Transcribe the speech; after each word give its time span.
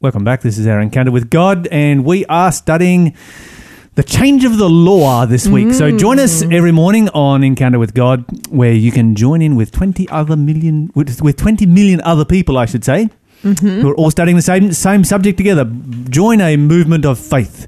Welcome 0.00 0.24
back. 0.24 0.40
This 0.40 0.56
is 0.56 0.66
our 0.66 0.80
encounter 0.80 1.10
with 1.10 1.28
God, 1.28 1.66
and 1.66 2.04
we 2.04 2.24
are 2.26 2.50
studying 2.52 3.14
the 3.96 4.02
change 4.02 4.44
of 4.44 4.56
the 4.56 4.68
law 4.68 5.26
this 5.26 5.46
week. 5.46 5.74
So 5.74 5.96
join 5.96 6.18
us 6.18 6.42
mm. 6.42 6.54
every 6.54 6.72
morning 6.72 7.08
on 7.10 7.44
Encounter 7.44 7.78
with 7.78 7.92
God, 7.92 8.24
where 8.48 8.72
you 8.72 8.90
can 8.92 9.14
join 9.14 9.42
in 9.42 9.56
with 9.56 9.70
twenty 9.70 10.08
other 10.08 10.36
million, 10.36 10.90
with, 10.94 11.20
with 11.20 11.36
twenty 11.36 11.66
million 11.66 12.00
other 12.00 12.24
people, 12.24 12.56
I 12.56 12.66
should 12.66 12.84
say, 12.84 13.10
mm-hmm. 13.42 13.80
who 13.80 13.90
are 13.90 13.96
all 13.96 14.10
studying 14.10 14.36
the 14.36 14.42
same 14.42 14.72
same 14.72 15.04
subject 15.04 15.36
together. 15.36 15.64
Join 16.08 16.40
a 16.40 16.56
movement 16.56 17.04
of 17.04 17.18
faith 17.18 17.66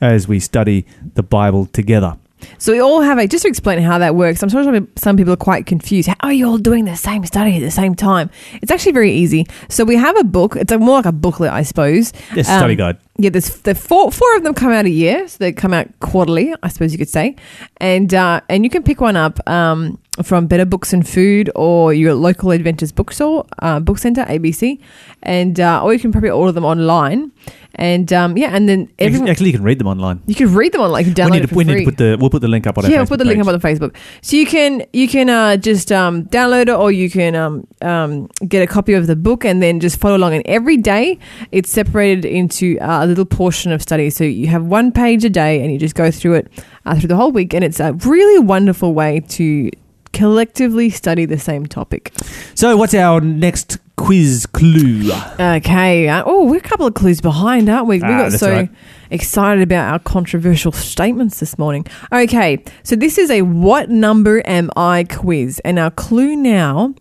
as 0.00 0.26
we 0.26 0.40
study 0.40 0.86
the 1.14 1.22
Bible 1.22 1.66
together. 1.66 2.16
So 2.58 2.72
we 2.72 2.80
all 2.80 3.00
have 3.02 3.18
a 3.18 3.26
just 3.26 3.42
to 3.42 3.48
explain 3.48 3.80
how 3.80 3.98
that 3.98 4.14
works. 4.14 4.42
I'm 4.42 4.48
sure 4.48 4.62
some- 4.96 5.16
people 5.16 5.32
are 5.32 5.36
quite 5.36 5.66
confused. 5.66 6.08
How 6.08 6.16
are 6.22 6.32
you 6.32 6.46
all 6.48 6.58
doing 6.58 6.84
the 6.84 6.96
same 6.96 7.24
study 7.26 7.56
at 7.56 7.60
the 7.60 7.70
same 7.70 7.94
time? 7.94 8.30
It's 8.62 8.70
actually 8.70 8.92
very 8.92 9.12
easy. 9.12 9.46
So 9.68 9.84
we 9.84 9.96
have 9.96 10.16
a 10.18 10.24
book. 10.24 10.56
It's 10.56 10.72
a, 10.72 10.78
more 10.78 10.96
like 10.96 11.06
a 11.06 11.12
booklet, 11.12 11.52
I 11.52 11.62
suppose. 11.62 12.12
Yes, 12.34 12.48
Um, 12.48 12.58
study 12.58 12.76
guide. 12.76 12.96
Yeah, 13.18 13.28
there's 13.30 13.58
the 13.60 13.74
four 13.74 14.10
four 14.10 14.36
of 14.36 14.42
them 14.42 14.54
come 14.54 14.72
out 14.72 14.86
a 14.86 14.90
year, 14.90 15.28
so 15.28 15.36
they 15.38 15.52
come 15.52 15.74
out 15.74 15.86
quarterly, 16.00 16.54
I 16.62 16.68
suppose 16.68 16.92
you 16.92 16.98
could 16.98 17.10
say, 17.10 17.36
and 17.76 18.12
uh, 18.14 18.40
and 18.48 18.64
you 18.64 18.70
can 18.70 18.82
pick 18.82 19.02
one 19.02 19.16
up 19.16 19.38
um, 19.48 19.98
from 20.22 20.46
Better 20.46 20.64
Books 20.64 20.94
and 20.94 21.06
Food 21.06 21.50
or 21.54 21.92
your 21.92 22.14
local 22.14 22.52
Adventist 22.52 22.94
bookstore, 22.94 23.44
uh, 23.58 23.80
book 23.80 23.98
center, 23.98 24.24
ABC, 24.24 24.78
and 25.22 25.60
uh, 25.60 25.82
or 25.84 25.92
you 25.92 25.98
can 26.00 26.10
probably 26.10 26.30
order 26.30 26.52
them 26.52 26.64
online, 26.64 27.32
and 27.74 28.10
um, 28.14 28.36
yeah, 28.38 28.56
and 28.56 28.66
then 28.66 28.90
everyone, 28.98 29.28
Actually, 29.28 29.48
you 29.48 29.54
can 29.54 29.62
read 29.62 29.78
them 29.78 29.86
online. 29.88 30.22
you 30.26 30.34
can 30.34 30.54
read 30.54 30.72
them 30.72 30.80
online. 30.80 31.04
You 31.06 31.12
can 31.12 31.24
We 31.26 31.30
download 31.30 31.34
need, 31.34 31.44
it 31.44 31.46
to, 31.46 31.48
for 31.48 31.54
we 31.56 31.64
free 31.64 31.74
need 31.74 31.80
to 31.80 31.90
put 31.90 31.98
the 31.98 32.16
we'll 32.18 32.30
put 32.30 32.40
the 32.42 32.48
link 32.48 32.66
up 32.66 32.78
on 32.78 32.84
our 32.84 32.90
yeah, 32.90 32.96
Facebook 32.96 33.00
we'll 33.00 33.06
put 33.08 33.18
the 33.18 33.24
link 33.26 33.40
up 33.40 33.46
on 33.46 33.58
the 33.58 33.66
Facebook. 33.68 33.96
So 34.22 34.36
you 34.36 34.46
can 34.46 34.86
you 34.94 35.06
can 35.06 35.28
uh, 35.28 35.56
just 35.58 35.92
um, 35.92 36.24
download 36.26 36.62
it, 36.62 36.70
or 36.70 36.90
you 36.92 37.10
can 37.10 37.34
um, 37.34 37.66
um, 37.82 38.28
get 38.48 38.62
a 38.62 38.66
copy 38.66 38.94
of 38.94 39.06
the 39.06 39.16
book 39.16 39.44
and 39.44 39.62
then 39.62 39.80
just 39.80 39.98
follow 40.00 40.16
along. 40.16 40.34
And 40.34 40.42
every 40.46 40.76
day, 40.78 41.18
it's 41.52 41.70
separated 41.70 42.24
into 42.24 42.78
uh, 42.80 43.01
a 43.02 43.06
little 43.06 43.24
portion 43.24 43.72
of 43.72 43.82
study. 43.82 44.10
So 44.10 44.24
you 44.24 44.46
have 44.48 44.64
one 44.64 44.92
page 44.92 45.24
a 45.24 45.30
day, 45.30 45.60
and 45.62 45.72
you 45.72 45.78
just 45.78 45.94
go 45.94 46.10
through 46.10 46.34
it 46.34 46.52
uh, 46.86 46.96
through 46.98 47.08
the 47.08 47.16
whole 47.16 47.32
week. 47.32 47.54
And 47.54 47.64
it's 47.64 47.80
a 47.80 47.92
really 47.92 48.38
wonderful 48.38 48.94
way 48.94 49.20
to 49.30 49.70
collectively 50.12 50.90
study 50.90 51.24
the 51.24 51.38
same 51.38 51.66
topic. 51.66 52.12
So, 52.54 52.76
what's 52.76 52.94
our 52.94 53.20
next 53.20 53.78
quiz 53.96 54.46
clue? 54.46 55.10
Okay. 55.38 56.08
Uh, 56.08 56.22
oh, 56.26 56.44
we're 56.46 56.58
a 56.58 56.60
couple 56.60 56.86
of 56.86 56.94
clues 56.94 57.20
behind, 57.20 57.68
aren't 57.68 57.86
we? 57.86 57.98
We 57.98 58.04
Ah, 58.04 58.28
got 58.28 58.32
so 58.32 58.50
right. 58.50 58.70
excited 59.10 59.62
about 59.62 59.92
our 59.92 59.98
controversial 60.00 60.72
statements 60.72 61.40
this 61.40 61.58
morning. 61.58 61.86
Okay. 62.12 62.62
So 62.82 62.96
this 62.96 63.16
is 63.18 63.30
a 63.30 63.42
what 63.42 63.90
number 63.90 64.42
am 64.46 64.70
I 64.76 65.04
quiz. 65.04 65.60
And 65.64 65.78
our 65.78 65.90
clue 65.90 66.36
now 66.36 66.94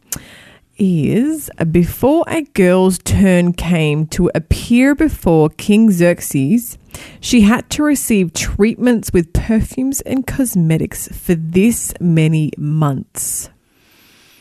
is 0.81 1.51
before 1.69 2.25
a 2.27 2.41
girl's 2.41 2.97
turn 2.97 3.53
came 3.53 4.07
to 4.07 4.31
appear 4.33 4.95
before 4.95 5.47
King 5.51 5.91
Xerxes, 5.91 6.79
she 7.19 7.41
had 7.41 7.69
to 7.69 7.83
receive 7.83 8.33
treatments 8.33 9.13
with 9.13 9.31
perfumes 9.31 10.01
and 10.01 10.25
cosmetics 10.25 11.07
for 11.09 11.35
this 11.35 11.93
many 11.99 12.49
months. 12.57 13.51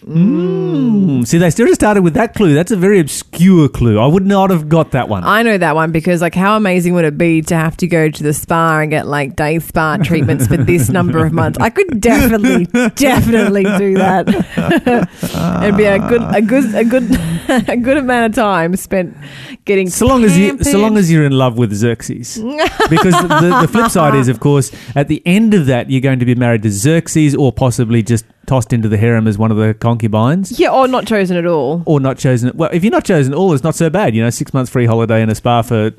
Mm. 0.06 1.26
See, 1.26 1.38
they 1.38 1.50
still 1.50 1.66
just 1.66 1.80
started 1.80 2.02
with 2.02 2.14
that 2.14 2.34
clue. 2.34 2.54
That's 2.54 2.70
a 2.70 2.76
very 2.76 3.00
obscure 3.00 3.68
clue. 3.68 3.98
I 3.98 4.06
would 4.06 4.26
not 4.26 4.50
have 4.50 4.68
got 4.68 4.92
that 4.92 5.08
one. 5.08 5.24
I 5.24 5.42
know 5.42 5.58
that 5.58 5.74
one 5.74 5.92
because, 5.92 6.22
like, 6.22 6.34
how 6.34 6.56
amazing 6.56 6.94
would 6.94 7.04
it 7.04 7.18
be 7.18 7.42
to 7.42 7.54
have 7.54 7.76
to 7.78 7.86
go 7.86 8.08
to 8.08 8.22
the 8.22 8.32
spa 8.32 8.80
and 8.80 8.90
get 8.90 9.06
like 9.06 9.36
day 9.36 9.58
spa 9.58 9.96
treatments 10.02 10.46
for 10.46 10.56
this 10.56 10.88
number 10.88 11.24
of 11.24 11.32
months? 11.32 11.58
I 11.58 11.70
could 11.70 12.00
definitely, 12.00 12.64
definitely 12.94 13.64
do 13.64 13.94
that. 13.94 14.28
It'd 15.62 15.76
be 15.76 15.84
a 15.84 15.98
good, 15.98 16.22
a 16.22 16.40
good, 16.40 16.74
a 16.74 16.84
good, 16.84 17.10
a 17.68 17.76
good 17.76 17.96
amount 17.96 18.30
of 18.30 18.34
time 18.34 18.76
spent 18.76 19.16
getting 19.64 19.90
so 19.90 20.06
long 20.06 20.24
as 20.24 20.38
you 20.38 20.62
so 20.62 20.78
long 20.78 20.96
as 20.96 21.10
you're 21.10 21.24
in 21.24 21.32
love 21.32 21.58
with 21.58 21.72
Xerxes, 21.74 22.36
because 22.90 23.14
the, 23.22 23.58
the 23.62 23.68
flip 23.68 23.90
side 23.90 24.14
is, 24.14 24.28
of 24.28 24.40
course, 24.40 24.70
at 24.94 25.08
the 25.08 25.22
end 25.26 25.54
of 25.54 25.66
that, 25.66 25.90
you're 25.90 26.00
going 26.00 26.18
to 26.20 26.24
be 26.24 26.34
married 26.34 26.62
to 26.62 26.70
Xerxes, 26.70 27.34
or 27.34 27.52
possibly 27.52 28.02
just 28.02 28.24
tossed 28.46 28.72
into 28.72 28.88
the 28.88 28.96
harem 28.96 29.26
as 29.26 29.36
one 29.38 29.50
of 29.50 29.56
the 29.56 29.74
concubines, 29.74 30.58
yeah, 30.58 30.70
or 30.70 30.88
not 30.88 31.06
chosen 31.06 31.36
at 31.36 31.46
all. 31.46 31.82
or 31.86 32.00
not 32.00 32.18
chosen. 32.18 32.50
Well, 32.56 32.70
if 32.72 32.82
you're 32.84 32.90
not 32.90 33.04
chosen 33.04 33.32
at 33.32 33.36
all, 33.36 33.52
it's 33.52 33.64
not 33.64 33.74
so 33.74 33.90
bad. 33.90 34.14
You 34.14 34.22
know, 34.22 34.30
six 34.30 34.54
months 34.54 34.70
free 34.70 34.86
holiday 34.86 35.22
in 35.22 35.28
a 35.30 35.34
spa 35.34 35.62
for, 35.62 35.92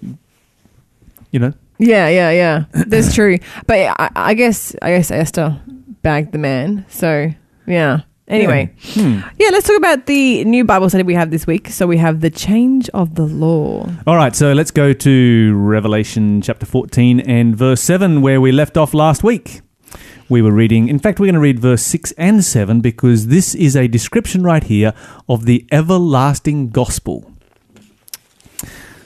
you 1.31 1.39
know, 1.39 1.53
Yeah, 1.77 2.09
yeah, 2.09 2.31
yeah. 2.31 2.65
That's 2.87 3.13
true. 3.13 3.37
But 3.67 3.93
I, 3.99 4.09
I 4.15 4.33
guess, 4.33 4.75
I 4.81 4.91
guess 4.91 5.11
Esther 5.11 5.59
bagged 6.01 6.31
the 6.31 6.37
man. 6.37 6.85
So 6.89 7.31
yeah. 7.67 8.01
Anyway, 8.27 8.71
Hmm. 8.93 9.19
yeah, 9.39 9.49
let's 9.51 9.67
talk 9.67 9.77
about 9.77 10.05
the 10.05 10.45
new 10.45 10.63
Bible 10.63 10.87
study 10.89 11.03
we 11.03 11.15
have 11.15 11.31
this 11.31 11.45
week. 11.45 11.67
So 11.69 11.85
we 11.85 11.97
have 11.97 12.21
the 12.21 12.29
change 12.29 12.87
of 12.93 13.15
the 13.15 13.23
law. 13.25 13.89
All 14.07 14.15
right, 14.15 14.33
so 14.35 14.53
let's 14.53 14.71
go 14.71 14.93
to 14.93 15.53
Revelation 15.55 16.41
chapter 16.41 16.65
14 16.65 17.19
and 17.19 17.55
verse 17.55 17.81
7, 17.81 18.21
where 18.21 18.39
we 18.39 18.51
left 18.53 18.77
off 18.77 18.93
last 18.93 19.23
week. 19.23 19.61
We 20.29 20.41
were 20.41 20.51
reading, 20.51 20.87
in 20.87 20.97
fact, 20.97 21.19
we're 21.19 21.25
going 21.25 21.33
to 21.35 21.41
read 21.41 21.59
verse 21.59 21.81
6 21.83 22.13
and 22.13 22.41
7 22.45 22.79
because 22.79 23.27
this 23.27 23.53
is 23.53 23.75
a 23.75 23.87
description 23.89 24.43
right 24.43 24.63
here 24.63 24.93
of 25.27 25.45
the 25.45 25.65
everlasting 25.71 26.69
gospel. 26.69 27.30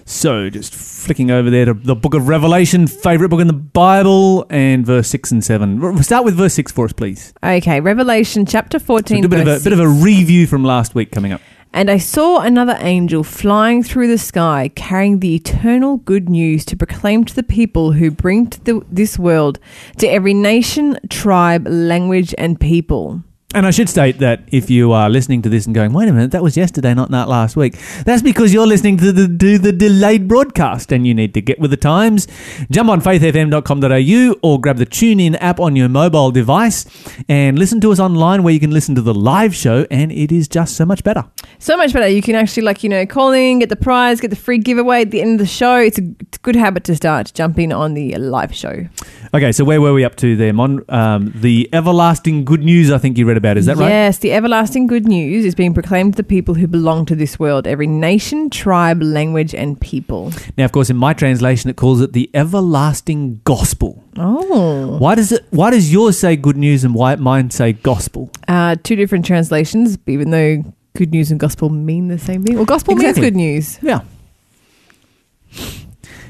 So, 0.07 0.51
just 0.51 0.73
flicking 0.75 1.31
over 1.31 1.49
there 1.49 1.65
to 1.65 1.73
the 1.73 1.95
book 1.95 2.13
of 2.13 2.27
Revelation, 2.27 2.85
favorite 2.85 3.29
book 3.29 3.41
in 3.41 3.47
the 3.47 3.53
Bible, 3.53 4.45
and 4.51 4.85
verse 4.85 5.07
6 5.07 5.31
and 5.31 5.43
7. 5.43 5.83
R- 5.83 6.03
Start 6.03 6.25
with 6.25 6.35
verse 6.35 6.53
6 6.53 6.71
for 6.71 6.85
us, 6.85 6.93
please. 6.93 7.33
Okay, 7.43 7.81
Revelation 7.81 8.45
chapter 8.45 8.77
14. 8.77 9.21
do 9.21 9.25
a 9.25 9.29
bit 9.29 9.39
of 9.39 9.47
a, 9.47 9.63
bit 9.63 9.73
of 9.73 9.79
a 9.79 9.87
review 9.87 10.45
from 10.45 10.63
last 10.63 10.93
week 10.93 11.11
coming 11.11 11.31
up. 11.31 11.41
And 11.73 11.89
I 11.89 11.97
saw 11.97 12.39
another 12.39 12.77
angel 12.79 13.23
flying 13.23 13.81
through 13.81 14.07
the 14.07 14.19
sky, 14.19 14.69
carrying 14.75 15.19
the 15.21 15.33
eternal 15.35 15.97
good 15.97 16.29
news 16.29 16.63
to 16.65 16.77
proclaim 16.77 17.25
to 17.25 17.35
the 17.35 17.43
people 17.43 17.93
who 17.93 18.11
bring 18.11 18.47
to 18.47 18.63
the, 18.63 18.85
this 18.89 19.17
world, 19.17 19.59
to 19.97 20.07
every 20.07 20.35
nation, 20.35 20.99
tribe, 21.09 21.67
language, 21.67 22.33
and 22.37 22.59
people. 22.59 23.23
And 23.55 23.65
I 23.65 23.71
should 23.71 23.87
state 23.87 24.19
that 24.19 24.41
if 24.49 24.69
you 24.69 24.91
are 24.91 25.09
listening 25.09 25.41
to 25.43 25.47
this 25.47 25.65
and 25.65 25.73
going, 25.73 25.93
wait 25.93 26.09
a 26.09 26.11
minute, 26.11 26.31
that 26.31 26.43
was 26.43 26.57
yesterday, 26.57 26.93
not 26.93 27.09
that 27.11 27.29
last 27.29 27.55
week, 27.55 27.77
that's 28.03 28.21
because 28.21 28.53
you're 28.53 28.67
listening 28.67 28.97
to 28.97 29.13
the, 29.13 29.37
to 29.37 29.57
the 29.57 29.71
delayed 29.71 30.27
broadcast 30.27 30.91
and 30.91 31.07
you 31.07 31.13
need 31.13 31.33
to 31.35 31.41
get 31.41 31.57
with 31.57 31.71
the 31.71 31.77
times. 31.77 32.27
Jump 32.69 32.89
on 32.89 32.99
faithfm.com.au 32.99 34.35
or 34.43 34.59
grab 34.59 34.75
the 34.75 34.85
TuneIn 34.85 35.37
app 35.39 35.61
on 35.61 35.77
your 35.77 35.87
mobile 35.87 36.31
device 36.31 36.85
and 37.29 37.57
listen 37.57 37.79
to 37.79 37.93
us 37.93 37.99
online 38.01 38.43
where 38.43 38.53
you 38.53 38.59
can 38.59 38.71
listen 38.71 38.93
to 38.93 39.01
the 39.01 39.13
live 39.13 39.55
show 39.55 39.87
and 39.89 40.11
it 40.11 40.33
is 40.33 40.49
just 40.49 40.75
so 40.75 40.85
much 40.85 41.05
better. 41.05 41.23
So 41.57 41.77
much 41.77 41.93
better. 41.93 42.09
You 42.09 42.21
can 42.21 42.35
actually, 42.35 42.63
like, 42.63 42.83
you 42.83 42.89
know, 42.89 43.05
call 43.05 43.31
in, 43.31 43.59
get 43.59 43.69
the 43.69 43.77
prize, 43.77 44.19
get 44.19 44.31
the 44.31 44.35
free 44.35 44.57
giveaway 44.57 45.03
at 45.03 45.11
the 45.11 45.21
end 45.21 45.35
of 45.35 45.39
the 45.39 45.45
show. 45.45 45.77
It's 45.77 45.97
a, 45.97 46.03
it's 46.19 46.37
a 46.37 46.41
good 46.41 46.57
habit 46.57 46.83
to 46.83 46.95
start, 46.97 47.31
jump 47.33 47.57
in 47.57 47.71
on 47.71 47.93
the 47.93 48.17
live 48.17 48.53
show. 48.53 48.85
Okay, 49.33 49.53
so 49.53 49.63
where 49.63 49.79
were 49.79 49.93
we 49.93 50.03
up 50.03 50.15
to 50.17 50.35
there, 50.35 50.51
Mon? 50.51 50.83
Um, 50.89 51.31
the 51.35 51.69
everlasting 51.71 52.43
good 52.43 52.63
news 52.63 52.91
I 52.91 52.97
think 52.97 53.17
you 53.17 53.25
read 53.25 53.37
about, 53.37 53.44
is 53.53 53.65
that 53.67 53.77
right? 53.77 53.89
Yes, 53.89 54.17
the 54.19 54.31
everlasting 54.33 54.87
good 54.87 55.07
news 55.07 55.45
is 55.45 55.55
being 55.55 55.73
proclaimed 55.73 56.13
to 56.13 56.17
the 56.17 56.23
people 56.23 56.55
who 56.55 56.67
belong 56.67 57.05
to 57.05 57.15
this 57.15 57.37
world, 57.39 57.67
every 57.67 57.87
nation, 57.87 58.49
tribe, 58.49 59.01
language, 59.01 59.53
and 59.53 59.79
people. 59.79 60.31
Now, 60.57 60.65
of 60.65 60.71
course, 60.71 60.89
in 60.89 60.97
my 60.97 61.13
translation, 61.13 61.69
it 61.69 61.75
calls 61.75 62.01
it 62.01 62.13
the 62.13 62.29
everlasting 62.33 63.41
gospel. 63.43 64.03
Oh. 64.17 64.97
Why 64.97 65.15
does 65.15 65.31
it? 65.31 65.45
Why 65.51 65.71
does 65.71 65.91
yours 65.91 66.17
say 66.17 66.35
good 66.35 66.57
news 66.57 66.83
and 66.83 66.95
why 66.95 67.15
mine 67.15 67.49
say 67.51 67.73
gospel? 67.73 68.29
Uh, 68.47 68.75
two 68.83 68.95
different 68.95 69.25
translations, 69.25 69.97
even 70.07 70.31
though 70.31 70.63
good 70.95 71.11
news 71.11 71.31
and 71.31 71.39
gospel 71.39 71.69
mean 71.69 72.07
the 72.07 72.17
same 72.19 72.43
thing. 72.43 72.55
Well, 72.55 72.65
gospel 72.65 72.93
Exactly. 72.93 73.21
means 73.21 73.31
good 73.31 73.35
news. 73.35 73.79
Yeah. 73.81 74.01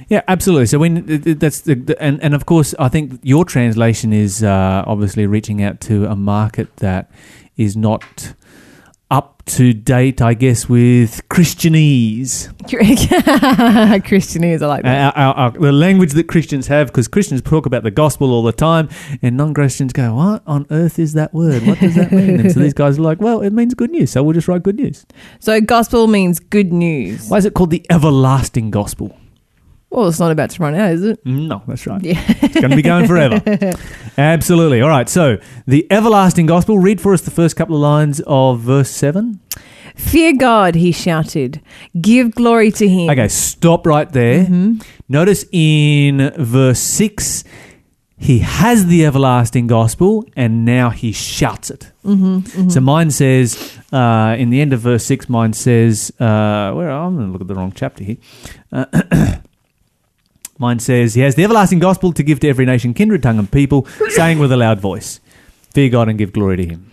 Yeah, 0.10 0.22
absolutely. 0.28 0.68
So 0.68 0.80
when 0.80 1.06
that's 1.40 1.62
the, 1.62 1.76
the 1.76 2.02
and 2.02 2.22
and 2.22 2.34
of 2.34 2.46
course, 2.46 2.76
I 2.78 2.90
think 2.90 3.20
your 3.24 3.46
translation 3.46 4.14
is 4.14 4.44
uh, 4.44 4.84
obviously 4.86 5.26
reaching 5.26 5.64
out 5.64 5.82
to 5.82 6.06
a 6.06 6.16
market 6.16 6.76
that 6.78 7.10
is 7.58 7.76
not 7.76 8.34
up 9.12 9.44
to 9.46 9.74
date, 9.74 10.22
I 10.22 10.34
guess, 10.34 10.68
with 10.68 11.28
Christianese, 11.30 12.52
Christianese, 12.68 14.62
I 14.62 14.66
like 14.66 14.84
that. 14.84 15.16
Uh, 15.16 15.20
our, 15.20 15.34
our, 15.36 15.52
the 15.52 15.72
language 15.72 16.14
that 16.14 16.28
Christians 16.28 16.68
have, 16.68 16.88
because 16.88 17.08
Christians 17.08 17.42
talk 17.42 17.66
about 17.68 17.84
the 17.84 17.92
gospel 17.92 18.32
all 18.32 18.42
the 18.42 18.52
time, 18.52 18.90
and 19.22 19.38
non-Christians 19.38 19.94
go, 19.94 20.16
"What 20.16 20.44
on 20.48 20.66
earth 20.72 20.98
is 20.98 21.14
that 21.14 21.34
word? 21.34 21.66
What 21.68 21.80
does 21.80 21.96
that 21.96 22.12
mean?" 22.12 22.40
and 22.40 22.52
so 22.52 22.60
these 22.60 22.74
guys 22.74 22.98
are 22.98 23.04
like, 23.04 23.22
"Well, 23.22 23.42
it 23.42 23.54
means 23.54 23.74
good 23.74 23.92
news, 23.92 24.12
so 24.12 24.24
we'll 24.24 24.34
just 24.34 24.48
write 24.48 24.64
good 24.64 24.78
news." 24.78 25.06
So, 25.40 25.62
gospel 25.62 26.08
means 26.08 26.40
good 26.40 26.74
news. 26.74 27.30
Why 27.30 27.38
is 27.38 27.46
it 27.46 27.54
called 27.54 27.70
the 27.70 27.86
everlasting 27.90 28.72
gospel? 28.72 29.16
Well, 29.96 30.08
it's 30.10 30.20
not 30.20 30.32
about 30.32 30.50
to 30.50 30.62
run 30.62 30.76
out, 30.76 30.92
is 30.92 31.04
it? 31.04 31.26
No, 31.26 31.64
that's 31.68 31.88
right. 31.88 32.04
Yeah. 32.04 32.22
It's 32.42 32.56
going 32.56 32.70
to 32.72 32.76
be 32.76 32.82
going 32.82 33.08
forever. 33.08 33.42
Absolutely. 34.18 34.82
All 34.82 34.90
right. 34.90 35.08
So, 35.08 35.38
the 35.66 35.88
everlasting 35.92 36.48
gospel. 36.48 36.78
Read 36.78 37.00
for 37.00 37.14
us 37.14 37.22
the 37.22 37.32
first 37.32 37.56
couple 37.56 37.76
of 37.78 37.82
lines 37.82 38.22
of 38.28 38.60
verse 38.60 38.90
7. 38.92 39.40
Fear 39.96 40.34
God, 40.36 40.76
he 40.76 40.92
shouted. 40.92 41.62
Give 42.02 42.36
glory 42.36 42.72
to 42.72 42.88
him. 42.90 43.10
Okay, 43.10 43.30
stop 43.30 43.88
right 43.88 44.12
there. 44.12 44.44
Mhm. 44.46 44.86
Notice 45.08 45.46
in 45.54 46.34
verse 46.38 46.80
6, 46.80 47.46
he 48.18 48.40
has 48.40 48.88
the 48.88 49.06
everlasting 49.06 49.68
gospel 49.68 50.26
and 50.36 50.66
now 50.66 50.90
he 50.90 51.14
shouts 51.14 51.70
it. 51.70 51.92
Mm-hmm, 52.06 52.70
So 52.70 52.82
mine 52.82 53.12
says, 53.12 53.78
uh, 53.94 54.36
in 54.38 54.50
the 54.50 54.60
end 54.60 54.74
of 54.74 54.82
verse 54.82 55.06
6, 55.06 55.30
mine 55.30 55.54
says, 55.54 56.12
uh, 56.20 56.72
where 56.74 56.90
I'm 56.90 57.16
going 57.16 57.28
to 57.28 57.32
look 57.32 57.42
at 57.42 57.48
the 57.48 57.56
wrong 57.56 57.72
chapter 57.74 58.04
here. 58.04 58.18
Uh, 58.74 58.86
mine 60.58 60.80
says, 60.80 61.14
He 61.14 61.22
has 61.22 61.36
the 61.36 61.44
everlasting 61.44 61.80
gospel 61.80 62.14
to 62.14 62.24
give 62.24 62.40
to 62.42 62.50
every 62.50 62.66
nation, 62.66 62.94
kindred, 62.94 63.24
tongue, 63.24 63.40
and 63.40 63.52
people, 63.52 63.86
saying 64.10 64.40
with 64.40 64.52
a 64.52 64.58
loud 64.58 64.80
voice, 64.80 65.20
Fear 65.74 65.90
God 65.90 66.10
and 66.10 66.18
give 66.18 66.34
glory 66.34 66.58
to 66.58 66.66
him. 66.66 66.92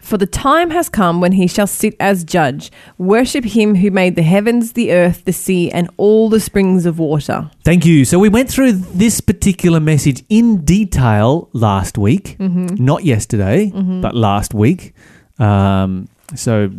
For 0.00 0.16
the 0.16 0.26
time 0.26 0.70
has 0.70 0.88
come 0.88 1.20
when 1.20 1.32
he 1.32 1.46
shall 1.46 1.66
sit 1.66 1.94
as 2.00 2.24
judge. 2.24 2.72
Worship 2.98 3.44
him 3.44 3.76
who 3.76 3.90
made 3.90 4.16
the 4.16 4.22
heavens, 4.22 4.72
the 4.72 4.92
earth, 4.92 5.24
the 5.24 5.32
sea, 5.32 5.70
and 5.70 5.88
all 5.98 6.28
the 6.28 6.40
springs 6.40 6.84
of 6.86 6.98
water. 6.98 7.50
Thank 7.64 7.84
you. 7.84 8.04
So 8.04 8.18
we 8.18 8.28
went 8.28 8.50
through 8.50 8.72
this 8.72 9.20
particular 9.20 9.78
message 9.78 10.24
in 10.28 10.64
detail 10.64 11.48
last 11.52 11.96
week, 11.96 12.36
not 12.40 13.04
yesterday, 13.04 13.70
but 13.70 14.14
last 14.14 14.52
week. 14.54 14.94
Um, 15.38 16.08
so, 16.34 16.70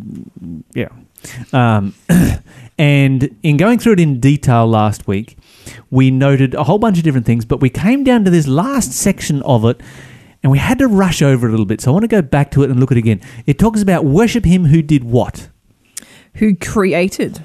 yeah. 0.74 0.90
Um, 1.54 1.94
and 2.78 3.36
in 3.44 3.58
going 3.58 3.80
through 3.80 3.94
it 3.94 4.00
in 4.00 4.20
detail 4.20 4.68
last 4.68 5.08
week, 5.08 5.38
we 5.90 6.12
noted 6.12 6.54
a 6.54 6.64
whole 6.64 6.80
bunch 6.80 6.98
of 6.98 7.04
different 7.04 7.26
things, 7.26 7.46
but 7.46 7.62
we 7.62 7.70
came 7.70 8.04
down 8.04 8.24
to 8.26 8.32
this 8.32 8.48
last 8.48 8.92
section 8.92 9.42
of 9.44 9.66
it 9.66 9.82
and 10.44 10.52
we 10.52 10.58
had 10.58 10.80
to 10.80 10.88
rush 10.88 11.22
over 11.22 11.48
a 11.48 11.52
little 11.52 11.66
bit. 11.66 11.82
So 11.82 11.92
I 11.92 11.94
want 11.94 12.04
to 12.04 12.08
go 12.08 12.22
back 12.22 12.52
to 12.52 12.64
it 12.64 12.70
and 12.70 12.80
look 12.80 12.92
at 12.92 12.98
it 12.98 13.02
again. 13.02 13.22
It 13.46 13.60
talks 13.60 13.82
about 13.82 14.06
worship 14.06 14.46
him 14.46 14.66
who 14.66 14.82
did 14.82 15.04
what? 15.04 15.50
Who 16.36 16.56
created 16.56 17.44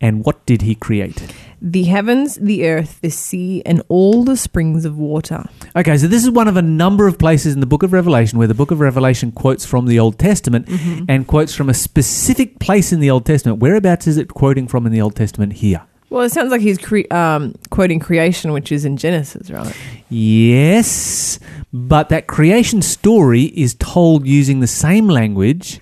And 0.00 0.24
what 0.24 0.44
did 0.44 0.62
he 0.62 0.74
create? 0.74 1.32
the 1.62 1.84
heavens, 1.84 2.34
the 2.34 2.66
earth, 2.66 3.00
the 3.00 3.10
sea, 3.10 3.62
and 3.64 3.82
all 3.88 4.24
the 4.24 4.36
springs 4.36 4.84
of 4.84 4.98
water. 4.98 5.44
Okay, 5.76 5.96
so 5.96 6.08
this 6.08 6.24
is 6.24 6.30
one 6.30 6.48
of 6.48 6.56
a 6.56 6.62
number 6.62 7.06
of 7.06 7.18
places 7.18 7.54
in 7.54 7.60
the 7.60 7.66
book 7.66 7.84
of 7.84 7.92
Revelation 7.92 8.36
where 8.36 8.48
the 8.48 8.54
book 8.54 8.72
of 8.72 8.80
Revelation 8.80 9.30
quotes 9.30 9.64
from 9.64 9.86
the 9.86 9.98
Old 10.00 10.18
Testament 10.18 10.66
mm-hmm. 10.66 11.04
and 11.08 11.28
quotes 11.28 11.54
from 11.54 11.68
a 11.68 11.74
specific 11.74 12.58
place 12.58 12.92
in 12.92 12.98
the 12.98 13.10
Old 13.10 13.24
Testament. 13.24 13.60
Whereabouts 13.60 14.08
is 14.08 14.16
it 14.16 14.34
quoting 14.34 14.66
from 14.66 14.86
in 14.86 14.92
the 14.92 15.00
Old 15.00 15.14
Testament 15.14 15.54
here? 15.54 15.82
Well, 16.12 16.24
it 16.24 16.30
sounds 16.30 16.50
like 16.50 16.60
he's 16.60 16.76
cre- 16.76 17.10
um, 17.10 17.54
quoting 17.70 17.98
creation, 17.98 18.52
which 18.52 18.70
is 18.70 18.84
in 18.84 18.98
Genesis, 18.98 19.50
right? 19.50 19.74
Yes, 20.10 21.38
but 21.72 22.10
that 22.10 22.26
creation 22.26 22.82
story 22.82 23.44
is 23.44 23.72
told 23.72 24.26
using 24.26 24.60
the 24.60 24.66
same 24.66 25.08
language 25.08 25.80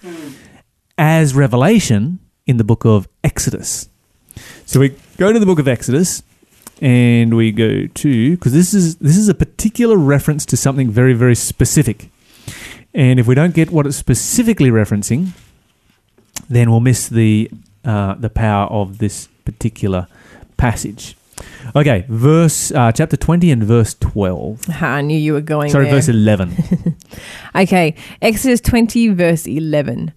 as 0.97 1.35
Revelation 1.35 2.21
in 2.47 2.59
the 2.59 2.63
book 2.63 2.85
of 2.85 3.09
Exodus. 3.25 3.89
So 4.67 4.79
we 4.79 4.95
go 5.17 5.33
to 5.33 5.39
the 5.41 5.47
book 5.47 5.59
of 5.59 5.67
Exodus 5.67 6.23
and 6.81 7.37
we 7.37 7.51
go 7.51 7.89
to 7.89 8.37
because 8.37 8.53
this 8.53 8.73
is 8.73 8.99
this 8.99 9.17
is 9.17 9.29
a 9.29 9.35
particular 9.35 9.97
reference 9.97 10.47
to 10.47 10.57
something 10.57 10.93
very 10.93 11.13
very 11.13 11.35
specific. 11.35 12.09
And 12.95 13.19
if 13.19 13.27
we 13.27 13.35
don't 13.35 13.53
get 13.53 13.73
what 13.73 13.85
it's 13.85 13.97
specifically 13.97 14.71
referencing, 14.71 15.31
then 16.49 16.71
we'll 16.71 16.79
miss 16.79 17.09
the 17.09 17.51
uh, 17.85 18.15
the 18.15 18.31
power 18.31 18.69
of 18.69 18.99
this 18.99 19.27
particular 19.45 20.07
passage. 20.61 21.17
Okay, 21.75 22.05
verse 22.09 22.71
uh, 22.73 22.93
chapter 22.93 23.17
twenty 23.17 23.51
and 23.51 23.65
verse 23.65 23.95
twelve. 23.95 24.69
I 24.83 25.01
knew 25.01 25.17
you 25.17 25.33
were 25.33 25.41
going 25.41 25.71
Sorry, 25.71 25.87
there. 25.87 25.95
verse 25.95 26.09
eleven. 26.09 26.53
Okay, 27.55 27.97
Exodus 28.23 28.61
20, 28.61 29.09
verse 29.09 29.45
11 29.45 30.13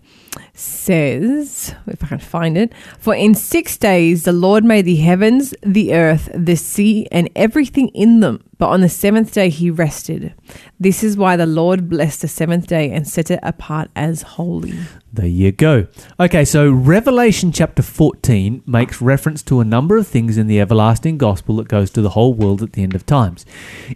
says, 0.53 1.75
if 1.87 2.03
I 2.03 2.07
can 2.07 2.19
find 2.19 2.57
it, 2.57 2.73
for 2.99 3.15
in 3.15 3.33
six 3.33 3.77
days 3.77 4.23
the 4.23 4.33
Lord 4.33 4.63
made 4.63 4.85
the 4.85 4.97
heavens, 4.97 5.53
the 5.61 5.93
earth, 5.93 6.29
the 6.33 6.55
sea, 6.55 7.07
and 7.11 7.29
everything 7.35 7.89
in 7.89 8.19
them. 8.19 8.43
But 8.57 8.69
on 8.69 8.81
the 8.81 8.89
seventh 8.89 9.33
day 9.33 9.49
he 9.49 9.69
rested. 9.69 10.33
This 10.79 11.03
is 11.03 11.17
why 11.17 11.35
the 11.35 11.45
Lord 11.45 11.89
blessed 11.89 12.21
the 12.21 12.27
seventh 12.27 12.67
day 12.67 12.91
and 12.91 13.07
set 13.07 13.31
it 13.31 13.39
apart 13.43 13.89
as 13.95 14.21
holy. 14.21 14.75
There 15.11 15.25
you 15.25 15.51
go. 15.51 15.87
Okay, 16.19 16.45
so 16.45 16.71
Revelation 16.71 17.51
chapter 17.51 17.81
14 17.81 18.63
makes 18.65 19.01
reference 19.01 19.43
to 19.43 19.59
a 19.59 19.65
number 19.65 19.97
of 19.97 20.07
things 20.07 20.37
in 20.37 20.47
the 20.47 20.61
everlasting 20.61 21.17
gospel 21.17 21.57
that 21.57 21.67
goes 21.67 21.91
to 21.91 22.01
the 22.01 22.09
whole 22.09 22.33
world 22.33 22.63
at 22.63 22.73
the 22.73 22.83
end 22.83 22.95
of 22.95 23.05
times. 23.05 23.45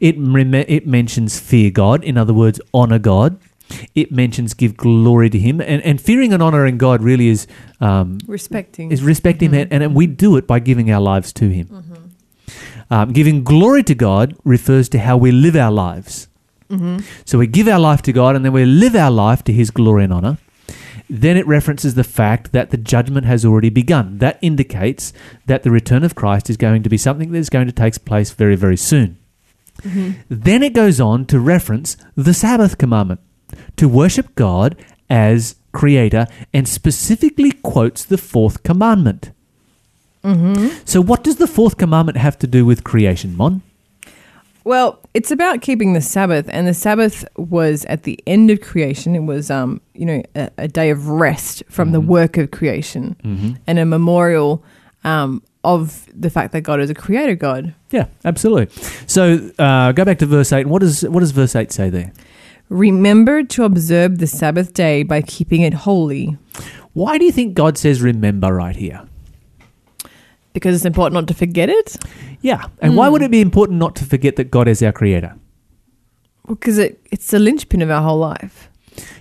It, 0.01 0.15
it 0.17 0.85
mentions 0.85 1.39
fear 1.39 1.71
God, 1.71 2.03
in 2.03 2.17
other 2.17 2.33
words, 2.33 2.59
honor 2.73 2.99
God. 2.99 3.39
It 3.95 4.11
mentions 4.11 4.53
give 4.53 4.77
glory 4.77 5.29
to 5.29 5.39
Him. 5.39 5.59
And, 5.61 5.81
and 5.83 5.99
fearing 5.99 6.33
and 6.33 6.41
honoring 6.41 6.77
God 6.77 7.01
really 7.03 7.27
is, 7.27 7.47
um, 7.81 8.19
Respecting. 8.27 8.91
is 8.91 9.03
respect 9.03 9.41
Him, 9.41 9.53
and, 9.53 9.71
and 9.71 9.95
we 9.95 10.07
do 10.07 10.37
it 10.37 10.47
by 10.47 10.59
giving 10.59 10.91
our 10.91 11.01
lives 11.01 11.33
to 11.33 11.49
Him. 11.49 12.13
Um, 12.89 13.11
giving 13.11 13.43
glory 13.43 13.83
to 13.83 13.95
God 13.95 14.35
refers 14.45 14.87
to 14.89 14.99
how 14.99 15.17
we 15.17 15.31
live 15.31 15.55
our 15.55 15.71
lives. 15.71 16.27
So 17.25 17.37
we 17.37 17.47
give 17.47 17.67
our 17.69 17.79
life 17.79 18.01
to 18.03 18.11
God 18.11 18.35
and 18.35 18.43
then 18.43 18.51
we 18.51 18.65
live 18.65 18.93
our 18.93 19.11
life 19.11 19.41
to 19.45 19.53
His 19.53 19.71
glory 19.71 20.03
and 20.03 20.11
honor. 20.11 20.37
Then 21.09 21.37
it 21.37 21.47
references 21.47 21.95
the 21.95 22.03
fact 22.03 22.51
that 22.51 22.71
the 22.71 22.77
judgment 22.77 23.25
has 23.25 23.45
already 23.45 23.69
begun. 23.69 24.17
That 24.17 24.37
indicates 24.41 25.13
that 25.45 25.63
the 25.63 25.71
return 25.71 26.03
of 26.03 26.15
Christ 26.15 26.49
is 26.49 26.57
going 26.57 26.83
to 26.83 26.89
be 26.89 26.97
something 26.97 27.31
that 27.31 27.37
is 27.37 27.49
going 27.49 27.67
to 27.67 27.71
take 27.71 28.03
place 28.03 28.31
very, 28.31 28.57
very 28.57 28.75
soon. 28.75 29.17
Then 30.27 30.63
it 30.63 30.73
goes 30.73 30.99
on 30.99 31.25
to 31.27 31.39
reference 31.39 31.95
the 32.15 32.33
Sabbath 32.33 32.77
commandment 32.77 33.21
to 33.77 33.88
worship 33.88 34.35
God 34.35 34.75
as 35.09 35.56
creator 35.71 36.27
and 36.53 36.68
specifically 36.68 37.51
quotes 37.51 38.03
the 38.03 38.18
fourth 38.18 38.63
commandment. 38.63 39.31
So, 40.83 41.00
what 41.00 41.24
does 41.24 41.38
the 41.38 41.47
fourth 41.47 41.77
commandment 41.77 42.18
have 42.18 42.38
to 42.39 42.47
do 42.47 42.65
with 42.65 42.83
creation, 42.83 43.38
Mon? 43.38 43.62
Well, 44.65 45.00
it's 45.13 45.31
about 45.31 45.62
keeping 45.62 45.94
the 45.94 46.01
Sabbath, 46.01 46.50
and 46.50 46.68
the 46.68 46.74
Sabbath 46.74 47.24
was 47.38 47.85
at 47.85 48.03
the 48.03 48.19
end 48.27 48.51
of 48.51 48.59
creation. 48.59 49.15
It 49.15 49.21
was, 49.24 49.50
um, 49.50 49.80
you 49.94 50.06
know, 50.06 50.23
a, 50.35 50.51
a 50.57 50.68
day 50.68 50.89
of 50.89 51.07
rest 51.07 51.63
from 51.69 51.94
the 51.94 52.01
work 52.01 52.35
of 52.35 52.51
creation, 52.51 53.15
and 53.65 53.80
a 53.80 53.85
memorial 53.85 54.62
um, 55.06 55.41
of 55.63 56.06
the 56.13 56.30
fact 56.30 56.51
that 56.51 56.62
God 56.62 56.81
is 56.81 56.89
a 56.89 56.94
creator 56.94 57.35
God. 57.35 57.73
Yeah, 57.91 58.07
absolutely. 58.25 58.68
So, 59.06 59.50
uh, 59.57 59.94
go 59.94 60.03
back 60.03 60.19
to 60.19 60.25
verse 60.25 60.51
8. 60.51 60.68
What, 60.68 60.83
is, 60.83 61.03
what 61.07 61.21
does 61.21 61.31
verse 61.31 61.56
8 61.56 61.71
say 61.71 61.89
there? 61.89 62.12
Remember 62.69 63.43
to 63.43 63.63
observe 63.63 64.17
the 64.17 64.27
Sabbath 64.27 64.73
day 64.73 65.03
by 65.03 65.21
keeping 65.21 65.61
it 65.61 65.73
holy, 65.73 66.37
Why 66.93 67.17
do 67.17 67.25
you 67.25 67.31
think 67.31 67.53
God 67.53 67.77
says 67.77 68.01
remember 68.01 68.53
right 68.53 68.75
here? 68.75 69.07
because 70.57 70.75
it's 70.75 70.85
important 70.85 71.13
not 71.13 71.27
to 71.27 71.35
forget 71.35 71.69
it. 71.69 71.97
Yeah. 72.41 72.65
And 72.81 72.97
why 72.97 73.05
hmm. 73.05 73.13
would 73.13 73.21
it 73.21 73.29
be 73.29 73.41
important 73.41 73.77
not 73.77 73.95
to 73.97 74.05
forget 74.05 74.37
that 74.37 74.49
God 74.49 74.67
is 74.67 74.81
our 74.81 74.91
creator? 74.91 75.35
Because 76.47 76.79
it, 76.79 76.99
it's 77.11 77.27
the 77.27 77.37
linchpin 77.37 77.83
of 77.83 77.91
our 77.91 78.01
whole 78.01 78.17
life. 78.17 78.67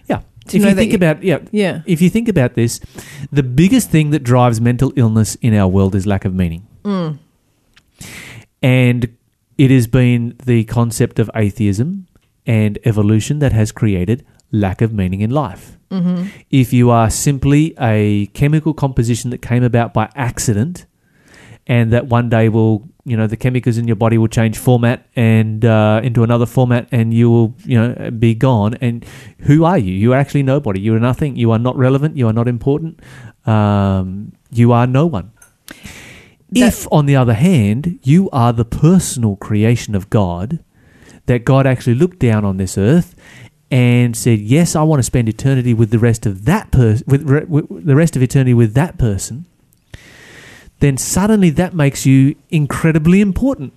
Yeah. 0.09 0.23
Do 0.47 0.57
you 0.57 0.63
if 0.63 0.63
know 0.63 0.69
you 0.71 0.75
think 0.75 0.93
you- 0.93 0.97
about 0.97 1.23
yeah, 1.23 1.41
Yeah. 1.51 1.83
if 1.85 2.01
you 2.01 2.09
think 2.09 2.29
about 2.29 2.55
this, 2.55 2.81
the 3.31 3.43
biggest 3.43 3.91
thing 3.91 4.11
that 4.11 4.21
drives 4.21 4.63
mental 4.63 4.95
illness 4.97 5.35
in 5.43 5.53
our 5.53 5.69
world 5.69 5.95
is 5.95 6.07
lack 6.07 6.25
of 6.25 6.35
meaning. 6.35 6.67
Hmm. 6.87 7.09
And 8.63 9.15
it 9.59 9.71
has 9.71 9.87
been 9.87 10.37
the 10.43 10.65
concept 10.65 11.19
of 11.19 11.31
atheism 11.35 12.07
and 12.47 12.79
evolution 12.85 13.39
that 13.41 13.53
has 13.53 13.73
created 13.73 14.25
lack 14.53 14.81
of 14.81 14.93
meaning 14.93 15.21
in 15.21 15.31
life. 15.31 15.77
If 16.51 16.73
you 16.73 16.91
are 16.91 17.09
simply 17.11 17.75
a 17.81 18.27
chemical 18.35 18.75
composition 18.75 19.31
that 19.31 19.41
came 19.43 19.63
about 19.63 19.95
by 19.95 20.09
accident, 20.15 20.87
and 21.69 21.93
that 21.93 22.07
one 22.07 22.29
day 22.29 22.49
will, 22.49 22.89
you 23.05 23.17
know, 23.17 23.27
the 23.27 23.37
chemicals 23.37 23.77
in 23.77 23.87
your 23.89 23.97
body 23.97 24.19
will 24.19 24.29
change 24.29 24.57
format 24.57 25.07
and 25.17 25.65
uh, 25.65 26.01
into 26.05 26.23
another 26.23 26.47
format, 26.47 26.89
and 26.93 27.13
you 27.13 27.29
will, 27.31 27.55
you 27.65 27.79
know, 27.81 28.11
be 28.13 28.35
gone. 28.35 28.75
And 28.81 29.05
who 29.41 29.65
are 29.65 29.79
you? 29.79 29.93
You 29.93 30.13
are 30.13 30.17
actually 30.17 30.43
nobody. 30.45 30.81
You 30.81 30.95
are 30.95 31.01
nothing. 31.01 31.35
You 31.37 31.51
are 31.51 31.59
not 31.59 31.77
relevant. 31.77 32.17
You 32.17 32.29
are 32.29 32.33
not 32.33 32.47
important. 32.47 33.01
Um, 33.47 34.33
you 34.53 34.71
are 34.73 34.87
no 34.87 35.07
one. 35.07 35.33
That- 36.51 36.69
if, 36.69 36.87
on 36.93 37.07
the 37.07 37.17
other 37.17 37.35
hand, 37.35 37.99
you 38.03 38.31
are 38.31 38.53
the 38.53 38.65
personal 38.65 39.35
creation 39.37 39.95
of 39.97 40.09
God, 40.11 40.61
that 41.27 41.45
God 41.45 41.67
actually 41.67 41.95
looked 41.95 42.19
down 42.19 42.45
on 42.45 42.57
this 42.57 42.79
earth 42.79 43.15
and 43.71 44.17
said, 44.17 44.39
"Yes, 44.41 44.77
I 44.77 44.83
want 44.83 45.01
to 45.01 45.03
spend 45.03 45.29
eternity 45.29 45.75
with 45.75 45.91
the 45.91 45.99
rest 45.99 46.25
of 46.27 46.45
that 46.45 46.71
person, 46.71 47.05
with, 47.09 47.29
re- 47.29 47.45
with 47.45 47.85
the 47.87 47.97
rest 47.97 48.17
of 48.17 48.23
eternity 48.23 48.55
with 48.55 48.75
that 48.75 48.99
person," 48.99 49.45
then 50.81 50.97
suddenly 50.97 51.51
that 51.51 51.75
makes 51.75 52.07
you 52.07 52.37
incredibly 52.51 53.21
important. 53.21 53.73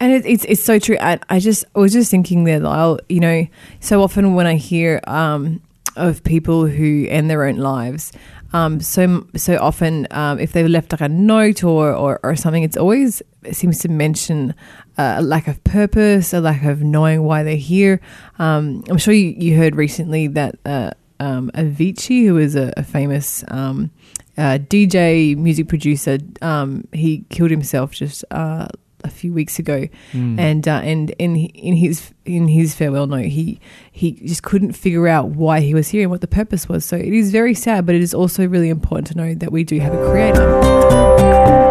And 0.00 0.12
it, 0.12 0.24
it's 0.26 0.44
it's 0.44 0.62
so 0.62 0.78
true. 0.78 0.96
I, 1.00 1.18
I 1.28 1.40
just 1.40 1.64
I 1.74 1.80
was 1.80 1.92
just 1.92 2.10
thinking 2.10 2.44
there, 2.44 2.60
Lyle. 2.60 3.00
You 3.08 3.20
know, 3.20 3.46
so 3.80 4.02
often 4.02 4.34
when 4.34 4.46
I 4.46 4.54
hear 4.54 5.00
um, 5.06 5.60
of 5.96 6.22
people 6.22 6.66
who 6.66 7.06
end 7.08 7.28
their 7.28 7.44
own 7.44 7.56
lives, 7.56 8.12
um, 8.52 8.80
so 8.80 9.26
so 9.34 9.58
often 9.58 10.06
um, 10.12 10.38
if 10.38 10.52
they've 10.52 10.68
left 10.68 10.92
like 10.92 11.00
a 11.00 11.08
note 11.08 11.64
or, 11.64 11.92
or 11.92 12.20
or 12.22 12.36
something, 12.36 12.62
it's 12.62 12.76
always 12.76 13.22
seems 13.56 13.78
to 13.80 13.88
mention 13.88 14.54
uh, 14.96 15.16
a 15.18 15.22
lack 15.22 15.48
of 15.48 15.62
purpose, 15.64 16.32
a 16.32 16.40
lack 16.40 16.64
of 16.64 16.82
knowing 16.82 17.22
why 17.22 17.42
they're 17.42 17.56
here. 17.56 18.00
Um, 18.38 18.84
I'm 18.88 18.98
sure 18.98 19.14
you, 19.14 19.34
you 19.36 19.56
heard 19.56 19.76
recently 19.76 20.26
that 20.28 20.56
uh, 20.66 20.90
um, 21.20 21.50
Avicii, 21.54 22.26
who 22.26 22.36
is 22.38 22.54
a, 22.56 22.72
a 22.76 22.82
famous 22.82 23.44
um, 23.48 23.90
uh, 24.36 24.58
DJ, 24.58 25.36
music 25.36 25.68
producer, 25.68 26.18
um, 26.42 26.86
he 26.92 27.24
killed 27.30 27.50
himself 27.50 27.92
just 27.92 28.24
uh, 28.30 28.68
a 29.04 29.08
few 29.10 29.32
weeks 29.32 29.58
ago, 29.60 29.86
Mm. 30.12 30.38
and 30.40 30.66
uh, 30.68 30.80
and 30.82 31.10
in 31.20 31.36
in 31.36 31.74
his 31.76 32.12
in 32.24 32.48
his 32.48 32.74
farewell 32.74 33.06
note, 33.06 33.26
he 33.26 33.60
he 33.92 34.12
just 34.12 34.42
couldn't 34.42 34.72
figure 34.72 35.06
out 35.06 35.28
why 35.30 35.60
he 35.60 35.72
was 35.72 35.88
here 35.88 36.02
and 36.02 36.10
what 36.10 36.20
the 36.20 36.26
purpose 36.26 36.68
was. 36.68 36.84
So 36.84 36.96
it 36.96 37.12
is 37.12 37.30
very 37.30 37.54
sad, 37.54 37.86
but 37.86 37.94
it 37.94 38.02
is 38.02 38.12
also 38.12 38.46
really 38.46 38.68
important 38.70 39.06
to 39.08 39.16
know 39.16 39.34
that 39.34 39.52
we 39.52 39.62
do 39.64 39.78
have 39.78 39.94
a 39.94 40.10
creator. 40.10 41.67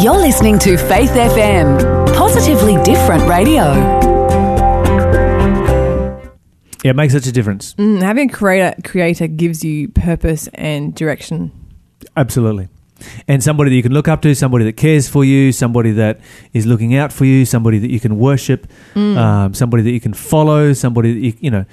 You're 0.00 0.16
listening 0.16 0.58
to 0.60 0.76
Faith 0.76 1.10
FM, 1.10 2.06
positively 2.14 2.76
different 2.84 3.28
radio. 3.28 3.64
yeah, 6.84 6.90
it 6.90 6.96
makes 6.96 7.12
such 7.12 7.26
a 7.26 7.32
difference. 7.32 7.74
Mm, 7.74 8.00
having 8.00 8.30
a 8.30 8.32
creator 8.32 8.80
creator 8.84 9.26
gives 9.26 9.64
you 9.64 9.88
purpose 9.88 10.48
and 10.54 10.94
direction. 10.94 11.50
Absolutely. 12.16 12.68
And 13.26 13.42
somebody 13.42 13.70
that 13.70 13.76
you 13.76 13.82
can 13.82 13.92
look 13.92 14.06
up 14.08 14.22
to, 14.22 14.34
somebody 14.34 14.64
that 14.66 14.76
cares 14.76 15.08
for 15.08 15.24
you, 15.24 15.50
somebody 15.52 15.90
that 15.92 16.20
is 16.52 16.64
looking 16.66 16.94
out 16.94 17.12
for 17.12 17.24
you, 17.24 17.44
somebody 17.44 17.78
that 17.78 17.90
you 17.90 17.98
can 18.00 18.18
worship, 18.18 18.66
Mm. 18.94 19.16
um, 19.16 19.54
somebody 19.54 19.82
that 19.82 19.90
you 19.90 20.00
can 20.00 20.14
follow, 20.14 20.72
somebody 20.74 21.12
that 21.14 21.20
you, 21.20 21.32
you 21.40 21.50
know, 21.50 21.64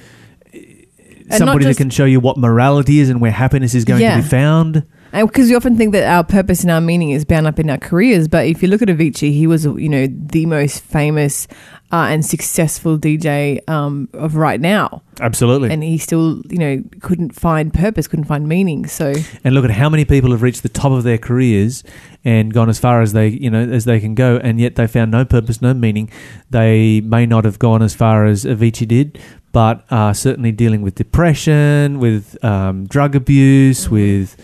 not 1.28 1.38
somebody 1.38 1.66
that 1.66 1.78
can 1.78 1.90
show 1.90 2.06
you 2.06 2.20
what 2.20 2.38
morality 2.38 3.00
is 3.00 3.10
and 3.10 3.22
where 3.22 3.32
happiness 3.32 3.74
is 3.76 3.86
going 3.86 4.02
Yeah. 4.02 4.18
to 4.18 4.22
be 4.24 4.28
found. 4.28 4.84
Because 5.24 5.50
we 5.50 5.56
often 5.56 5.78
think 5.78 5.94
that 5.94 6.04
our 6.04 6.24
purpose 6.24 6.64
and 6.64 6.72
our 6.72 6.82
meaning 6.82 7.12
is 7.12 7.26
bound 7.26 7.48
up 7.48 7.60
in 7.60 7.70
our 7.70 7.78
careers, 7.78 8.28
but 8.28 8.46
if 8.48 8.62
you 8.62 8.68
look 8.68 8.82
at 8.82 8.90
Avicii, 8.90 9.32
he 9.32 9.48
was, 9.48 9.66
you 9.66 9.90
know, 9.90 10.08
the 10.10 10.46
most 10.46 10.84
famous 10.84 11.48
uh, 11.92 12.08
and 12.10 12.26
successful 12.26 12.98
DJ 12.98 13.68
um, 13.70 14.10
of 14.14 14.36
right 14.36 14.60
now, 14.60 15.02
Absolutely. 15.22 15.72
and 15.72 15.84
he 15.84 15.98
still, 15.98 16.42
you 16.50 16.58
know, 16.58 16.84
couldn't 17.00 17.32
find 17.32 17.74
purpose, 17.74 18.08
couldn't 18.08 18.26
find 18.26 18.48
meaning. 18.48 18.86
So 18.86 19.14
and 19.44 19.56
look 19.56 19.64
at 19.64 19.72
how 19.72 19.90
many 19.90 20.04
people 20.04 20.32
have 20.32 20.42
reached 20.42 20.64
the 20.64 20.70
top 20.70 20.92
of 20.92 21.04
their 21.04 21.18
careers 21.18 21.84
and 22.26 22.54
gone 22.54 22.70
as 22.70 22.80
far 22.80 23.02
as 23.02 23.14
they 23.14 23.28
you 23.28 23.50
know 23.50 23.62
as 23.62 23.86
they 23.86 24.00
can 24.00 24.16
go 24.16 24.38
and 24.38 24.60
yet 24.60 24.76
they 24.76 24.88
found 24.88 25.12
no 25.12 25.24
purpose 25.24 25.62
no 25.62 25.74
meaning 25.74 26.10
they 26.50 27.00
may 27.02 27.26
not 27.26 27.46
have 27.46 27.60
gone 27.60 27.84
as 27.84 27.94
far 27.94 28.26
as 28.26 28.44
Avicii 28.44 28.88
did 28.88 29.20
but 29.52 29.86
are 29.92 30.14
certainly 30.14 30.52
dealing 30.52 30.82
with 30.82 30.96
depression 30.96 32.00
with 32.00 32.44
um, 32.44 32.88
drug 32.88 33.16
abuse 33.16 33.90
with 33.90 34.36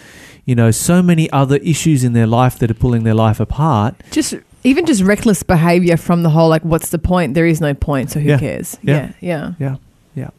you 0.45 0.55
know 0.55 0.71
so 0.71 1.01
many 1.01 1.29
other 1.31 1.57
issues 1.57 2.03
in 2.03 2.13
their 2.13 2.27
life 2.27 2.57
that 2.59 2.69
are 2.71 2.79
pulling 2.85 3.03
their 3.03 3.13
life 3.13 3.39
apart 3.39 3.95
just 4.11 4.33
even 4.63 4.85
just 4.85 5.01
reckless 5.01 5.41
behavior 5.43 5.97
from 5.97 6.21
the 6.23 6.29
whole 6.29 6.47
like, 6.49 6.63
what's 6.63 6.89
the 6.89 6.99
point? 6.99 7.33
There 7.33 7.47
is 7.47 7.59
no 7.59 7.73
point, 7.73 8.11
so 8.11 8.19
who 8.19 8.29
Yeah. 8.29 8.37
cares? 8.37 8.77
Yeah. 8.83 8.93
yeah, 8.93 9.11
yeah. 9.19 9.53
yeah 9.59 9.75
yeah 10.13 10.29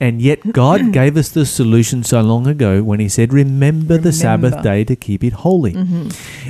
and 0.00 0.20
yet 0.20 0.40
God 0.52 0.92
gave 1.00 1.16
us 1.16 1.28
the 1.28 1.46
solution 1.46 2.02
so 2.02 2.20
long 2.22 2.48
ago 2.48 2.82
when 2.82 2.98
he 2.98 3.08
said 3.08 3.32
remember 3.32 3.98
the 3.98 4.12
Sabbath 4.12 4.62
day 4.62 4.82
to 4.84 4.96
keep 4.96 5.22
it 5.22 5.32
holy 5.32 5.72
hmm 5.74 6.08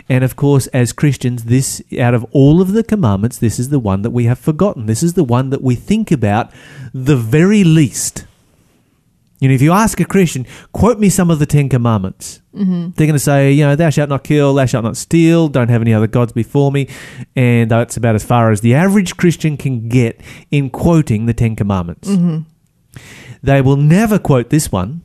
And 0.09 0.25
of 0.25 0.37
course, 0.37 0.67
as 0.69 0.93
Christians, 0.93 1.45
this 1.45 1.83
out 2.01 2.15
of 2.15 2.25
all 2.33 2.61
of 2.63 2.73
the 2.73 2.83
commandments, 2.83 3.37
this 3.39 3.59
is 3.59 3.69
the 3.69 3.79
one 3.79 4.01
that 4.03 4.11
we 4.11 4.25
have 4.25 4.39
forgotten. 4.39 4.87
This 4.87 5.03
is 5.03 5.13
the 5.13 5.25
one 5.25 5.51
that 5.51 5.63
we 5.63 5.75
think 5.75 6.11
about 6.11 6.51
the 6.95 7.17
very 7.17 7.63
least. 7.65 8.25
You 9.43 9.49
know, 9.49 9.55
if 9.55 9.61
you 9.61 9.73
ask 9.73 9.99
a 9.99 10.05
Christian, 10.05 10.47
quote 10.73 11.01
me 11.01 11.09
some 11.09 11.29
of 11.29 11.41
the 11.41 11.47
Ten 11.47 11.69
Commandments, 11.69 12.41
hmm 12.55 12.91
they're 12.95 13.09
going 13.09 13.15
to 13.15 13.19
say, 13.19 13.51
you 13.51 13.65
know, 13.65 13.75
thou 13.75 13.91
shalt 13.91 14.09
not 14.09 14.23
kill, 14.23 14.55
thou 14.55 14.67
shalt 14.67 14.85
not 14.85 14.97
steal, 14.97 15.49
don't 15.49 15.69
have 15.69 15.83
any 15.83 15.93
other 15.93 16.07
gods 16.07 16.33
before 16.33 16.71
me. 16.71 16.87
And 17.35 17.69
that's 17.69 17.97
about 17.97 18.15
as 18.15 18.23
far 18.23 18.53
as 18.53 18.61
the 18.61 18.75
average 18.75 19.17
Christian 19.17 19.57
can 19.57 19.89
get 19.89 20.21
in 20.53 20.71
quoting 20.71 21.27
the 21.27 21.35
Ten 21.35 21.57
Commandments. 21.57 22.09
hmm 22.09 22.39
They 23.43 23.61
will 23.61 23.77
never 23.77 24.21
quote 24.21 24.51
this 24.51 24.71
one 24.71 25.03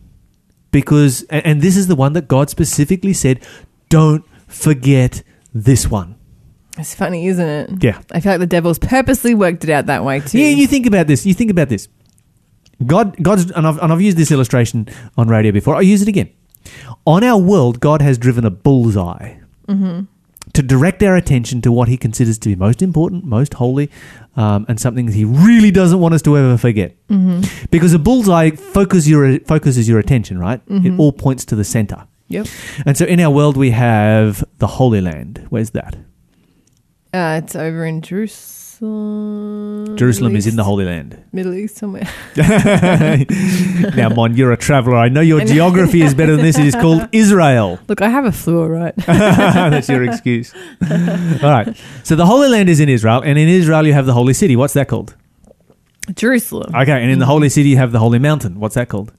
because, 0.70 1.24
and 1.32 1.44
and 1.44 1.62
this 1.64 1.76
is 1.76 1.88
the 1.88 1.96
one 1.96 2.14
that 2.14 2.28
God 2.28 2.52
specifically 2.52 3.14
said, 3.14 3.44
don't 3.90 4.24
forget 4.48 5.24
this 5.52 5.90
one. 5.90 6.14
It's 6.78 6.94
funny, 6.94 7.26
isn't 7.26 7.48
it? 7.48 7.84
Yeah. 7.84 8.00
I 8.12 8.20
feel 8.20 8.34
like 8.34 8.40
the 8.40 8.46
devil's 8.46 8.78
purposely 8.78 9.34
worked 9.34 9.64
it 9.64 9.72
out 9.72 9.88
that 9.88 10.04
way 10.04 10.20
too. 10.20 10.38
Yeah, 10.38 10.50
you 10.50 10.68
think 10.68 10.86
about 10.86 11.08
this. 11.08 11.26
You 11.26 11.34
think 11.34 11.50
about 11.50 11.70
this. 11.70 11.88
God, 12.86 13.16
God's, 13.22 13.50
and 13.52 13.66
I've, 13.66 13.78
and 13.80 13.92
I've 13.92 14.02
used 14.02 14.18
this 14.18 14.32
illustration 14.32 14.88
on 15.18 15.28
radio 15.28 15.52
before. 15.52 15.76
I'll 15.76 15.84
use 15.84 16.02
it 16.02 16.08
again. 16.08 16.30
On 17.06 17.24
our 17.24 17.38
world, 17.38 17.80
God 17.80 18.02
has 18.02 18.18
driven 18.18 18.46
a 18.46 18.50
bullseye 18.52 19.36
Mm-hmm. 19.68 20.06
to 20.54 20.62
direct 20.64 21.04
our 21.04 21.18
attention 21.18 21.62
to 21.62 21.74
what 21.74 21.90
He 21.90 21.98
considers 21.98 22.38
to 22.38 22.48
be 22.48 22.56
most 22.56 22.82
important, 22.82 23.26
most 23.26 23.56
holy, 23.56 23.92
um, 24.38 24.66
and 24.70 24.80
something 24.80 25.06
that 25.08 25.14
He 25.14 25.26
really 25.26 25.72
doesn't 25.72 26.00
want 26.00 26.14
us 26.14 26.22
to 26.22 26.38
ever 26.38 26.58
forget. 26.58 26.96
Mm-hmm. 27.10 27.66
Because 27.70 27.94
a 27.94 28.00
bullseye 28.00 28.52
focus 28.52 29.08
your, 29.10 29.40
focuses 29.42 29.90
your 29.90 30.00
attention, 30.00 30.40
right? 30.40 30.62
It 30.70 30.98
all 30.98 31.12
points 31.12 31.44
to 31.46 31.56
the 31.56 31.66
center. 31.66 32.08
Yep. 32.30 32.48
And 32.86 32.98
so 32.98 33.04
in 33.06 33.20
our 33.20 33.30
world, 33.30 33.58
we 33.58 33.72
have 33.72 34.42
the 34.60 34.68
Holy 34.68 35.02
Land. 35.02 35.46
Where's 35.50 35.72
that? 35.72 35.98
Uh, 37.14 37.42
it's 37.44 37.56
over 37.56 37.86
in 37.86 38.02
Jerusalem. 38.02 38.57
Jerusalem 38.80 40.34
Middle 40.34 40.38
is 40.38 40.48
in 40.48 40.56
the 40.56 40.64
Holy 40.64 40.86
Land. 40.86 41.18
Middle 41.32 41.54
East 41.56 41.78
somewhere. 41.78 42.08
now, 42.38 44.10
Mon, 44.10 44.36
you're 44.36 44.52
a 44.52 44.58
traveler. 44.58 44.98
I 44.98 45.10
know 45.10 45.22
your 45.22 45.44
geography 45.46 46.04
is 46.04 46.14
better 46.14 46.36
than 46.36 46.46
this. 46.46 46.60
It 46.60 46.68
is 46.68 46.76
called 46.76 47.10
Israel. 47.12 47.80
Look, 47.88 48.04
I 48.04 48.10
have 48.10 48.26
a 48.26 48.32
flu, 48.32 48.62
all 48.62 48.70
right? 48.70 48.96
That's 48.98 49.90
your 49.90 50.04
excuse. 50.04 50.54
All 50.54 51.50
right. 51.50 51.76
So 52.04 52.16
the 52.16 52.28
Holy 52.28 52.50
Land 52.50 52.70
is 52.70 52.80
in 52.80 52.88
Israel, 52.88 53.22
and 53.22 53.40
in 53.40 53.48
Israel 53.48 53.88
you 53.88 53.94
have 53.94 54.06
the 54.06 54.14
Holy 54.14 54.34
City. 54.34 54.56
What's 54.56 54.74
that 54.74 54.88
called? 54.88 55.16
Jerusalem. 56.14 56.76
Okay, 56.76 56.92
and 56.92 57.10
in 57.10 57.18
the 57.20 57.26
mm-hmm. 57.26 57.32
Holy 57.32 57.50
City 57.50 57.70
you 57.70 57.78
have 57.78 57.92
the 57.92 58.00
Holy 58.00 58.20
Mountain. 58.20 58.60
What's 58.60 58.76
that 58.76 58.90
called? 58.90 59.12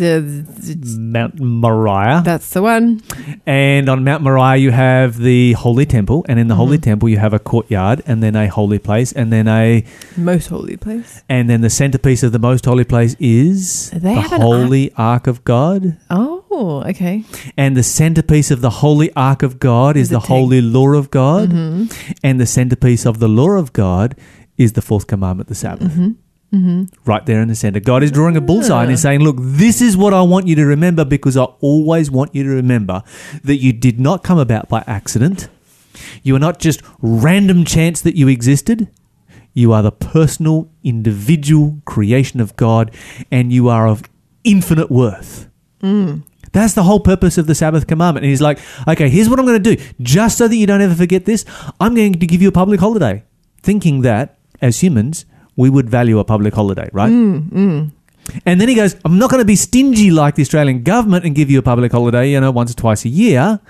Mount 0.00 1.40
Moriah. 1.40 2.22
That's 2.24 2.50
the 2.50 2.62
one. 2.62 3.02
And 3.46 3.88
on 3.88 4.04
Mount 4.04 4.22
Moriah 4.22 4.56
you 4.56 4.70
have 4.70 5.18
the 5.18 5.52
Holy 5.52 5.86
Temple, 5.86 6.24
and 6.28 6.38
in 6.38 6.48
the 6.48 6.54
Holy 6.54 6.78
Temple 6.78 7.08
you 7.08 7.18
have 7.18 7.32
a 7.32 7.38
courtyard, 7.38 8.02
and 8.06 8.22
then 8.22 8.36
a 8.36 8.46
holy 8.48 8.78
place, 8.78 9.12
and 9.12 9.32
then 9.32 9.48
a 9.48 9.84
Most 10.16 10.48
holy 10.48 10.76
place. 10.76 11.22
and 11.28 11.48
then 11.48 11.60
the 11.60 11.70
centerpiece 11.70 12.22
of 12.22 12.32
the 12.32 12.38
most 12.38 12.64
holy 12.64 12.84
place 12.84 13.16
is 13.18 13.90
They 13.90 14.14
the 14.14 14.20
Holy 14.22 14.92
Ark 14.94 15.26
of 15.26 15.44
God. 15.44 15.96
Oh, 16.10 16.82
okay. 16.86 17.24
And 17.56 17.76
the 17.76 17.82
centerpiece 17.82 18.50
of 18.50 18.60
the 18.60 18.70
Holy 18.70 19.12
Ark 19.14 19.42
of 19.42 19.58
God 19.58 19.96
is 19.96 20.08
the 20.08 20.20
the. 20.20 20.26
Holy 20.26 20.60
Law 20.60 20.94
of 20.94 21.10
God. 21.10 21.50
Mm-hmm. 21.50 22.12
And 22.22 22.40
the 22.40 22.46
centerpiece 22.46 23.04
of 23.04 23.18
the 23.18 23.28
Law 23.28 23.50
of 23.50 23.72
God 23.72 24.16
is 24.56 24.72
the 24.72 24.82
fourth 24.82 25.06
commandment, 25.06 25.48
the 25.48 25.54
Sabbath. 25.54 25.92
Mm-hmm. 25.92 26.12
Mm-hmm. 26.52 26.84
Right 27.04 27.26
there 27.26 27.42
in 27.42 27.48
the 27.48 27.54
center. 27.54 27.80
God 27.80 28.02
is 28.02 28.12
drawing 28.12 28.36
a 28.36 28.40
bullseye 28.40 28.82
and 28.82 28.90
He's 28.90 29.02
saying, 29.02 29.20
Look, 29.20 29.36
this 29.38 29.82
is 29.82 29.96
what 29.96 30.14
I 30.14 30.22
want 30.22 30.46
you 30.46 30.54
to 30.56 30.64
remember 30.64 31.04
because 31.04 31.36
I 31.36 31.44
always 31.60 32.10
want 32.10 32.34
you 32.34 32.44
to 32.44 32.50
remember 32.50 33.02
that 33.42 33.56
you 33.56 33.72
did 33.72 33.98
not 33.98 34.22
come 34.22 34.38
about 34.38 34.68
by 34.68 34.84
accident. 34.86 35.48
You 36.22 36.36
are 36.36 36.40
not 36.40 36.58
just 36.58 36.82
random 37.00 37.64
chance 37.64 38.00
that 38.02 38.16
you 38.16 38.28
existed. 38.28 38.88
You 39.54 39.72
are 39.72 39.82
the 39.82 39.92
personal, 39.92 40.70
individual 40.84 41.80
creation 41.84 42.40
of 42.40 42.54
God 42.56 42.94
and 43.30 43.52
you 43.52 43.68
are 43.68 43.88
of 43.88 44.02
infinite 44.44 44.90
worth. 44.90 45.48
Mm. 45.82 46.24
That's 46.52 46.74
the 46.74 46.84
whole 46.84 47.00
purpose 47.00 47.38
of 47.38 47.46
the 47.46 47.54
Sabbath 47.54 47.86
commandment. 47.86 48.24
And 48.24 48.30
he's 48.30 48.40
like, 48.40 48.58
okay, 48.86 49.08
here's 49.08 49.28
what 49.28 49.38
I'm 49.38 49.46
going 49.46 49.62
to 49.62 49.76
do. 49.76 49.82
Just 50.00 50.38
so 50.38 50.48
that 50.48 50.56
you 50.56 50.66
don't 50.66 50.80
ever 50.80 50.94
forget 50.94 51.24
this, 51.24 51.44
I'm 51.80 51.94
going 51.94 52.14
to 52.14 52.26
give 52.26 52.40
you 52.40 52.48
a 52.48 52.52
public 52.52 52.80
holiday. 52.80 53.24
Thinking 53.62 54.02
that, 54.02 54.38
as 54.62 54.82
humans, 54.82 55.26
we 55.56 55.70
would 55.70 55.88
value 55.88 56.18
a 56.18 56.24
public 56.24 56.54
holiday, 56.54 56.88
right? 56.92 57.10
Mm, 57.10 57.50
mm. 57.50 57.90
And 58.44 58.60
then 58.60 58.68
he 58.68 58.74
goes, 58.74 58.96
I'm 59.04 59.18
not 59.18 59.30
going 59.30 59.40
to 59.40 59.46
be 59.46 59.56
stingy 59.56 60.10
like 60.10 60.34
the 60.34 60.42
Australian 60.42 60.82
government 60.82 61.24
and 61.24 61.34
give 61.34 61.50
you 61.50 61.58
a 61.58 61.62
public 61.62 61.92
holiday, 61.92 62.30
you 62.30 62.40
know, 62.40 62.50
once 62.50 62.72
or 62.72 62.74
twice 62.74 63.04
a 63.04 63.08
year, 63.08 63.60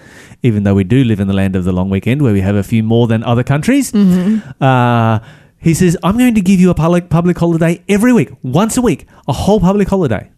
even 0.43 0.63
though 0.65 0.75
we 0.75 0.85
do 0.85 1.05
live 1.05 1.21
in 1.21 1.29
the 1.29 1.35
land 1.35 1.57
of 1.57 1.65
the 1.65 1.73
long 1.73 1.91
weekend 1.91 2.23
where 2.23 2.33
we 2.33 2.41
have 2.41 2.57
a 2.57 2.63
few 2.63 2.83
more 2.83 3.07
than 3.07 3.23
other 3.23 3.45
countries. 3.45 3.93
Mm-hmm. 3.93 4.63
Uh, 4.63 5.21
he 5.59 5.75
says, 5.75 5.97
I'm 6.03 6.17
going 6.17 6.35
to 6.35 6.41
give 6.41 6.61
you 6.61 6.71
a 6.71 6.75
public, 6.75 7.09
public 7.11 7.37
holiday 7.39 7.83
every 7.89 8.13
week, 8.13 8.31
once 8.43 8.77
a 8.77 8.83
week, 8.83 9.07
a 9.29 9.33
whole 9.33 9.61
public 9.61 9.89
holiday. 9.89 10.31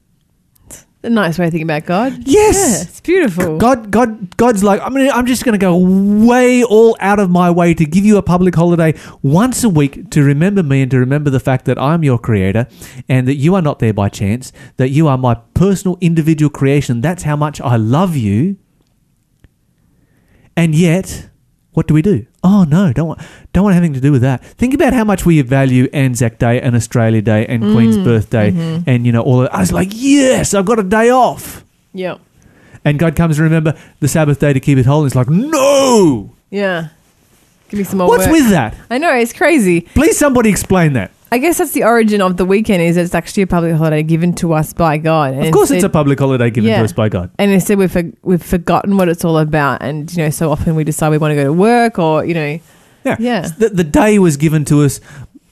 A 1.04 1.08
nice 1.08 1.38
way 1.38 1.46
of 1.46 1.52
thinking 1.52 1.66
about 1.66 1.84
God. 1.84 2.26
Yes. 2.26 2.56
Yeah, 2.56 2.82
it's 2.82 3.00
beautiful. 3.00 3.56
God, 3.56 3.92
God, 3.92 4.36
God's 4.36 4.64
like, 4.64 4.80
I'm 4.82 4.92
gonna, 4.92 5.10
I'm 5.10 5.26
just 5.26 5.44
going 5.44 5.52
to 5.52 5.58
go 5.58 5.76
way 5.76 6.64
all 6.64 6.96
out 6.98 7.20
of 7.20 7.30
my 7.30 7.52
way 7.52 7.72
to 7.72 7.84
give 7.84 8.04
you 8.04 8.16
a 8.16 8.22
public 8.22 8.56
holiday 8.56 8.94
once 9.22 9.62
a 9.62 9.68
week 9.68 10.10
to 10.10 10.24
remember 10.24 10.64
me 10.64 10.82
and 10.82 10.90
to 10.90 10.98
remember 10.98 11.30
the 11.30 11.38
fact 11.38 11.66
that 11.66 11.78
I'm 11.78 12.02
your 12.02 12.18
creator 12.18 12.66
and 13.08 13.28
that 13.28 13.36
you 13.36 13.54
are 13.54 13.62
not 13.62 13.78
there 13.78 13.92
by 13.92 14.08
chance, 14.08 14.52
that 14.76 14.88
you 14.88 15.06
are 15.06 15.16
my 15.16 15.36
personal 15.54 15.98
individual 16.00 16.50
creation. 16.50 17.00
That's 17.00 17.22
how 17.22 17.36
much 17.36 17.60
I 17.60 17.76
love 17.76 18.16
you. 18.16 18.56
And 20.56 20.74
yet, 20.74 21.28
what 21.72 21.86
do 21.86 21.94
we 21.94 22.02
do? 22.02 22.26
Oh 22.42 22.64
no, 22.64 22.92
don't 22.92 23.08
want, 23.08 23.20
don't 23.52 23.64
want 23.64 23.76
anything 23.76 23.94
to 23.94 24.00
do 24.00 24.10
with 24.12 24.22
that. 24.22 24.42
Think 24.44 24.74
about 24.74 24.92
how 24.92 25.04
much 25.04 25.24
we 25.26 25.40
value 25.42 25.88
Anzac 25.92 26.38
Day 26.38 26.60
and 26.60 26.74
Australia 26.74 27.22
Day 27.22 27.46
and 27.46 27.62
Queen's 27.62 27.96
Mm, 27.96 28.04
Birthday 28.04 28.50
mhm. 28.50 28.84
and 28.86 29.06
you 29.06 29.12
know 29.12 29.22
all. 29.22 29.42
Of, 29.42 29.48
I 29.52 29.60
was 29.60 29.72
like, 29.72 29.88
yes, 29.92 30.54
I've 30.54 30.64
got 30.64 30.78
a 30.78 30.82
day 30.82 31.10
off. 31.10 31.64
Yeah. 31.94 32.18
And 32.84 32.98
God 32.98 33.16
comes 33.16 33.36
to 33.36 33.42
remember 33.42 33.74
the 34.00 34.08
Sabbath 34.08 34.38
day 34.40 34.52
to 34.52 34.60
keep 34.60 34.78
it 34.78 34.86
holy. 34.86 35.06
It's 35.06 35.14
like, 35.16 35.28
no! 35.28 36.30
Yeah. 36.50 36.88
Give 37.68 37.78
me 37.78 37.84
some 37.84 37.98
more 37.98 38.08
What's 38.08 38.26
work. 38.26 38.32
with 38.32 38.50
that? 38.50 38.74
I 38.88 38.96
know, 38.98 39.12
it's 39.14 39.32
crazy. 39.34 39.82
Please, 39.82 40.16
somebody 40.16 40.48
explain 40.48 40.94
that. 40.94 41.10
I 41.30 41.38
guess 41.38 41.58
that's 41.58 41.72
the 41.72 41.84
origin 41.84 42.20
of 42.22 42.36
the 42.36 42.44
weekend 42.44 42.82
is 42.82 42.96
it's 42.96 43.14
actually 43.14 43.42
a 43.42 43.46
public 43.46 43.74
holiday 43.74 44.02
given 44.02 44.32
to 44.36 44.52
us 44.54 44.72
by 44.72 44.96
God. 44.98 45.34
And 45.34 45.46
Of 45.46 45.52
course, 45.52 45.70
it's 45.70 45.84
a 45.84 45.88
public 45.88 46.18
holiday 46.18 46.50
given 46.50 46.70
Yeah. 46.70 46.78
to 46.78 46.84
us 46.84 46.92
by 46.92 47.08
God. 47.08 47.30
And 47.38 47.50
instead, 47.50 47.78
we've, 47.78 47.92
for, 47.92 48.02
we've 48.22 48.42
forgotten 48.42 48.96
what 48.96 49.08
it's 49.08 49.24
all 49.24 49.38
about. 49.38 49.82
And, 49.82 50.10
you 50.12 50.24
know, 50.24 50.30
so 50.30 50.50
often 50.50 50.74
we 50.74 50.84
decide 50.84 51.10
we 51.10 51.18
want 51.18 51.32
to 51.32 51.36
go 51.36 51.44
to 51.44 51.52
work 51.52 51.98
or, 51.98 52.24
you 52.24 52.34
know, 52.34 52.58
Yeah. 53.04 53.16
Yeah. 53.18 53.48
The, 53.48 53.68
the 53.68 53.84
day 53.84 54.18
was 54.18 54.36
given 54.36 54.64
to 54.66 54.82
us 54.82 55.00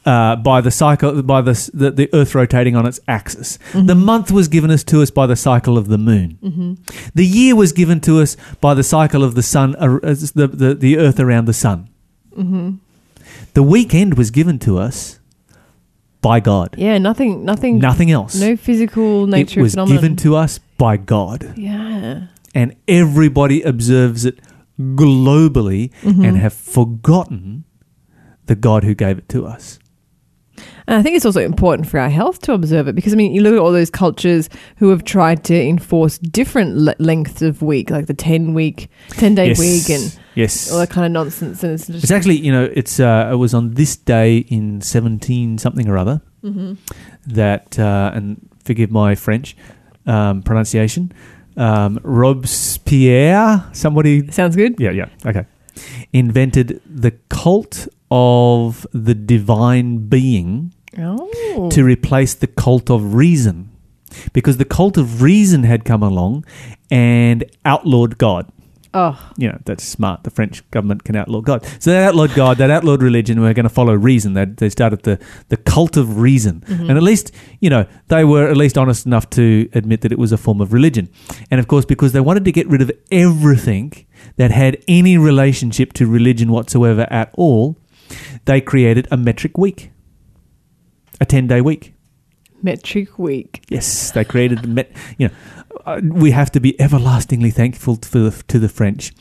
uh, 0.07 0.37
by 0.37 0.61
the 0.61 0.71
cycle 0.71 1.21
by 1.23 1.41
the, 1.43 1.71
the 1.75 1.91
the 1.91 2.09
Earth 2.15 2.35
rotating 2.35 2.77
on 2.77 2.87
its 2.87 3.01
axis. 3.09 3.59
Mm-hmm. 3.73 3.87
The 3.87 3.95
month 3.97 4.31
was 4.31 4.47
given 4.47 4.71
us 4.71 4.85
to 4.85 5.03
us 5.03 5.11
by 5.11 5.27
the 5.27 5.35
cycle 5.37 5.77
of 5.77 5.89
the 5.89 5.99
moon. 5.99 6.79
The 7.15 7.27
year 7.27 7.57
was 7.57 7.73
given 7.73 8.01
to 8.03 8.21
us 8.21 8.37
by 8.61 8.75
the 8.75 8.85
cycle 8.85 9.25
of 9.25 9.35
the 9.35 9.43
sun, 9.43 9.75
uh, 9.77 9.99
the, 10.01 10.49
the 10.53 10.75
the 10.75 10.99
Earth 10.99 11.19
around 11.19 11.47
the 11.47 11.53
sun. 11.53 11.89
Mm-hmm. 12.37 12.77
The 13.55 13.63
weekend 13.65 14.17
was 14.17 14.31
given 14.31 14.59
to 14.61 14.79
us 14.79 15.19
by 16.27 16.41
God. 16.41 16.75
Yeah, 16.77 16.99
nothing, 16.99 17.45
nothing, 17.45 17.79
Nothing 17.79 18.11
else. 18.11 18.35
no 18.41 18.57
physical 18.57 19.27
nature 19.27 19.61
it 19.61 19.63
was 19.63 19.73
phenomenon. 19.75 19.97
given 20.03 20.17
to 20.17 20.37
us 20.37 20.59
by 20.79 20.97
God, 20.97 21.55
yeah. 21.57 22.27
and 22.55 22.75
everybody 22.89 23.63
observes 23.63 24.25
it 24.25 24.39
globally 24.79 25.91
Mm-hmm. 26.03 26.25
and 26.25 26.37
have 26.37 26.53
forgotten 26.53 27.65
the 28.47 28.55
God 28.57 28.85
who 28.85 28.95
gave 28.95 29.19
it 29.19 29.29
to 29.31 29.47
us. 29.47 29.79
And 30.89 30.97
I 30.97 31.03
think 31.03 31.17
it's 31.17 31.27
also 31.27 31.41
important 31.41 31.89
for 31.89 31.99
our 31.99 32.09
health 32.11 32.41
to 32.43 32.53
observe 32.53 32.87
it 32.89 32.95
because, 32.95 33.13
I 33.13 33.17
mean, 33.17 33.33
you 33.35 33.43
look 33.43 33.55
at 33.55 33.59
all 33.59 33.73
those 33.73 33.91
cultures 33.91 34.49
who 34.77 34.89
have 34.91 35.03
tried 35.05 35.43
to 35.45 35.55
enforce 35.61 36.17
different 36.19 36.77
le- 36.77 36.95
lengths 36.99 37.43
of 37.43 37.61
week, 37.61 37.91
like 37.91 38.07
the 38.07 38.15
10 38.15 38.55
week, 38.55 38.89
10 39.11 39.35
day 39.35 39.49
yes. 39.49 39.59
week 39.59 39.91
and 39.91 40.19
yes. 40.37 40.71
all 40.71 40.79
that 40.79 40.91
kind 40.91 41.05
of 41.07 41.13
nonsense. 41.13 41.65
And 41.65 41.73
it's 41.75 41.87
just, 41.89 42.05
It's 42.05 42.13
actually, 42.13 42.37
you 42.37 42.53
know, 42.53 42.71
it's 42.81 43.01
uh, 43.01 43.31
it 43.33 43.37
was 43.37 43.53
on 43.55 43.75
this 43.75 43.97
day 43.97 44.39
in 44.49 44.81
seventeen 44.81 45.59
something 45.59 45.89
or 45.89 45.99
other 45.99 46.21
Mm-hmm. 46.45 46.75
that, 47.35 47.77
uh, 47.77 48.13
and 48.15 48.39
forgive 48.65 48.93
my 48.93 49.17
French 49.17 49.57
um, 50.07 50.43
pronunciation, 50.43 51.11
um, 51.57 51.99
Robespierre, 52.05 53.65
somebody, 53.73 54.31
sounds 54.31 54.55
good. 54.55 54.77
yeah, 54.79 54.93
yeah, 54.93 55.09
okay, 55.27 55.45
invented 56.13 56.81
the 56.87 57.11
cult 57.29 57.89
of 58.13 58.87
the 58.93 59.15
divine 59.15 60.07
being 60.09 60.73
Oh. 60.99 61.69
to 61.71 61.83
replace 61.85 62.33
the 62.35 62.47
cult 62.47 62.91
of 62.91 63.15
reason, 63.15 63.71
because 64.33 64.57
the 64.57 64.65
cult 64.65 64.97
of 64.97 65.21
reason 65.21 65.65
had 65.65 65.85
come 65.85 66.03
along 66.03 66.45
and 66.91 67.45
outlawed 67.65 68.19
God 68.19 68.51
oh, 68.97 69.33
you 69.37 69.47
know, 69.47 69.59
that's 69.67 69.85
smart. 69.85 70.25
The 70.25 70.31
French 70.31 70.69
government 70.71 71.05
can 71.05 71.17
outlaw 71.17 71.43
God. 71.43 71.65
So 71.81 71.91
they 71.91 72.03
outlawed 72.03 72.35
God, 72.35 72.57
they 72.57 72.71
outlawed 72.71 73.03
religion, 73.03 73.37
and 73.37 73.47
we're 73.47 73.53
going 73.53 73.65
to 73.65 73.71
follow 73.71 73.93
reason. 73.93 74.33
They, 74.33 74.47
they 74.47 74.71
started 74.71 75.03
the, 75.03 75.21
the 75.49 75.59
cult 75.59 75.99
of 75.99 76.19
reason. 76.19 76.63
Mm-hmm. 76.67 76.89
And 76.89 76.93
at 76.93 77.03
least, 77.03 77.31
you 77.61 77.69
know, 77.69 77.87
they 78.09 78.25
were 78.25 78.49
at 78.49 78.57
least 78.57 78.79
honest 78.79 79.05
enough 79.05 79.29
to 79.31 79.69
admit 79.75 80.01
that 80.01 80.13
it 80.13 80.19
was 80.19 80.33
a 80.33 80.39
form 80.39 80.63
of 80.63 80.73
religion. 80.73 81.11
And 81.51 81.61
of 81.61 81.69
course, 81.69 81.85
because 81.85 82.13
they 82.13 82.21
wanted 82.21 82.47
to 82.47 82.53
get 82.53 82.67
rid 82.69 82.81
of 82.81 82.91
everything 83.13 83.93
that 84.37 84.51
had 84.51 84.83
any 84.89 85.19
relationship 85.19 85.93
to 85.95 86.07
religion 86.07 86.51
whatsoever 86.51 87.07
at 87.11 87.31
all, 87.37 87.77
they 88.47 88.63
created 88.63 89.07
a 89.11 89.19
metric 89.19 89.59
week, 89.59 89.91
a 91.21 91.27
10 91.27 91.47
day 91.47 91.61
week. 91.61 91.93
Metric 92.63 93.19
week. 93.19 93.65
Yes, 93.69 94.11
they 94.13 94.25
created 94.25 94.63
the 94.63 94.69
met. 94.69 94.91
You 95.19 95.29
know, 95.29 95.35
uh, 95.85 96.01
we 96.05 96.31
have 96.31 96.51
to 96.53 96.61
be 96.61 96.79
everlastingly 96.81 97.51
thankful 97.51 97.97
to 97.97 98.11
the, 98.31 98.43
to 98.49 98.59
the 98.59 98.69
French, 98.69 99.13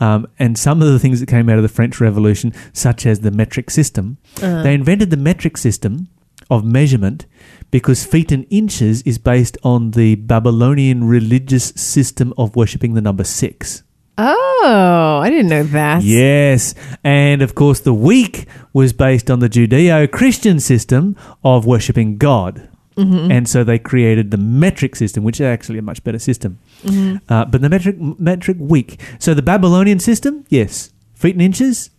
um, 0.00 0.26
and 0.38 0.58
some 0.58 0.80
of 0.82 0.88
the 0.88 0.98
things 0.98 1.20
that 1.20 1.26
came 1.26 1.48
out 1.48 1.56
of 1.56 1.62
the 1.62 1.68
French 1.68 2.00
Revolution, 2.00 2.52
such 2.72 3.06
as 3.06 3.20
the 3.20 3.30
metric 3.30 3.70
system. 3.70 4.16
Uh, 4.42 4.62
They 4.62 4.74
invented 4.74 5.10
the 5.10 5.16
metric 5.16 5.56
system 5.56 6.08
of 6.50 6.64
measurement 6.64 7.26
because 7.70 8.04
feet 8.06 8.32
and 8.32 8.46
inches 8.48 9.02
is 9.02 9.18
based 9.18 9.58
on 9.62 9.90
the 9.90 10.14
Babylonian 10.14 11.04
religious 11.04 11.66
system 11.76 12.32
of 12.38 12.56
worshipping 12.56 12.94
the 12.94 13.02
number 13.02 13.24
six. 13.24 13.82
oh, 14.20 15.20
I 15.22 15.30
didn't 15.30 15.48
know 15.48 15.62
that. 15.62 16.02
Yes, 16.02 16.74
and 17.04 17.42
of 17.42 17.54
course 17.54 17.80
the 17.80 17.94
week 17.94 18.46
was 18.72 18.92
based 18.92 19.30
on 19.30 19.38
the 19.40 19.48
Judeo-Christian 19.48 20.58
system 20.60 21.14
of 21.44 21.66
worshipping 21.66 22.16
God. 22.18 22.68
Mm-hmm. 22.98 23.30
And 23.30 23.48
so 23.48 23.62
they 23.62 23.78
created 23.78 24.32
the 24.32 24.36
metric 24.36 24.96
system, 24.96 25.22
which 25.22 25.40
is 25.40 25.46
actually 25.46 25.78
a 25.78 25.82
much 25.82 26.02
better 26.02 26.18
system. 26.18 26.58
Mm-hmm. 26.82 27.32
Uh, 27.32 27.44
but 27.44 27.60
the 27.60 27.68
metric 27.68 27.96
metric 27.98 28.56
week. 28.60 29.00
So 29.18 29.34
the 29.34 29.42
Babylonian 29.42 30.00
system, 30.00 30.44
yes, 30.48 30.92
feet 31.14 31.34
and 31.34 31.42
inches, 31.42 31.90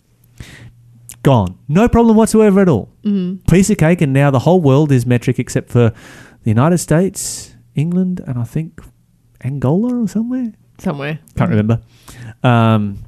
gone, 1.23 1.57
no 1.67 1.87
problem 1.87 2.17
whatsoever 2.17 2.61
at 2.61 2.69
all. 2.69 2.89
Mm-hmm. 3.03 3.45
Piece 3.49 3.69
of 3.69 3.77
cake, 3.77 4.01
and 4.01 4.11
now 4.11 4.29
the 4.29 4.39
whole 4.39 4.59
world 4.59 4.91
is 4.91 5.05
metric 5.05 5.39
except 5.39 5.69
for 5.69 5.93
the 6.43 6.49
United 6.49 6.79
States, 6.79 7.55
England, 7.75 8.21
and 8.27 8.37
I 8.37 8.43
think 8.43 8.81
Angola 9.43 10.03
or 10.03 10.07
somewhere. 10.07 10.53
Somewhere. 10.79 11.19
Can't 11.35 11.49
remember. 11.49 11.81
Um, 12.43 12.99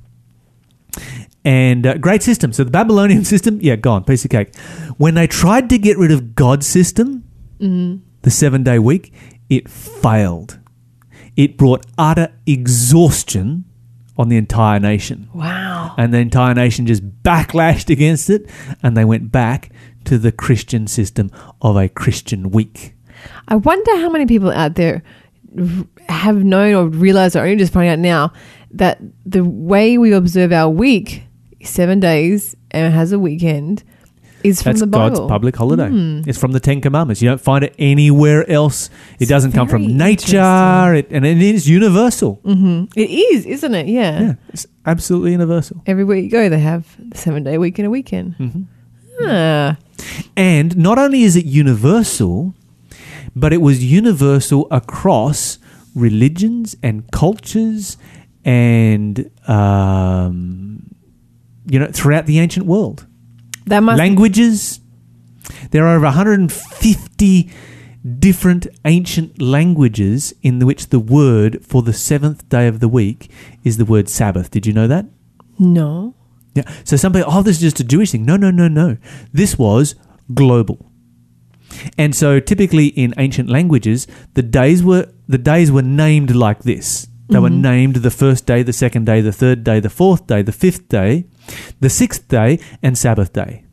and 1.43 1.87
uh, 1.87 1.97
great 1.97 2.23
system. 2.23 2.53
So 2.53 2.63
the 2.63 2.71
Babylonian 2.71 3.25
system, 3.33 3.59
yeah, 3.61 3.75
gone, 3.75 4.03
piece 4.03 4.23
of 4.23 4.31
cake. 4.31 4.55
When 4.97 5.15
they 5.15 5.27
tried 5.27 5.69
to 5.69 5.77
get 5.77 5.97
rid 5.97 6.11
of 6.11 6.35
God's 6.35 6.67
system, 6.67 7.20
Mm-hmm. 7.61 8.03
the 8.23 8.31
seven 8.31 8.63
day 8.63 8.79
week, 8.79 9.13
it 9.49 9.69
failed. 9.69 10.59
It 11.37 11.57
brought 11.57 11.85
utter 11.97 12.33
exhaustion 12.45 13.65
on 14.17 14.29
the 14.29 14.37
entire 14.37 14.79
nation. 14.79 15.29
Wow. 15.33 15.95
And 15.97 16.13
the 16.13 16.17
entire 16.17 16.53
nation 16.53 16.85
just 16.85 17.03
backlashed 17.23 17.89
against 17.89 18.29
it, 18.29 18.49
and 18.83 18.95
they 18.97 19.05
went 19.05 19.31
back 19.31 19.71
to 20.05 20.17
the 20.17 20.31
Christian 20.31 20.87
system 20.87 21.31
of 21.61 21.77
a 21.77 21.87
Christian 21.87 22.51
week. 22.51 22.95
I 23.47 23.55
wonder 23.55 23.95
how 23.97 24.09
many 24.09 24.25
people 24.25 24.51
out 24.51 24.75
there 24.75 25.03
have 26.09 26.43
known 26.43 26.73
or 26.73 26.87
realized 26.87 27.35
or 27.35 27.41
only 27.41 27.57
just 27.57 27.73
finding 27.73 27.91
out 27.91 27.99
now 27.99 28.33
that 28.71 28.99
the 29.25 29.43
way 29.43 29.97
we 29.97 30.13
observe 30.13 30.51
our 30.51 30.69
week, 30.69 31.23
seven 31.63 31.99
days 31.99 32.55
and 32.71 32.87
it 32.87 32.95
has 32.95 33.11
a 33.11 33.19
weekend, 33.19 33.83
is 34.43 34.61
from 34.61 34.71
That's 34.73 34.81
the 34.81 34.87
Bible. 34.87 35.15
God's 35.17 35.29
public 35.29 35.55
holiday. 35.55 35.89
Hmm. 35.89 36.21
It's 36.27 36.37
from 36.39 36.51
the 36.51 36.59
Ten 36.59 36.81
Commandments. 36.81 37.21
You 37.21 37.29
don't 37.29 37.41
find 37.41 37.63
it 37.63 37.75
anywhere 37.79 38.49
else. 38.49 38.89
It 39.15 39.21
It's 39.23 39.29
doesn't 39.29 39.51
come 39.53 39.67
from 39.67 39.97
nature, 39.97 40.93
it, 40.95 41.07
and 41.11 41.25
it 41.25 41.41
is 41.41 41.69
universal. 41.69 42.35
hmm 42.43 42.85
It 42.95 43.09
is, 43.09 43.45
isn't 43.45 43.73
it? 43.75 43.87
Yeah. 43.87 44.21
Yeah, 44.21 44.33
it's 44.49 44.65
absolutely 44.85 45.31
universal. 45.31 45.81
Everywhere 45.85 46.17
you 46.17 46.29
go, 46.29 46.49
they 46.49 46.59
have 46.59 46.85
the 46.97 47.17
seven 47.17 47.43
day 47.43 47.57
week 47.57 47.77
and 47.79 47.87
a 47.87 47.89
weekend. 47.89 48.35
hmm 48.35 48.61
Ah. 49.23 49.77
And 50.35 50.75
not 50.77 50.97
only 50.97 51.21
is 51.23 51.35
it 51.35 51.45
universal, 51.45 52.55
but 53.35 53.53
it 53.53 53.61
was 53.61 53.83
universal 53.83 54.67
across 54.71 55.59
religions 55.93 56.75
and 56.81 57.09
cultures 57.11 57.97
and, 58.43 59.29
um, 59.47 60.83
you 61.69 61.77
know, 61.79 61.87
throughout 61.91 62.25
the 62.25 62.39
ancient 62.39 62.65
world. 62.65 63.05
That 63.71 63.83
must 63.83 63.97
Languages. 63.97 64.81
There 65.71 65.87
are 65.87 65.95
over 65.95 66.05
150 66.05 67.49
different 68.19 68.67
ancient 68.83 69.41
languages 69.41 70.33
in 70.41 70.59
which 70.65 70.87
the 70.87 70.99
word 70.99 71.65
for 71.65 71.81
the 71.81 71.93
seventh 71.93 72.49
day 72.49 72.67
of 72.67 72.81
the 72.81 72.89
week 72.89 73.31
is 73.63 73.77
the 73.77 73.85
word 73.85 74.09
Sabbath. 74.09 74.51
Did 74.51 74.65
you 74.67 74.73
know 74.73 74.87
that? 74.87 75.05
no. 75.57 76.15
Yeah. 76.53 76.69
So 76.83 76.97
some 76.97 77.13
people, 77.13 77.31
oh, 77.31 77.43
this 77.43 77.55
is 77.57 77.61
just 77.61 77.79
a 77.79 77.83
Jewish 77.85 78.11
thing. 78.11 78.25
No, 78.25 78.35
no, 78.35 78.51
no, 78.51 78.67
no. 78.67 78.97
This 79.31 79.57
was 79.57 79.95
global. 80.33 80.91
And 81.97 82.13
so 82.13 82.41
typically 82.41 82.87
in 82.87 83.13
ancient 83.17 83.47
languages, 83.47 84.05
the 84.33 84.43
days 84.43 84.83
were 84.83 85.07
the 85.29 85.37
days 85.37 85.71
were 85.71 85.81
named 85.81 86.35
like 86.35 86.63
this. 86.63 87.07
They 87.31 87.39
were 87.39 87.49
Mhm. 87.49 87.61
named 87.61 87.95
the 87.97 88.11
first 88.11 88.45
day, 88.45 88.61
the 88.61 88.73
second 88.73 89.05
day, 89.05 89.21
the 89.21 89.31
third 89.31 89.63
day, 89.63 89.79
the 89.79 89.89
fourth 89.89 90.27
day, 90.27 90.41
the 90.41 90.51
fifth 90.51 90.87
day, 90.89 91.25
the 91.79 91.89
sixth 91.89 92.27
day, 92.27 92.59
and 92.83 92.97
Sabbath 92.97 93.31
day. 93.33 93.63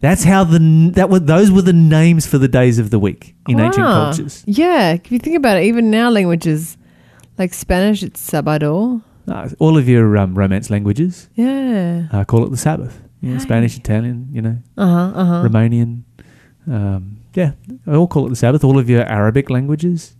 That's 0.00 0.24
how 0.24 0.44
the 0.44 0.58
that 0.94 1.10
were 1.10 1.18
those 1.20 1.50
were 1.50 1.62
the 1.62 1.72
names 1.74 2.26
for 2.26 2.38
the 2.38 2.48
days 2.48 2.78
of 2.78 2.90
the 2.90 2.98
week 2.98 3.34
in 3.48 3.60
ancient 3.60 3.84
cultures. 3.86 4.42
Yeah. 4.46 4.92
If 4.92 5.12
you 5.12 5.18
think 5.18 5.36
about 5.36 5.58
it, 5.58 5.64
even 5.64 5.90
now 5.90 6.10
languages 6.10 6.76
like 7.38 7.52
Spanish, 7.54 8.02
it's 8.02 8.20
Sabado. 8.30 9.02
Uh, 9.28 9.48
all 9.58 9.76
of 9.76 9.88
your 9.88 10.16
um, 10.16 10.34
Romance 10.34 10.70
languages 10.70 11.28
Yeah. 11.36 12.08
uh, 12.12 12.24
call 12.24 12.44
it 12.46 12.50
the 12.50 12.56
Sabbath. 12.56 13.00
Right. 13.22 13.40
Spanish, 13.40 13.76
Italian, 13.76 14.28
you 14.32 14.40
know, 14.40 14.56
Uh 14.78 14.86
huh. 14.86 15.12
Uh 15.14 15.24
huh. 15.24 15.48
Romanian. 15.48 16.02
Um, 16.66 17.18
yeah, 17.34 17.52
they 17.86 17.94
all 17.94 18.06
call 18.08 18.26
it 18.26 18.30
the 18.30 18.36
Sabbath. 18.36 18.64
All 18.64 18.78
of 18.78 18.88
your 18.88 19.04
Arabic 19.04 19.50
languages, 19.50 20.16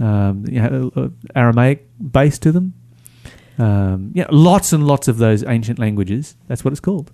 um, 0.00 0.44
you 0.48 0.60
know, 0.60 0.92
uh, 0.96 1.08
Aramaic 1.34 1.86
base 2.12 2.38
to 2.40 2.52
them. 2.52 2.74
Um, 3.58 4.12
yeah, 4.14 4.26
lots 4.30 4.72
and 4.72 4.86
lots 4.86 5.08
of 5.08 5.18
those 5.18 5.42
ancient 5.44 5.78
languages. 5.78 6.36
That's 6.46 6.64
what 6.64 6.72
it's 6.72 6.80
called. 6.80 7.10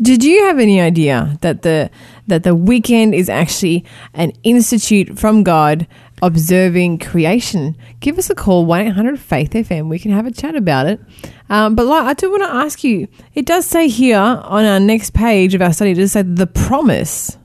Did 0.00 0.24
you 0.24 0.44
have 0.44 0.58
any 0.58 0.80
idea 0.80 1.36
that 1.42 1.62
the 1.62 1.90
that 2.26 2.44
the 2.44 2.54
weekend 2.54 3.14
is 3.14 3.28
actually 3.28 3.84
an 4.14 4.32
institute 4.42 5.18
from 5.18 5.42
God 5.42 5.86
observing 6.22 6.98
creation? 6.98 7.76
Give 8.00 8.18
us 8.18 8.30
a 8.30 8.34
call 8.34 8.64
one 8.64 8.80
eight 8.80 8.92
hundred 8.92 9.20
Faith 9.20 9.50
FM. 9.50 9.88
We 9.88 9.98
can 9.98 10.10
have 10.12 10.26
a 10.26 10.30
chat 10.30 10.56
about 10.56 10.86
it. 10.86 11.00
Um, 11.48 11.74
but 11.74 11.86
like, 11.86 12.04
I 12.04 12.14
do 12.14 12.30
want 12.30 12.42
to 12.44 12.54
ask 12.54 12.82
you. 12.84 13.08
It 13.34 13.46
does 13.46 13.66
say 13.66 13.88
here 13.88 14.18
on 14.18 14.64
our 14.64 14.80
next 14.80 15.12
page 15.12 15.54
of 15.54 15.62
our 15.62 15.72
study. 15.72 15.90
It 15.90 15.96
does 15.96 16.12
say 16.12 16.22
the 16.22 16.46
promise. 16.46 17.36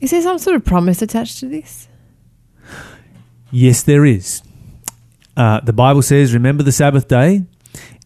Is 0.00 0.10
there 0.10 0.22
some 0.22 0.38
sort 0.38 0.56
of 0.56 0.64
promise 0.64 1.02
attached 1.02 1.38
to 1.40 1.48
this? 1.48 1.89
Yes, 3.50 3.82
there 3.82 4.04
is. 4.04 4.42
Uh, 5.36 5.60
the 5.60 5.72
Bible 5.72 6.02
says, 6.02 6.34
"Remember 6.34 6.62
the 6.62 6.72
Sabbath 6.72 7.08
day, 7.08 7.44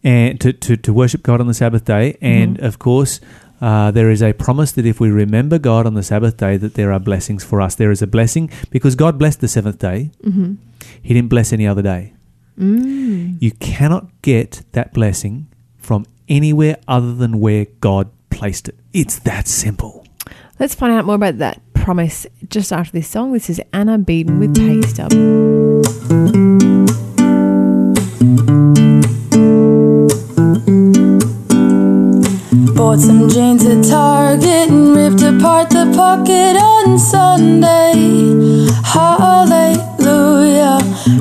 and 0.05 0.39
to, 0.39 0.53
to, 0.53 0.77
to 0.77 0.93
worship 0.93 1.23
God 1.23 1.41
on 1.41 1.47
the 1.47 1.53
Sabbath 1.53 1.83
day. 1.83 2.15
And 2.21 2.59
of 2.59 2.77
course, 2.77 3.19
uh, 3.59 3.89
there 3.89 4.11
is 4.11 4.21
a 4.21 4.33
promise 4.33 4.71
that 4.73 4.85
if 4.85 4.99
we 4.99 5.09
remember 5.09 5.57
God 5.57 5.87
on 5.87 5.95
the 5.95 6.03
Sabbath 6.03 6.37
day, 6.37 6.57
that 6.57 6.75
there 6.75 6.93
are 6.93 6.99
blessings 6.99 7.43
for 7.43 7.59
us. 7.59 7.73
There 7.73 7.89
is 7.89 8.03
a 8.03 8.07
blessing 8.07 8.51
because 8.69 8.95
God 8.95 9.17
blessed 9.17 9.41
the 9.41 9.47
seventh 9.47 9.79
day. 9.79 10.11
Mm-hmm. 10.23 10.53
He 11.01 11.13
didn't 11.15 11.29
bless 11.29 11.51
any 11.51 11.65
other 11.65 11.81
day. 11.81 12.13
Mm. 12.59 13.41
You 13.41 13.51
cannot 13.53 14.21
get 14.21 14.61
that 14.73 14.93
blessing 14.93 15.47
from 15.77 16.05
anywhere 16.29 16.77
other 16.87 17.15
than 17.15 17.39
where 17.39 17.65
God 17.81 18.11
placed 18.29 18.69
it. 18.69 18.75
It's 18.93 19.19
that 19.19 19.47
simple. 19.47 20.05
Let's 20.59 20.75
find 20.75 20.93
out 20.93 21.05
more 21.05 21.15
about 21.15 21.39
that 21.39 21.61
promise 21.85 22.25
just 22.49 22.73
after 22.73 22.93
this 22.93 23.07
song. 23.07 23.31
This 23.31 23.47
is 23.47 23.61
Anna 23.71 23.99
Beeden 23.99 24.39
with 24.39 24.55
Taste 24.55 24.99
Up. 24.99 25.11
Bought 32.75 32.99
some 32.99 33.29
jeans 33.29 33.63
at 33.67 33.83
Target 33.87 34.71
and 34.71 34.95
ripped 34.95 35.21
apart 35.21 35.69
the 35.69 35.85
pocket 35.95 36.57
on 36.57 36.97
Sunday. 36.97 37.93
Hallelujah. 38.83 40.79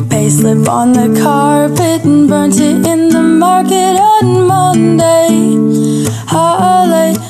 Payslip 0.09 0.67
on 0.67 0.93
the 0.95 1.21
carpet 1.21 2.07
and 2.07 2.27
burnt 2.27 2.55
it 2.59 2.87
in 2.87 3.11
the 3.11 3.21
market 3.23 4.01
on 4.01 4.47
Monday. 4.47 5.29
Hallelujah. 6.27 7.24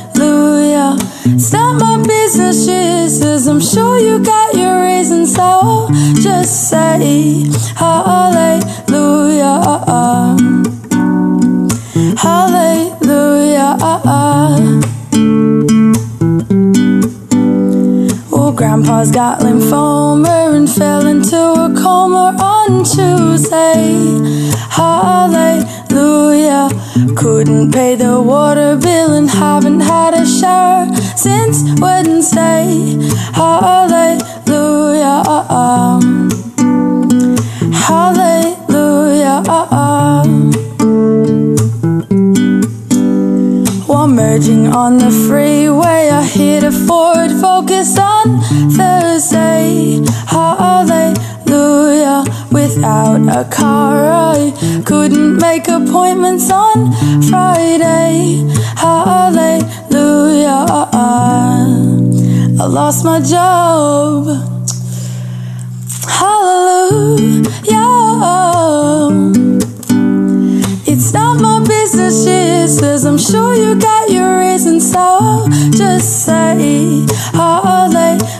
It's 1.26 1.52
not 1.52 1.80
my 1.80 2.02
business, 2.06 2.66
Jesus. 2.66 3.46
I'm 3.46 3.60
sure 3.60 3.98
you 3.98 4.18
got 4.22 4.54
your 4.54 4.84
reasons, 4.84 5.34
so 5.34 5.88
just 6.22 6.68
say 6.68 7.46
Hallelujah. 7.76 9.56
Hallelujah. 12.18 13.76
Grandpa's 18.74 19.12
got 19.12 19.38
lymphoma 19.38 20.56
and 20.56 20.68
fell 20.68 21.06
into 21.06 21.36
a 21.36 21.72
coma 21.80 22.34
on 22.42 22.82
Tuesday. 22.82 24.18
Hallelujah. 24.68 26.68
Couldn't 27.14 27.70
pay 27.70 27.94
the 27.94 28.20
water 28.20 28.76
bill 28.76 29.12
and 29.12 29.30
haven't 29.30 29.78
had 29.78 30.14
a 30.14 30.26
shower 30.26 30.92
since 31.14 31.62
Wednesday. 31.80 32.98
Hallelujah. 33.32 35.22
Hallelujah. 37.86 39.42
While 43.86 44.08
merging 44.08 44.66
on 44.66 44.98
the 44.98 45.12
freeway, 45.28 46.08
I 46.10 46.24
hit 46.24 46.64
a 46.64 46.72
Ford 46.72 47.30
Focus 47.40 47.96
on 47.98 48.42
Without 52.84 53.24
a 53.40 53.44
car, 53.48 53.96
I 54.36 54.52
couldn't 54.84 55.38
make 55.38 55.68
appointments 55.68 56.50
on 56.50 56.92
Friday. 57.30 58.44
Hallelujah. 58.76 60.66
I 62.60 62.66
lost 62.66 63.02
my 63.06 63.20
job. 63.20 64.26
Hallelujah. 66.06 67.40
It's 70.86 71.14
not 71.14 71.40
my 71.40 71.60
business, 71.66 72.22
Jesus. 72.26 73.06
I'm 73.06 73.16
sure 73.16 73.54
you 73.54 73.76
got 73.80 74.10
your 74.10 74.40
reasons, 74.40 74.92
so 74.92 75.46
just 75.70 76.26
say 76.26 77.06
hallelujah. 77.32 78.33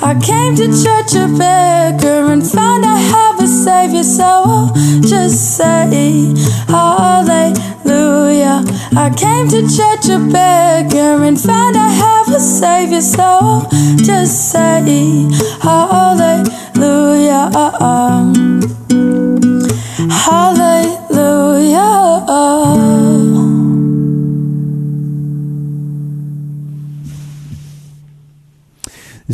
I 0.00 0.14
came 0.14 0.54
to 0.56 0.66
church 0.82 1.14
a 1.16 1.26
beggar 1.26 2.30
and 2.32 2.46
found 2.46 2.84
I 2.84 2.96
have 2.96 3.40
a 3.40 3.48
savior, 3.48 4.04
so 4.04 4.24
I'll 4.24 4.72
just 5.02 5.56
say 5.56 6.34
hallelujah. 6.68 8.62
I 8.96 9.10
came 9.16 9.48
to 9.48 9.62
church 9.62 10.08
a 10.08 10.18
beggar 10.32 11.24
and 11.24 11.40
found 11.40 11.76
I 11.76 11.88
have 11.88 12.28
a 12.28 12.40
savior, 12.40 13.00
so 13.00 13.22
I'll 13.22 13.68
just 13.98 14.50
say 14.52 15.28
hallelujah. 15.60 17.50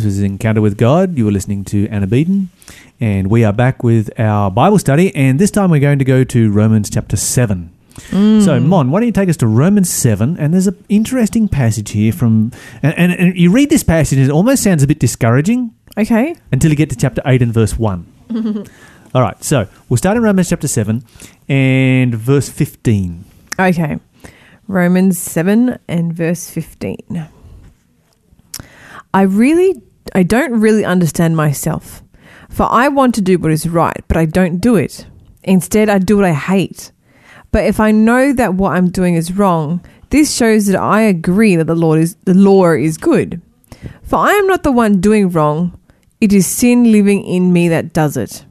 Was 0.05 0.19
Encounter 0.21 0.61
with 0.61 0.77
God. 0.77 1.17
You 1.17 1.25
were 1.25 1.31
listening 1.31 1.65
to 1.65 1.87
Anna 1.89 2.07
Beeden, 2.07 2.47
and 3.01 3.29
we 3.29 3.43
are 3.43 3.51
back 3.51 3.83
with 3.83 4.09
our 4.19 4.49
Bible 4.51 4.79
study. 4.79 5.13
And 5.15 5.39
this 5.39 5.51
time 5.51 5.71
we're 5.71 5.81
going 5.81 5.99
to 5.99 6.05
go 6.05 6.23
to 6.23 6.51
Romans 6.51 6.89
chapter 6.89 7.17
7. 7.17 7.71
Mm. 8.09 8.43
So, 8.43 8.59
Mon, 8.59 8.91
why 8.91 8.99
don't 8.99 9.07
you 9.07 9.11
take 9.13 9.29
us 9.29 9.37
to 9.37 9.47
Romans 9.47 9.89
7? 9.89 10.37
And 10.37 10.53
there's 10.53 10.67
an 10.67 10.83
interesting 10.89 11.47
passage 11.47 11.91
here 11.91 12.13
from, 12.13 12.51
and, 12.83 12.93
and, 12.97 13.11
and 13.13 13.37
you 13.37 13.51
read 13.51 13.69
this 13.69 13.83
passage, 13.83 14.17
and 14.19 14.27
it 14.27 14.31
almost 14.31 14.63
sounds 14.63 14.83
a 14.83 14.87
bit 14.87 14.99
discouraging 14.99 15.73
Okay. 15.97 16.35
until 16.51 16.69
you 16.71 16.75
get 16.77 16.89
to 16.91 16.95
chapter 16.95 17.21
8 17.25 17.41
and 17.41 17.53
verse 17.53 17.77
1. 17.77 18.05
All 19.15 19.21
right, 19.21 19.41
so 19.43 19.67
we'll 19.87 19.97
start 19.97 20.17
in 20.17 20.23
Romans 20.23 20.49
chapter 20.49 20.67
7 20.67 21.03
and 21.47 22.13
verse 22.13 22.49
15. 22.49 23.23
Okay. 23.57 23.97
Romans 24.67 25.17
7 25.17 25.79
and 25.87 26.13
verse 26.13 26.49
15. 26.49 27.29
I 29.13 29.21
really 29.21 29.81
I 30.15 30.23
don't 30.23 30.61
really 30.61 30.85
understand 30.85 31.35
myself. 31.35 32.01
For 32.49 32.63
I 32.71 32.87
want 32.87 33.13
to 33.15 33.21
do 33.21 33.37
what 33.37 33.51
is 33.51 33.67
right, 33.67 34.01
but 34.07 34.15
I 34.15 34.23
don't 34.23 34.59
do 34.59 34.77
it. 34.77 35.05
Instead, 35.43 35.89
I 35.89 35.99
do 35.99 36.15
what 36.15 36.25
I 36.25 36.31
hate. 36.31 36.93
But 37.51 37.65
if 37.65 37.81
I 37.81 37.91
know 37.91 38.31
that 38.31 38.53
what 38.53 38.71
I'm 38.71 38.89
doing 38.89 39.15
is 39.15 39.33
wrong, 39.33 39.83
this 40.11 40.33
shows 40.33 40.67
that 40.67 40.79
I 40.79 41.01
agree 41.01 41.57
that 41.57 41.67
the 41.67 41.75
Lord 41.75 41.99
is 41.99 42.15
the 42.23 42.33
law 42.33 42.71
is 42.71 42.97
good. 42.97 43.41
For 44.03 44.17
I 44.17 44.31
am 44.31 44.47
not 44.47 44.63
the 44.63 44.71
one 44.71 45.01
doing 45.01 45.29
wrong, 45.29 45.77
it 46.21 46.31
is 46.31 46.47
sin 46.47 46.93
living 46.93 47.25
in 47.25 47.51
me 47.51 47.67
that 47.67 47.91
does 47.91 48.15
it. 48.15 48.45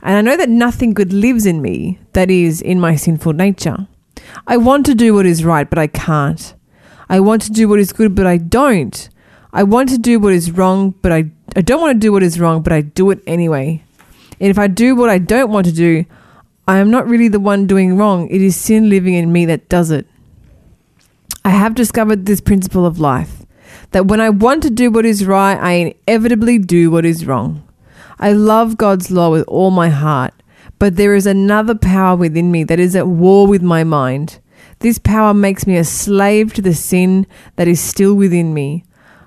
And 0.00 0.16
I 0.16 0.22
know 0.22 0.38
that 0.38 0.48
nothing 0.48 0.94
good 0.94 1.12
lives 1.12 1.44
in 1.44 1.60
me, 1.60 1.98
that 2.14 2.30
is, 2.30 2.62
in 2.62 2.80
my 2.80 2.96
sinful 2.96 3.34
nature. 3.34 3.86
I 4.46 4.56
want 4.56 4.86
to 4.86 4.94
do 4.94 5.12
what 5.12 5.26
is 5.26 5.44
right, 5.44 5.68
but 5.68 5.78
I 5.78 5.88
can't. 5.88 6.54
I 7.10 7.20
want 7.20 7.42
to 7.42 7.52
do 7.52 7.68
what 7.68 7.80
is 7.80 7.92
good, 7.92 8.14
but 8.14 8.26
I 8.26 8.38
don't. 8.38 9.10
I 9.56 9.62
want 9.62 9.88
to 9.88 9.96
do 9.96 10.18
what 10.20 10.34
is 10.34 10.50
wrong, 10.50 10.90
but 11.00 11.12
I, 11.12 11.30
I 11.56 11.62
don't 11.62 11.80
want 11.80 11.96
to 11.96 11.98
do 11.98 12.12
what 12.12 12.22
is 12.22 12.38
wrong, 12.38 12.60
but 12.60 12.74
I 12.74 12.82
do 12.82 13.10
it 13.10 13.22
anyway. 13.26 13.82
And 14.38 14.50
if 14.50 14.58
I 14.58 14.66
do 14.66 14.94
what 14.94 15.08
I 15.08 15.16
don't 15.16 15.50
want 15.50 15.64
to 15.64 15.72
do, 15.72 16.04
I 16.68 16.76
am 16.76 16.90
not 16.90 17.08
really 17.08 17.28
the 17.28 17.40
one 17.40 17.66
doing 17.66 17.96
wrong. 17.96 18.28
It 18.28 18.42
is 18.42 18.54
sin 18.54 18.90
living 18.90 19.14
in 19.14 19.32
me 19.32 19.46
that 19.46 19.70
does 19.70 19.90
it. 19.90 20.06
I 21.42 21.48
have 21.48 21.74
discovered 21.74 22.26
this 22.26 22.42
principle 22.42 22.84
of 22.84 23.00
life 23.00 23.46
that 23.92 24.04
when 24.04 24.20
I 24.20 24.28
want 24.28 24.62
to 24.64 24.68
do 24.68 24.90
what 24.90 25.06
is 25.06 25.24
right, 25.24 25.56
I 25.58 25.94
inevitably 26.06 26.58
do 26.58 26.90
what 26.90 27.06
is 27.06 27.24
wrong. 27.24 27.66
I 28.18 28.32
love 28.32 28.76
God's 28.76 29.10
law 29.10 29.30
with 29.30 29.44
all 29.48 29.70
my 29.70 29.88
heart, 29.88 30.34
but 30.78 30.96
there 30.96 31.14
is 31.14 31.24
another 31.24 31.74
power 31.74 32.14
within 32.14 32.52
me 32.52 32.62
that 32.64 32.78
is 32.78 32.94
at 32.94 33.08
war 33.08 33.46
with 33.46 33.62
my 33.62 33.84
mind. 33.84 34.38
This 34.80 34.98
power 34.98 35.32
makes 35.32 35.66
me 35.66 35.78
a 35.78 35.84
slave 35.84 36.52
to 36.52 36.60
the 36.60 36.74
sin 36.74 37.26
that 37.54 37.68
is 37.68 37.80
still 37.80 38.12
within 38.12 38.52
me. 38.52 38.84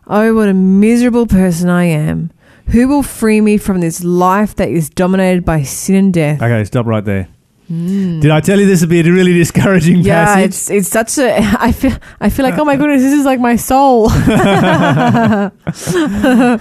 Oh, 0.10 0.34
what 0.34 0.50
a 0.50 0.56
miserable 0.56 1.28
person 1.28 1.70
I 1.70 1.84
am. 1.84 2.32
Who 2.68 2.88
will 2.88 3.04
free 3.04 3.42
me 3.42 3.58
from 3.58 3.80
this 3.80 4.04
life 4.04 4.56
that 4.56 4.70
is 4.70 4.90
dominated 4.90 5.46
by 5.46 5.64
sin 5.64 5.96
and 5.96 6.14
death? 6.14 6.42
Okay, 6.42 6.66
stop 6.66 6.88
right 6.88 7.06
there. 7.06 7.30
Did 7.70 8.32
I 8.32 8.40
tell 8.40 8.60
you 8.60 8.66
this 8.66 8.82
would 8.82 8.90
be 8.90 9.02
a 9.02 9.04
really 9.04 9.34
discouraging. 9.34 9.98
Yeah, 9.98 10.26
passage? 10.26 10.46
it's 10.46 10.70
it's 10.72 10.88
such 10.88 11.20
a. 11.20 11.38
I 11.60 11.72
feel 11.72 11.96
I 12.20 12.32
feel 12.32 12.44
like 12.44 12.58
oh 12.58 12.66
my 12.66 12.76
goodness, 12.76 13.04
this 13.04 13.14
is 13.14 13.26
like 13.26 13.40
my 13.40 13.56
soul. 13.56 14.10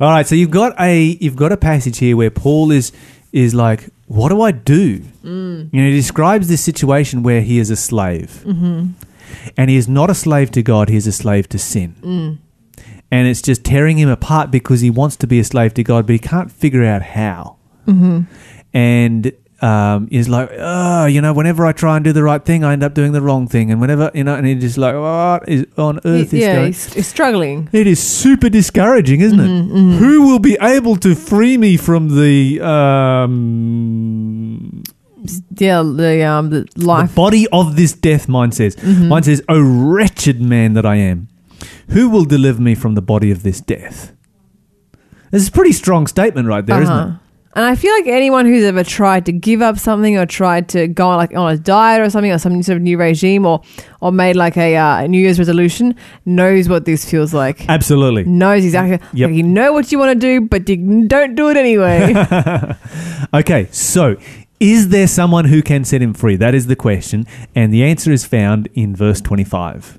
All 0.00 0.10
right, 0.10 0.26
so 0.26 0.34
you've 0.34 0.50
got 0.50 0.80
a 0.80 1.18
you've 1.20 1.36
got 1.36 1.52
a 1.52 1.58
passage 1.58 1.98
here 1.98 2.16
where 2.16 2.30
Paul 2.30 2.70
is 2.70 2.90
is 3.32 3.54
like, 3.54 3.90
what 4.06 4.30
do 4.30 4.40
I 4.40 4.52
do? 4.52 5.00
Mm. 5.22 5.68
You 5.74 5.82
know, 5.82 5.90
he 5.90 5.94
describes 5.94 6.48
this 6.48 6.62
situation 6.62 7.22
where 7.22 7.42
he 7.42 7.58
is 7.58 7.68
a 7.68 7.76
slave, 7.76 8.42
mm-hmm. 8.46 8.92
and 9.58 9.70
he 9.70 9.76
is 9.76 9.88
not 9.88 10.08
a 10.08 10.14
slave 10.14 10.50
to 10.52 10.62
God; 10.62 10.88
he 10.88 10.96
is 10.96 11.06
a 11.06 11.12
slave 11.12 11.50
to 11.50 11.58
sin. 11.58 11.96
Mm. 12.00 12.38
And 13.14 13.28
it's 13.28 13.40
just 13.40 13.62
tearing 13.62 13.96
him 13.96 14.08
apart 14.08 14.50
because 14.50 14.80
he 14.80 14.90
wants 14.90 15.14
to 15.18 15.28
be 15.28 15.38
a 15.38 15.44
slave 15.44 15.72
to 15.74 15.84
God, 15.84 16.04
but 16.04 16.14
he 16.14 16.18
can't 16.18 16.50
figure 16.50 16.84
out 16.84 17.02
how. 17.02 17.58
Mm-hmm. 17.86 18.22
And 18.76 19.32
um, 19.62 20.08
he's 20.08 20.28
like, 20.28 20.50
oh, 20.52 21.06
you 21.06 21.20
know, 21.20 21.32
whenever 21.32 21.64
I 21.64 21.70
try 21.70 21.94
and 21.94 22.04
do 22.04 22.12
the 22.12 22.24
right 22.24 22.44
thing, 22.44 22.64
I 22.64 22.72
end 22.72 22.82
up 22.82 22.92
doing 22.92 23.12
the 23.12 23.22
wrong 23.22 23.46
thing, 23.46 23.70
and 23.70 23.80
whenever 23.80 24.10
you 24.14 24.24
know, 24.24 24.34
and 24.34 24.44
he's 24.44 24.60
just 24.60 24.78
like, 24.78 24.96
what 24.96 25.48
is 25.48 25.64
on 25.78 26.00
earth 26.04 26.34
is 26.34 26.40
yeah, 26.40 26.56
going? 26.56 26.66
he's, 26.72 26.92
he's 26.92 27.06
struggling. 27.06 27.68
It 27.72 27.86
is 27.86 28.02
super 28.02 28.50
discouraging, 28.50 29.20
isn't 29.20 29.38
it? 29.38 29.46
Mm-hmm, 29.46 29.98
Who 29.98 30.26
will 30.26 30.40
be 30.40 30.58
able 30.60 30.96
to 30.96 31.14
free 31.14 31.56
me 31.56 31.76
from 31.76 32.20
the 32.20 32.60
um, 32.62 34.82
yeah, 35.56 35.82
the 35.82 36.24
um 36.24 36.50
the 36.50 36.68
life. 36.76 37.10
The 37.10 37.14
body 37.14 37.46
of 37.52 37.76
this 37.76 37.92
death, 37.92 38.28
mine 38.28 38.50
says. 38.50 38.74
Mm-hmm. 38.74 39.08
Mine 39.08 39.22
says, 39.22 39.40
O 39.48 39.60
wretched 39.60 40.42
man 40.42 40.74
that 40.74 40.84
I 40.84 40.96
am, 40.96 41.28
who 41.90 42.08
will 42.08 42.24
deliver 42.24 42.60
me 42.60 42.74
from 42.74 42.94
the 42.94 43.02
body 43.02 43.30
of 43.30 43.42
this 43.42 43.60
death? 43.60 44.12
This 45.30 45.42
is 45.42 45.48
a 45.48 45.52
pretty 45.52 45.72
strong 45.72 46.06
statement 46.06 46.46
right 46.48 46.64
there, 46.64 46.82
Uh-huh. 46.82 46.94
not 46.94 47.08
it? 47.08 47.14
And 47.56 47.64
I 47.64 47.76
feel 47.76 47.92
like 47.92 48.08
anyone 48.08 48.46
who's 48.46 48.64
ever 48.64 48.82
tried 48.82 49.26
to 49.26 49.32
give 49.32 49.62
up 49.62 49.78
something 49.78 50.16
or 50.18 50.26
tried 50.26 50.68
to 50.70 50.88
go 50.88 51.06
on 51.08 51.18
like 51.18 51.36
on 51.36 51.52
a 51.52 51.56
diet 51.56 52.00
or 52.00 52.10
something 52.10 52.32
or 52.32 52.38
some 52.38 52.60
sort 52.64 52.76
of 52.78 52.82
new 52.82 52.98
regime 52.98 53.46
or 53.46 53.62
or 54.00 54.10
made 54.10 54.34
like 54.34 54.56
a, 54.56 54.74
uh, 54.76 55.06
New 55.06 55.20
Year's 55.20 55.38
resolution 55.38 55.94
knows 56.26 56.68
what 56.68 56.84
this 56.84 57.08
feels 57.08 57.32
like. 57.32 57.68
Absolutely. 57.68 58.24
knows 58.24 58.64
exactly. 58.64 58.98
Yep. 59.12 59.28
Like 59.30 59.36
you 59.36 59.44
know 59.44 59.72
what 59.72 59.92
you 59.92 60.00
want 60.00 60.10
to 60.12 60.18
do, 60.18 60.40
but 60.40 60.68
you 60.68 61.06
don't 61.06 61.36
do 61.36 61.48
it 61.50 61.56
anyway. 61.56 62.12
Okay, 63.34 63.68
so 63.70 64.16
is 64.58 64.88
there 64.88 65.06
someone 65.06 65.44
who 65.44 65.62
can 65.62 65.84
set 65.84 66.02
him 66.02 66.12
free? 66.12 66.34
That 66.36 66.54
is 66.56 66.66
the 66.66 66.76
question. 66.76 67.24
And 67.54 67.72
the 67.72 67.84
answer 67.84 68.10
is 68.12 68.24
found 68.24 68.68
in 68.74 68.94
verse 68.96 69.20
25. 69.20 69.98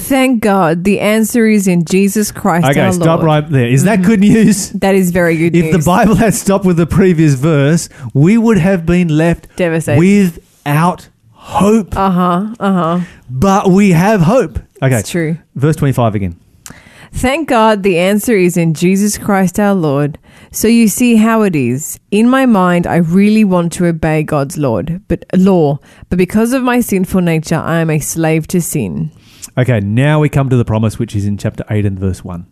Thank 0.00 0.42
God, 0.42 0.84
the 0.84 1.00
answer 1.00 1.46
is 1.46 1.66
in 1.66 1.84
Jesus 1.84 2.30
Christ. 2.30 2.66
Okay, 2.68 2.80
our 2.80 2.92
stop 2.92 3.18
Lord. 3.18 3.24
right 3.24 3.48
there. 3.50 3.66
Is 3.66 3.82
that 3.84 4.02
good 4.02 4.20
news? 4.20 4.70
That 4.70 4.94
is 4.94 5.10
very 5.10 5.36
good 5.36 5.52
news. 5.52 5.64
If 5.66 5.72
news. 5.74 5.84
the 5.84 5.88
Bible 5.90 6.14
had 6.14 6.34
stopped 6.34 6.64
with 6.64 6.76
the 6.76 6.86
previous 6.86 7.34
verse, 7.34 7.88
we 8.14 8.38
would 8.38 8.58
have 8.58 8.86
been 8.86 9.08
left 9.08 9.48
Devastated. 9.56 9.98
without 9.98 11.08
hope. 11.32 11.96
uh 11.96 12.10
huh. 12.10 12.54
Uh 12.60 12.72
huh. 12.72 13.00
But 13.28 13.70
we 13.70 13.90
have 13.90 14.20
hope. 14.22 14.58
Okay, 14.80 14.98
It's 15.00 15.10
true. 15.10 15.36
verse 15.56 15.76
25 15.76 16.14
again. 16.14 16.36
Thank 17.12 17.48
God 17.48 17.82
the 17.82 17.98
answer 17.98 18.36
is 18.36 18.56
in 18.56 18.74
Jesus 18.74 19.18
Christ 19.18 19.58
our 19.58 19.74
Lord. 19.74 20.18
So 20.52 20.68
you 20.68 20.88
see 20.88 21.16
how 21.16 21.42
it 21.42 21.56
is. 21.56 21.98
In 22.10 22.28
my 22.30 22.46
mind 22.46 22.86
I 22.86 22.96
really 22.96 23.44
want 23.44 23.72
to 23.74 23.86
obey 23.86 24.22
God's 24.22 24.56
Lord, 24.56 25.00
but 25.08 25.24
law, 25.36 25.80
but 26.08 26.18
because 26.18 26.52
of 26.52 26.62
my 26.62 26.80
sinful 26.80 27.20
nature 27.22 27.56
I 27.56 27.80
am 27.80 27.90
a 27.90 27.98
slave 27.98 28.46
to 28.48 28.60
sin. 28.62 29.10
Okay, 29.58 29.80
now 29.80 30.20
we 30.20 30.28
come 30.28 30.48
to 30.50 30.56
the 30.56 30.64
promise, 30.64 31.00
which 31.00 31.16
is 31.16 31.26
in 31.26 31.36
chapter 31.36 31.64
8 31.68 31.84
and 31.84 31.98
verse 31.98 32.22
1. 32.22 32.46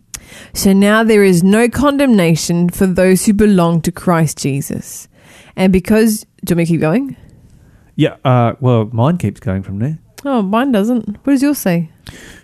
So 0.53 0.73
now 0.73 1.05
there 1.05 1.23
is 1.23 1.41
no 1.41 1.69
condemnation 1.69 2.69
for 2.69 2.85
those 2.85 3.25
who 3.25 3.31
belong 3.31 3.81
to 3.83 3.93
Christ 3.93 4.39
Jesus. 4.39 5.07
And 5.55 5.71
because 5.71 6.25
do 6.43 6.51
you 6.51 6.55
want 6.55 6.57
me 6.57 6.65
to 6.65 6.71
keep 6.71 6.81
going? 6.81 7.15
Yeah, 7.95 8.17
uh, 8.25 8.55
well, 8.59 8.89
mine 8.91 9.17
keeps 9.17 9.39
going 9.39 9.63
from 9.63 9.79
there. 9.79 9.99
Oh, 10.25 10.41
mine 10.41 10.73
doesn't. 10.73 11.07
What 11.23 11.31
does 11.31 11.41
yours 11.41 11.59
say? 11.59 11.89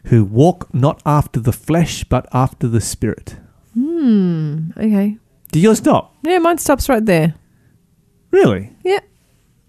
Who 0.05 0.23
walk 0.23 0.73
not 0.73 1.01
after 1.05 1.41
the 1.41 1.51
flesh, 1.51 2.05
but 2.05 2.25
after 2.31 2.69
the 2.69 2.79
Spirit. 2.79 3.35
Hmm. 3.73 4.69
Okay. 4.77 5.17
Did 5.51 5.61
yours 5.61 5.79
stop? 5.79 6.15
Yeah, 6.23 6.39
mine 6.39 6.57
stops 6.57 6.87
right 6.87 7.05
there. 7.05 7.35
Really? 8.31 8.71
Yeah. 8.85 9.01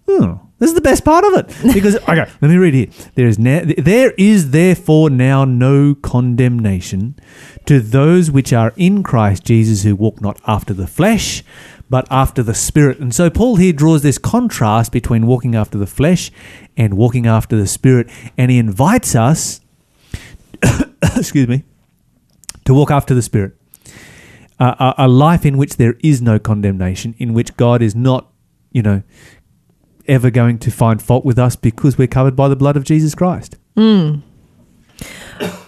Oh, 0.07 0.44
this 0.65 0.71
is 0.71 0.75
the 0.75 0.81
best 0.81 1.05
part 1.05 1.23
of 1.23 1.33
it. 1.33 1.73
Because 1.75 1.95
okay, 1.95 2.25
let 2.41 2.49
me 2.49 2.57
read 2.57 2.73
here. 2.73 2.87
There 3.13 3.27
is 3.27 3.37
now, 3.37 3.61
there 3.63 4.11
is 4.17 4.49
therefore 4.49 5.11
now 5.11 5.45
no 5.45 5.93
condemnation 5.93 7.15
to 7.67 7.79
those 7.79 8.31
which 8.31 8.51
are 8.51 8.73
in 8.75 9.03
Christ 9.03 9.43
Jesus 9.43 9.83
who 9.83 9.95
walk 9.95 10.21
not 10.21 10.41
after 10.47 10.73
the 10.73 10.87
flesh, 10.87 11.43
but 11.87 12.07
after 12.09 12.41
the 12.41 12.55
spirit. 12.55 12.97
And 12.97 13.13
so 13.13 13.29
Paul 13.29 13.57
here 13.57 13.73
draws 13.73 14.01
this 14.01 14.17
contrast 14.17 14.91
between 14.91 15.27
walking 15.27 15.53
after 15.53 15.77
the 15.77 15.85
flesh 15.85 16.31
and 16.75 16.95
walking 16.95 17.27
after 17.27 17.55
the 17.55 17.67
spirit, 17.67 18.09
and 18.35 18.49
he 18.49 18.57
invites 18.57 19.13
us 19.13 19.61
excuse 21.15 21.47
me 21.47 21.63
to 22.65 22.73
walk 22.73 22.89
after 22.89 23.13
the 23.13 23.21
spirit. 23.21 23.55
Uh, 24.59 24.93
a, 24.97 25.05
a 25.05 25.07
life 25.07 25.45
in 25.45 25.57
which 25.57 25.77
there 25.77 25.95
is 26.01 26.23
no 26.23 26.39
condemnation, 26.39 27.13
in 27.19 27.33
which 27.33 27.55
God 27.55 27.83
is 27.83 27.93
not, 27.93 28.31
you 28.71 28.81
know, 28.81 29.03
ever 30.07 30.29
going 30.29 30.59
to 30.59 30.71
find 30.71 31.01
fault 31.01 31.25
with 31.25 31.37
us 31.39 31.55
because 31.55 31.97
we're 31.97 32.07
covered 32.07 32.35
by 32.35 32.47
the 32.47 32.55
blood 32.55 32.77
of 32.77 32.83
Jesus 32.83 33.15
Christ. 33.15 33.57
Mm. 33.75 34.21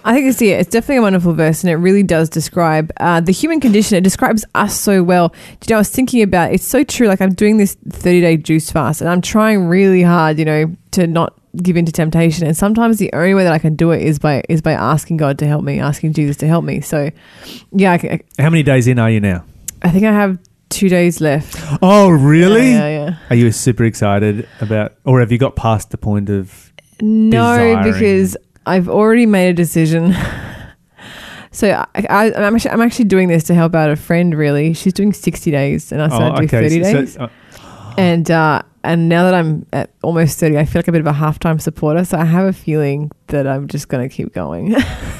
I 0.05 0.13
think 0.13 0.27
it's 0.27 0.41
yeah, 0.41 0.55
it's 0.55 0.69
definitely 0.69 0.97
a 0.97 1.01
wonderful 1.01 1.33
verse, 1.33 1.61
and 1.63 1.69
it 1.69 1.75
really 1.75 2.03
does 2.03 2.29
describe 2.29 2.91
uh, 3.01 3.19
the 3.19 3.33
human 3.33 3.59
condition. 3.59 3.97
It 3.97 4.03
describes 4.05 4.45
us 4.55 4.79
so 4.79 5.03
well. 5.03 5.29
Do 5.29 5.35
you 5.67 5.73
know, 5.73 5.75
I 5.75 5.79
was 5.79 5.89
thinking 5.89 6.21
about 6.21 6.53
it's 6.53 6.65
so 6.65 6.85
true. 6.85 7.07
Like 7.07 7.19
I'm 7.21 7.33
doing 7.33 7.57
this 7.57 7.75
30 7.89 8.21
day 8.21 8.37
juice 8.37 8.71
fast, 8.71 9.01
and 9.01 9.09
I'm 9.09 9.21
trying 9.21 9.65
really 9.65 10.01
hard, 10.01 10.39
you 10.39 10.45
know, 10.45 10.73
to 10.91 11.07
not 11.07 11.37
give 11.57 11.75
in 11.75 11.85
to 11.85 11.91
temptation. 11.91 12.47
And 12.47 12.55
sometimes 12.55 12.99
the 12.99 13.11
only 13.11 13.33
way 13.33 13.43
that 13.43 13.51
I 13.51 13.59
can 13.59 13.75
do 13.75 13.91
it 13.91 14.01
is 14.01 14.17
by 14.17 14.43
is 14.47 14.61
by 14.61 14.71
asking 14.71 15.17
God 15.17 15.37
to 15.39 15.47
help 15.47 15.65
me, 15.65 15.79
asking 15.79 16.13
Jesus 16.13 16.37
to 16.37 16.47
help 16.47 16.63
me. 16.63 16.79
So, 16.79 17.11
yeah, 17.73 17.91
I, 17.91 17.97
can- 17.97 18.21
How 18.39 18.49
many 18.49 18.63
days 18.63 18.87
in 18.87 18.99
are 18.99 19.09
you 19.11 19.19
now? 19.19 19.43
I 19.81 19.89
think 19.89 20.05
I 20.05 20.13
have 20.13 20.39
two 20.69 20.89
days 20.89 21.21
left. 21.21 21.55
Oh, 21.81 22.09
really? 22.09 22.71
Yeah, 22.71 22.87
yeah. 22.87 23.05
yeah. 23.05 23.17
Are 23.29 23.35
you 23.35 23.51
super 23.51 23.83
excited 23.83 24.47
about, 24.61 24.93
or 25.05 25.19
have 25.19 25.31
you 25.31 25.37
got 25.37 25.55
past 25.55 25.91
the 25.91 25.97
point 25.97 26.29
of? 26.29 26.71
No, 27.01 27.57
desiring. 27.57 27.93
because 27.93 28.37
I've 28.65 28.89
already 28.89 29.25
made 29.25 29.49
a 29.49 29.53
decision. 29.53 30.15
so 31.51 31.69
I, 31.95 32.31
I'm 32.33 32.55
actually 32.55 32.71
I'm 32.71 32.81
actually 32.81 33.05
doing 33.05 33.27
this 33.27 33.43
to 33.45 33.53
help 33.53 33.75
out 33.75 33.89
a 33.89 33.95
friend. 33.95 34.35
Really, 34.35 34.73
she's 34.73 34.93
doing 34.93 35.13
60 35.13 35.51
days, 35.51 35.91
and 35.91 36.01
I 36.01 36.09
said 36.09 36.21
I'd 36.21 36.41
do 36.41 36.47
30 36.47 36.69
so- 36.69 36.93
days. 36.93 37.13
so- 37.13 37.21
uh, 37.21 37.29
and 37.97 38.29
uh, 38.29 38.61
and 38.87 39.09
now 39.09 39.23
that 39.25 39.33
I'm 39.33 39.65
at 39.73 39.91
almost 40.01 40.39
30, 40.39 40.57
I 40.57 40.65
feel 40.65 40.79
like 40.79 40.87
a 40.87 40.91
bit 40.91 41.01
of 41.01 41.07
a 41.07 41.11
halftime 41.13 41.61
supporter. 41.61 42.03
So 42.05 42.17
I 42.17 42.25
have 42.25 42.45
a 42.47 42.53
feeling 42.53 43.11
that 43.27 43.45
I'm 43.47 43.67
just 43.67 43.87
going 43.89 44.07
to 44.07 44.13
keep 44.13 44.33
going. 44.33 44.71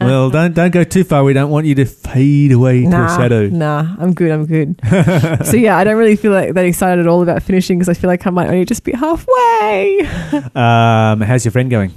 well, 0.00 0.30
don't 0.30 0.54
don't 0.54 0.70
go 0.70 0.84
too 0.84 1.04
far. 1.04 1.24
We 1.24 1.32
don't 1.32 1.50
want 1.50 1.66
you 1.66 1.74
to 1.76 1.84
fade 1.84 2.52
away 2.52 2.84
into 2.84 2.96
a 3.02 3.08
shadow. 3.08 3.48
nah, 3.48 3.96
I'm 3.98 4.12
good. 4.14 4.30
I'm 4.30 4.46
good. 4.46 4.80
so 5.44 5.56
yeah, 5.56 5.76
I 5.76 5.84
don't 5.84 5.96
really 5.96 6.16
feel 6.16 6.32
like 6.32 6.54
that 6.54 6.64
excited 6.64 7.00
at 7.00 7.06
all 7.06 7.22
about 7.22 7.42
finishing 7.42 7.78
because 7.78 7.88
I 7.88 7.94
feel 7.94 8.08
like 8.08 8.26
I 8.26 8.30
might 8.30 8.48
only 8.48 8.64
just 8.64 8.84
be 8.84 8.92
halfway. 8.92 10.00
Um, 10.54 11.20
how's 11.20 11.44
your 11.44 11.52
friend 11.52 11.70
going? 11.70 11.92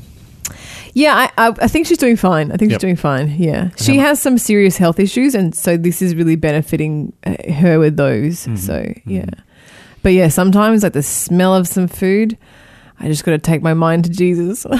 Yeah, 0.96 1.16
I, 1.38 1.48
I, 1.48 1.54
I 1.62 1.68
think 1.68 1.88
she's 1.88 1.98
doing 1.98 2.16
fine. 2.18 2.52
I 2.52 2.58
think 2.58 2.70
Yep. 2.72 2.78
she's 2.80 2.82
doing 2.82 2.96
fine. 2.96 3.30
Yeah, 3.40 3.70
she 3.78 3.98
has 3.98 4.22
some 4.22 4.38
serious 4.38 4.78
health 4.78 5.00
issues, 5.00 5.34
and 5.34 5.56
so 5.56 5.76
this 5.76 6.02
is 6.04 6.14
really 6.14 6.36
benefiting 6.36 7.14
uh, 7.26 7.36
her 7.54 7.80
with 7.80 7.98
those. 7.98 8.46
Mhm, 8.46 8.58
So 8.60 8.94
yeah, 9.06 9.26
but 10.04 10.14
yeah, 10.14 10.28
sometimes 10.28 10.84
like 10.84 10.94
the 10.94 11.02
smell 11.04 11.56
of 11.56 11.68
some 11.68 11.88
food, 11.88 12.38
I 13.00 13.08
just 13.08 13.24
got 13.24 13.32
to 13.32 13.38
take 13.40 13.62
my 13.64 13.74
mind 13.74 14.04
to 14.06 14.10
Jesus. 14.12 14.66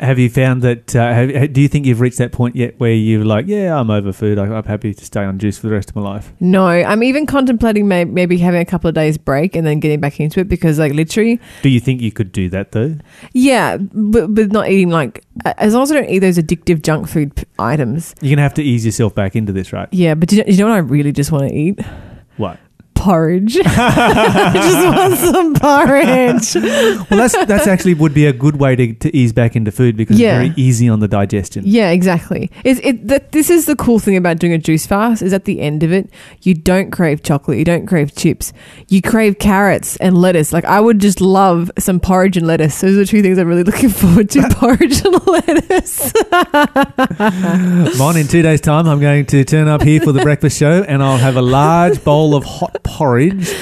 Have 0.00 0.18
you 0.18 0.28
found 0.28 0.60
that? 0.62 0.94
Uh, 0.94 1.14
have, 1.14 1.52
do 1.52 1.62
you 1.62 1.68
think 1.68 1.86
you've 1.86 2.00
reached 2.00 2.18
that 2.18 2.32
point 2.32 2.56
yet 2.56 2.78
where 2.78 2.90
you're 2.92 3.24
like, 3.24 3.46
yeah, 3.46 3.78
I'm 3.78 3.90
over 3.90 4.12
food. 4.12 4.38
I, 4.38 4.44
I'm 4.52 4.64
happy 4.64 4.92
to 4.92 5.04
stay 5.04 5.22
on 5.22 5.38
juice 5.38 5.56
for 5.56 5.68
the 5.68 5.72
rest 5.72 5.88
of 5.88 5.96
my 5.96 6.02
life? 6.02 6.32
no, 6.40 6.66
I'm 6.66 7.02
even 7.04 7.26
contemplating 7.26 7.86
may- 7.88 8.04
maybe 8.04 8.36
having 8.36 8.60
a 8.60 8.64
couple 8.66 8.88
of 8.88 8.94
days 8.94 9.16
break 9.16 9.54
and 9.56 9.64
then 9.66 9.78
getting 9.80 10.00
back 10.00 10.18
into 10.20 10.40
it 10.40 10.48
because 10.48 10.78
like 10.80 10.92
literally, 10.92 11.40
Do 11.62 11.68
you 11.70 11.80
think 11.80 12.02
you 12.02 12.10
could 12.12 12.32
do 12.32 12.50
that 12.50 12.72
though? 12.72 12.96
yeah, 13.32 13.76
but 13.78 14.34
but 14.34 14.50
not 14.52 14.68
eating 14.68 14.90
like 14.90 15.24
as 15.58 15.72
long 15.74 15.84
as 15.84 15.92
I 15.92 15.94
don't 15.94 16.10
eat 16.10 16.18
those 16.18 16.38
addictive 16.38 16.82
junk 16.82 17.08
food 17.08 17.34
p- 17.36 17.44
items. 17.58 18.14
You're 18.20 18.34
gonna 18.34 18.42
have 18.42 18.54
to 18.54 18.62
ease 18.64 18.84
yourself 18.84 19.14
back 19.14 19.36
into 19.36 19.52
this, 19.52 19.72
right? 19.72 19.88
Yeah, 19.92 20.14
but 20.16 20.28
do 20.28 20.36
you 20.36 20.42
know, 20.44 20.50
you 20.50 20.58
know 20.58 20.66
what 20.66 20.74
I 20.74 20.78
really 20.78 21.12
just 21.12 21.30
want 21.32 21.48
to 21.48 21.54
eat? 21.54 21.80
What? 22.36 22.58
Porridge. 23.04 23.58
I 23.64 24.52
just 24.54 24.96
want 24.96 25.18
some 25.34 25.54
porridge. 25.54 26.54
Well, 27.10 27.18
that's 27.20 27.36
that's 27.46 27.66
actually 27.66 27.92
would 27.94 28.14
be 28.14 28.24
a 28.24 28.32
good 28.32 28.56
way 28.56 28.76
to, 28.76 28.94
to 28.94 29.14
ease 29.14 29.32
back 29.34 29.54
into 29.56 29.70
food 29.70 29.94
because 29.94 30.18
Yeah. 30.18 30.40
it's 30.40 30.54
very 30.54 30.66
easy 30.66 30.88
on 30.88 31.00
the 31.00 31.08
digestion. 31.08 31.64
Yeah, 31.66 31.90
exactly. 31.90 32.50
It's, 32.64 32.80
it 32.82 33.06
that 33.08 33.32
this 33.32 33.50
is 33.50 33.66
the 33.66 33.76
cool 33.76 33.98
thing 33.98 34.16
about 34.16 34.38
doing 34.38 34.54
a 34.54 34.58
juice 34.58 34.86
fast 34.86 35.20
is 35.20 35.34
at 35.34 35.44
the 35.44 35.60
end 35.60 35.82
of 35.82 35.92
it, 35.92 36.08
you 36.40 36.54
don't 36.54 36.90
crave 36.92 37.22
chocolate, 37.22 37.58
you 37.58 37.64
don't 37.66 37.86
crave 37.86 38.14
chips, 38.16 38.54
you 38.88 39.02
crave 39.02 39.38
carrots 39.38 39.96
and 39.96 40.16
lettuce. 40.16 40.50
Like 40.52 40.64
I 40.64 40.80
would 40.80 40.98
just 40.98 41.20
love 41.20 41.70
some 41.78 42.00
porridge 42.00 42.38
and 42.38 42.46
lettuce. 42.46 42.80
Those 42.80 42.96
are 42.96 43.00
the 43.00 43.06
two 43.06 43.20
things 43.20 43.38
I'm 43.38 43.48
really 43.48 43.64
looking 43.64 43.88
forward 44.00 44.30
to: 44.30 44.48
porridge 44.52 45.04
and 45.04 45.26
lettuce. 45.26 46.10
Mine 47.98 48.16
in 48.16 48.26
two 48.28 48.40
days' 48.42 48.60
time, 48.62 48.86
I'm 48.88 49.00
going 49.00 49.26
to 49.26 49.44
turn 49.44 49.68
up 49.68 49.82
here 49.82 50.00
for 50.00 50.12
the 50.12 50.22
breakfast 50.22 50.58
show, 50.58 50.82
and 50.84 51.02
I'll 51.02 51.18
have 51.18 51.36
a 51.36 51.42
large 51.42 52.02
bowl 52.02 52.34
of 52.34 52.44
hot 52.44 52.82
porridge 52.94 53.52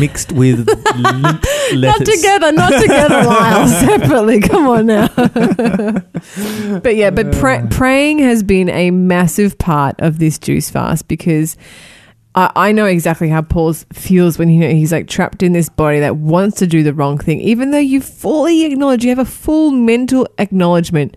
mixed 0.00 0.32
with 0.32 0.66
limp 0.96 1.44
lettuce. 1.74 1.74
Not 1.74 2.06
together, 2.06 2.52
not 2.52 2.80
together, 2.80 3.22
Lyle. 3.24 3.68
Separately. 3.86 4.40
Come 4.40 4.66
on 4.66 4.86
now. 4.86 5.08
but 6.80 6.96
yeah, 6.96 7.10
but 7.10 7.32
pra- 7.32 7.66
praying 7.70 8.18
has 8.20 8.42
been 8.42 8.68
a 8.70 8.90
massive 8.90 9.58
part 9.58 9.96
of 10.00 10.18
this 10.18 10.38
juice 10.38 10.70
fast 10.70 11.06
because 11.08 11.56
I, 12.34 12.50
I 12.56 12.72
know 12.72 12.86
exactly 12.86 13.28
how 13.28 13.42
Paul 13.42 13.74
feels 13.92 14.38
when 14.38 14.48
he, 14.48 14.66
he's 14.74 14.92
like 14.92 15.08
trapped 15.08 15.42
in 15.42 15.52
this 15.52 15.68
body 15.68 16.00
that 16.00 16.16
wants 16.16 16.58
to 16.58 16.66
do 16.66 16.82
the 16.82 16.94
wrong 16.94 17.18
thing, 17.18 17.40
even 17.40 17.70
though 17.70 17.78
you 17.78 18.00
fully 18.00 18.64
acknowledge, 18.64 19.04
you 19.04 19.10
have 19.10 19.18
a 19.18 19.24
full 19.24 19.70
mental 19.70 20.26
acknowledgement 20.38 21.16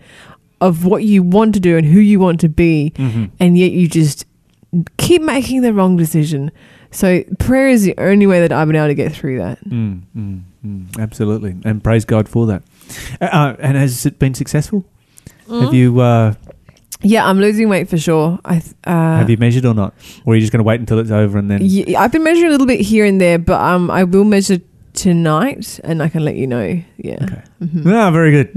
of 0.59 0.85
what 0.85 1.03
you 1.03 1.23
want 1.23 1.53
to 1.53 1.59
do 1.59 1.77
and 1.77 1.85
who 1.87 1.99
you 1.99 2.19
want 2.19 2.39
to 2.41 2.49
be, 2.49 2.91
Mhm. 2.97 3.31
and 3.39 3.57
yet 3.57 3.71
you 3.71 3.87
just 3.87 4.25
keep 4.97 5.21
making 5.21 5.61
the 5.61 5.73
wrong 5.73 5.97
decision. 5.97 6.51
So 6.91 7.23
prayer 7.39 7.69
is 7.69 7.83
the 7.83 7.95
only 7.97 8.27
way 8.27 8.41
that 8.41 8.51
I've 8.51 8.67
been 8.67 8.75
able 8.75 8.87
to 8.87 8.93
get 8.95 9.13
through 9.13 9.37
that. 9.39 9.63
Mm, 9.65 10.01
mm, 10.15 10.41
mm, 10.65 10.99
absolutely, 10.99 11.55
and 11.63 11.83
praise 11.83 12.05
God 12.05 12.27
for 12.27 12.45
that. 12.47 12.63
Uh, 13.21 13.25
Uh, 13.25 13.55
and 13.59 13.77
has 13.77 14.05
it 14.05 14.19
been 14.19 14.33
successful? 14.33 14.83
Mm-hmm. 15.47 15.61
Have 15.65 15.73
you 15.73 15.99
uh, 16.01 16.33
Yeah, 17.01 17.25
I'm 17.25 17.39
losing 17.39 17.69
weight 17.69 17.87
for 17.89 17.97
sure. 17.97 18.39
I 18.45 18.59
th- 18.59 18.75
uh, 18.85 19.17
Have 19.17 19.29
you 19.29 19.37
measured 19.37 19.65
or 19.65 19.73
not? 19.73 19.93
Or 20.25 20.33
are 20.33 20.35
you 20.35 20.41
just 20.41 20.51
going 20.51 20.59
to 20.59 20.67
wait 20.67 20.79
until 20.79 20.99
it's 20.99 21.11
over 21.11 21.37
and 21.39 21.49
then? 21.49 21.59
Yeah, 21.63 21.99
I've 22.01 22.11
been 22.11 22.23
measuring 22.23 22.47
a 22.47 22.51
little 22.51 22.67
bit 22.67 22.81
here 22.81 23.05
and 23.05 23.19
there, 23.19 23.39
but 23.39 23.59
um, 23.61 23.89
I 23.89 24.03
will 24.03 24.23
measure 24.25 24.59
tonight, 24.93 25.79
and 25.85 26.03
I 26.03 26.09
can 26.09 26.23
let 26.25 26.35
you 26.35 26.45
know. 26.47 26.81
Yeah. 26.97 27.23
Okay. 27.23 27.41
Ah, 27.87 28.11
very 28.11 28.31
good. 28.31 28.49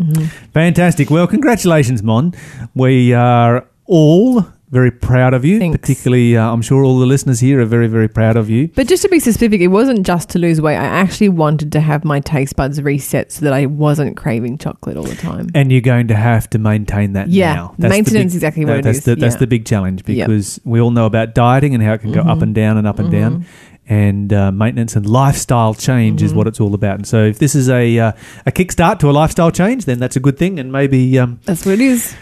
Fantastic. 0.53 1.09
Well, 1.11 1.27
congratulations, 1.29 2.03
Mon. 2.03 2.35
We 2.75 3.12
are 3.14 3.64
all 3.87 4.44
very 4.74 4.90
proud 4.90 5.32
of 5.32 5.44
you. 5.44 5.58
Thanks. 5.58 5.78
Particularly, 5.78 6.37
uh, 6.37 6.52
I'm 6.52 6.60
sure 6.60 6.84
all 6.84 6.98
the 6.98 7.06
listeners 7.06 7.40
here 7.40 7.60
are 7.62 7.64
very, 7.64 7.87
very 7.87 8.08
proud 8.08 8.37
of 8.37 8.50
you. 8.50 8.68
But 8.74 8.88
just 8.88 9.02
to 9.04 9.08
be 9.08 9.18
specific, 9.20 9.60
it 9.62 9.68
wasn't 9.68 10.04
just 10.04 10.28
to 10.30 10.38
lose 10.38 10.60
weight. 10.60 10.76
I 10.76 10.84
actually 10.84 11.30
wanted 11.30 11.72
to 11.72 11.80
have 11.80 12.04
my 12.04 12.20
taste 12.20 12.56
buds 12.56 12.82
reset 12.82 13.32
so 13.32 13.44
that 13.46 13.52
I 13.54 13.66
wasn't 13.66 14.16
craving 14.16 14.58
chocolate 14.58 14.96
all 14.98 15.04
the 15.04 15.14
time. 15.14 15.48
And 15.54 15.72
you're 15.72 15.80
going 15.80 16.08
to 16.08 16.16
have 16.16 16.50
to 16.50 16.58
maintain 16.58 17.14
that 17.14 17.28
Yeah, 17.28 17.54
now. 17.54 17.74
the 17.78 17.88
maintenance 17.88 18.12
big- 18.18 18.26
is 18.26 18.34
exactly 18.34 18.64
what 18.66 18.78
it 18.78 18.84
that's 18.84 18.98
is, 18.98 19.04
The, 19.04 19.14
that's 19.16 19.37
yeah. 19.37 19.38
the 19.38 19.46
big 19.46 19.64
challenge 19.64 20.02
Yep. 20.06 20.26
because 20.28 20.60
we 20.64 20.80
all 20.80 20.90
know 20.90 21.06
about 21.06 21.34
dieting 21.34 21.74
and 21.74 21.82
how 21.82 21.94
it 21.94 22.00
can 22.02 22.12
go 22.12 22.20
up 22.22 22.42
and 22.42 22.54
down 22.54 22.76
and 22.76 22.87
up 22.87 22.98
and 22.98 23.10
down. 23.10 23.46
And 23.87 24.32
uh, 24.32 24.50
maintenance 24.50 24.96
and 24.96 25.04
lifestyle 25.06 25.74
change 25.74 26.22
is 26.22 26.32
what 26.32 26.46
it's 26.46 26.58
all 26.58 26.72
about. 26.74 26.94
And 26.96 27.06
so, 27.06 27.22
if 27.22 27.38
this 27.38 27.54
is 27.54 27.68
a 27.68 27.98
uh, 27.98 28.12
a 28.46 28.50
kickstart 28.50 28.98
to 29.00 29.10
a 29.10 29.12
lifestyle 29.12 29.50
change, 29.50 29.84
then 29.84 29.98
that's 29.98 30.16
a 30.16 30.20
good 30.20 30.38
thing. 30.38 30.58
And 30.58 30.72
maybe 30.72 31.18
um, 31.18 31.38
That's 31.44 31.66
what 31.66 31.74
it 31.74 31.80
is. 31.82 32.16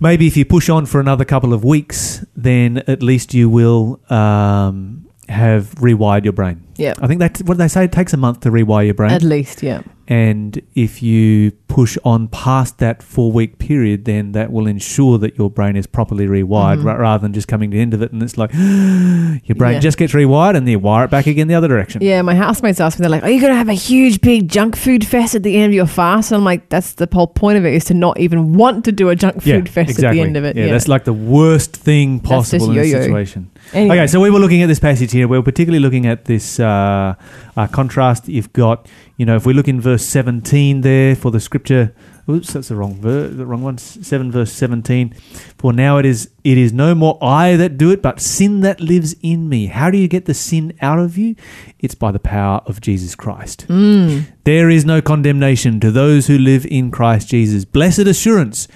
Maybe 0.00 0.26
if 0.26 0.36
you 0.36 0.44
push 0.44 0.68
on 0.68 0.86
for 0.86 1.00
another 1.00 1.24
couple 1.24 1.52
of 1.52 1.64
weeks, 1.64 2.24
then 2.36 2.78
at 2.86 3.02
least 3.02 3.34
you 3.34 3.48
will 3.48 4.00
um, 4.10 5.08
have 5.28 5.70
rewired 5.76 6.24
your 6.24 6.32
brain. 6.32 6.66
Yeah. 6.76 6.94
I 7.00 7.06
think 7.06 7.20
that 7.20 7.38
what 7.44 7.58
they 7.58 7.68
say? 7.68 7.84
It 7.84 7.92
takes 7.92 8.12
a 8.12 8.16
month 8.16 8.40
to 8.40 8.50
rewire 8.50 8.84
your 8.84 8.94
brain. 8.94 9.12
At 9.12 9.22
least, 9.22 9.62
yeah. 9.62 9.82
And 10.06 10.60
if 10.74 11.02
you 11.02 11.52
push 11.68 11.96
on 12.04 12.28
past 12.28 12.78
that 12.78 13.02
four 13.02 13.32
week 13.32 13.58
period, 13.58 14.04
then 14.04 14.32
that 14.32 14.52
will 14.52 14.66
ensure 14.66 15.18
that 15.18 15.38
your 15.38 15.48
brain 15.50 15.76
is 15.76 15.86
properly 15.86 16.26
rewired 16.26 16.84
ra- 16.84 16.92
rather 16.94 17.22
than 17.22 17.32
just 17.32 17.48
coming 17.48 17.70
to 17.70 17.76
the 17.76 17.80
end 17.80 17.94
of 17.94 18.02
it 18.02 18.12
and 18.12 18.22
it's 18.22 18.36
like 18.36 18.52
your 19.44 19.56
brain 19.56 19.74
Yeah. 19.74 19.80
just 19.80 19.96
gets 19.98 20.12
rewired 20.12 20.56
and 20.56 20.66
then 20.66 20.72
you 20.72 20.78
wire 20.78 21.04
it 21.06 21.10
back 21.10 21.26
again 21.26 21.48
the 21.48 21.54
other 21.54 21.68
direction. 21.68 22.02
Yeah, 22.02 22.22
my 22.22 22.34
housemates 22.34 22.80
asked 22.80 22.98
me, 22.98 23.02
they're 23.04 23.10
like, 23.10 23.22
Are 23.22 23.30
you 23.30 23.40
going 23.40 23.52
to 23.52 23.56
have 23.56 23.68
a 23.68 23.72
huge, 23.74 24.20
big 24.20 24.48
junk 24.48 24.76
food 24.76 25.06
fest 25.06 25.34
at 25.34 25.42
the 25.42 25.56
end 25.56 25.66
of 25.66 25.74
your 25.74 25.86
fast? 25.86 26.30
And 26.30 26.38
I'm 26.38 26.44
like, 26.44 26.68
That's 26.68 26.92
the 26.94 27.08
whole 27.10 27.26
point 27.26 27.58
of 27.58 27.64
it, 27.64 27.74
is 27.74 27.84
to 27.86 27.94
not 27.94 28.20
even 28.20 28.54
want 28.54 28.84
to 28.84 28.92
do 28.92 29.08
a 29.08 29.16
junk 29.16 29.42
food 29.42 29.68
fest 29.68 29.98
at 30.02 30.12
the 30.12 30.20
end 30.20 30.36
of 30.36 30.44
it. 30.44 30.56
Yeah, 30.56 30.66
that's 30.66 30.86
like 30.88 31.04
the 31.04 31.12
worst 31.12 31.74
thing 31.76 32.20
possible 32.20 32.68
in 32.70 32.76
this 32.76 32.92
situation. 32.92 33.50
Anyway. 33.72 33.96
Okay, 33.96 34.06
so 34.06 34.20
we 34.20 34.30
were 34.30 34.38
looking 34.38 34.62
at 34.62 34.66
this 34.66 34.78
passage 34.80 35.10
here. 35.12 35.26
We 35.26 35.38
were 35.38 35.42
particularly 35.42 35.80
looking 35.82 36.06
at 36.06 36.26
this 36.26 36.60
uh, 36.60 37.14
uh, 37.56 37.66
contrast 37.68 38.28
you've 38.28 38.52
got. 38.52 38.86
You 39.16 39.26
know, 39.26 39.36
if 39.36 39.46
we 39.46 39.52
look 39.54 39.68
in 39.68 39.80
verse 39.80 40.04
17 40.04 40.80
there 40.80 41.14
for 41.14 41.30
the 41.30 41.38
scripture, 41.38 41.94
oops, 42.28 42.52
that's 42.52 42.68
the 42.68 42.74
wrong 42.74 42.94
ver- 42.94 43.28
the 43.28 43.46
wrong 43.46 43.62
one. 43.62 43.78
Seven 43.78 44.32
verse 44.32 44.52
17. 44.52 45.14
For 45.56 45.72
now 45.72 45.98
it 45.98 46.06
is 46.06 46.30
it 46.42 46.58
is 46.58 46.72
no 46.72 46.96
more 46.96 47.16
I 47.22 47.54
that 47.56 47.78
do 47.78 47.92
it, 47.92 48.02
but 48.02 48.20
sin 48.20 48.60
that 48.62 48.80
lives 48.80 49.14
in 49.22 49.48
me. 49.48 49.66
How 49.66 49.90
do 49.90 49.98
you 49.98 50.08
get 50.08 50.24
the 50.24 50.34
sin 50.34 50.76
out 50.80 50.98
of 50.98 51.16
you? 51.16 51.36
It's 51.78 51.94
by 51.94 52.10
the 52.10 52.18
power 52.18 52.60
of 52.66 52.80
Jesus 52.80 53.14
Christ. 53.14 53.62
Hmm. 53.62 54.22
There 54.42 54.68
is 54.68 54.84
no 54.84 55.00
condemnation 55.00 55.78
to 55.80 55.92
those 55.92 56.26
who 56.26 56.36
live 56.36 56.66
in 56.66 56.90
Christ 56.90 57.28
Jesus. 57.28 57.64
Blessed 57.64 58.00
assurance, 58.00 58.66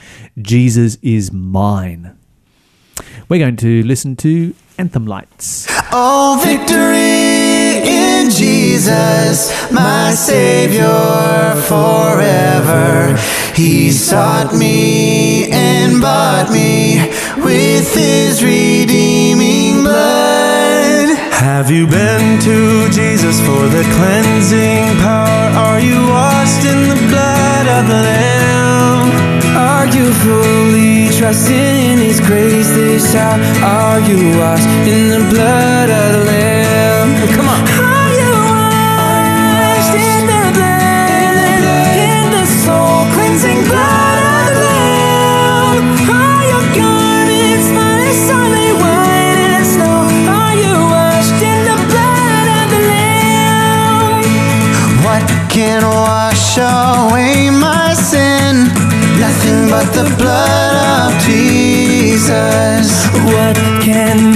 Jesus 0.40 0.98
is 1.03 1.33
mine. 1.33 2.16
We're 3.29 3.40
going 3.40 3.57
to 3.57 3.83
listen 3.83 4.14
to 4.16 4.55
Anthem 4.79 5.07
Lights. 5.07 5.66
Oh, 5.90 6.40
victory 6.44 7.67
Jesus, 8.30 9.70
my 9.70 10.12
Savior 10.12 11.54
forever. 11.66 13.16
He 13.54 13.90
sought 13.90 14.54
me 14.54 15.50
and 15.50 16.00
bought 16.00 16.50
me 16.50 17.08
with 17.42 17.94
His 17.94 18.42
redeeming 18.44 19.82
blood. 19.82 21.16
Have 21.32 21.70
you 21.70 21.86
been 21.86 22.40
to 22.40 22.88
Jesus 22.90 23.40
for 23.40 23.66
the 23.68 23.82
cleansing 23.96 24.96
power? 25.02 25.50
Are 25.66 25.80
you 25.80 26.06
washed 26.08 26.64
in 26.64 26.88
the 26.88 27.00
blood 27.08 27.66
of 27.66 27.88
the 27.88 28.00
Lamb? 28.08 29.10
Are 29.56 29.86
you 29.86 30.12
fully 30.24 31.08
trusting 31.16 31.56
in 31.56 31.98
His 31.98 32.20
grace 32.20 32.68
this 32.68 33.14
hour? 33.14 33.40
Are 33.64 34.00
you 34.00 34.38
washed 34.38 34.68
in 34.86 35.08
the 35.08 35.28
blood 35.30 35.90
of 35.90 36.12
the 36.12 36.24
Lamb? 36.26 36.47
But 59.88 60.05
the 60.05 60.16
blood 60.16 61.12
of 61.14 61.22
Jesus. 61.22 63.07
What 63.24 63.57
can 63.83 64.35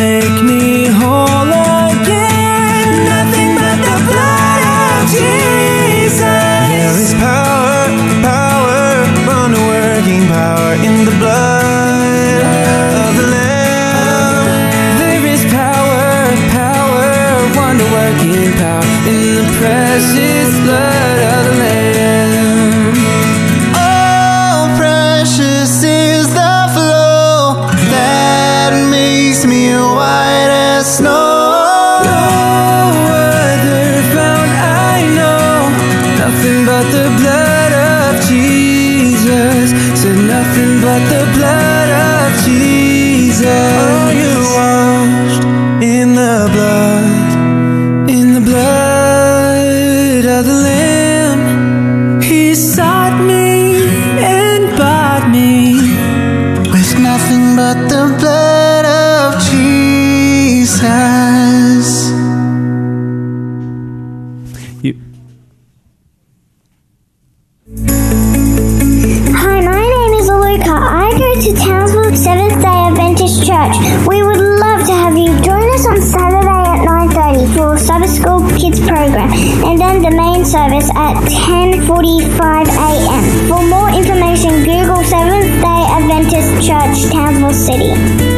service 80.45 80.91
at 80.95 81.15
10.45 81.25 82.67
a.m. 82.69 83.49
For 83.49 83.63
more 83.69 83.89
information, 83.91 84.65
Google 84.65 85.03
Seventh 85.05 85.63
Day 85.63 85.83
Adventist 85.89 86.67
Church, 86.67 87.13
Townsville 87.13 87.53
City. 87.53 88.32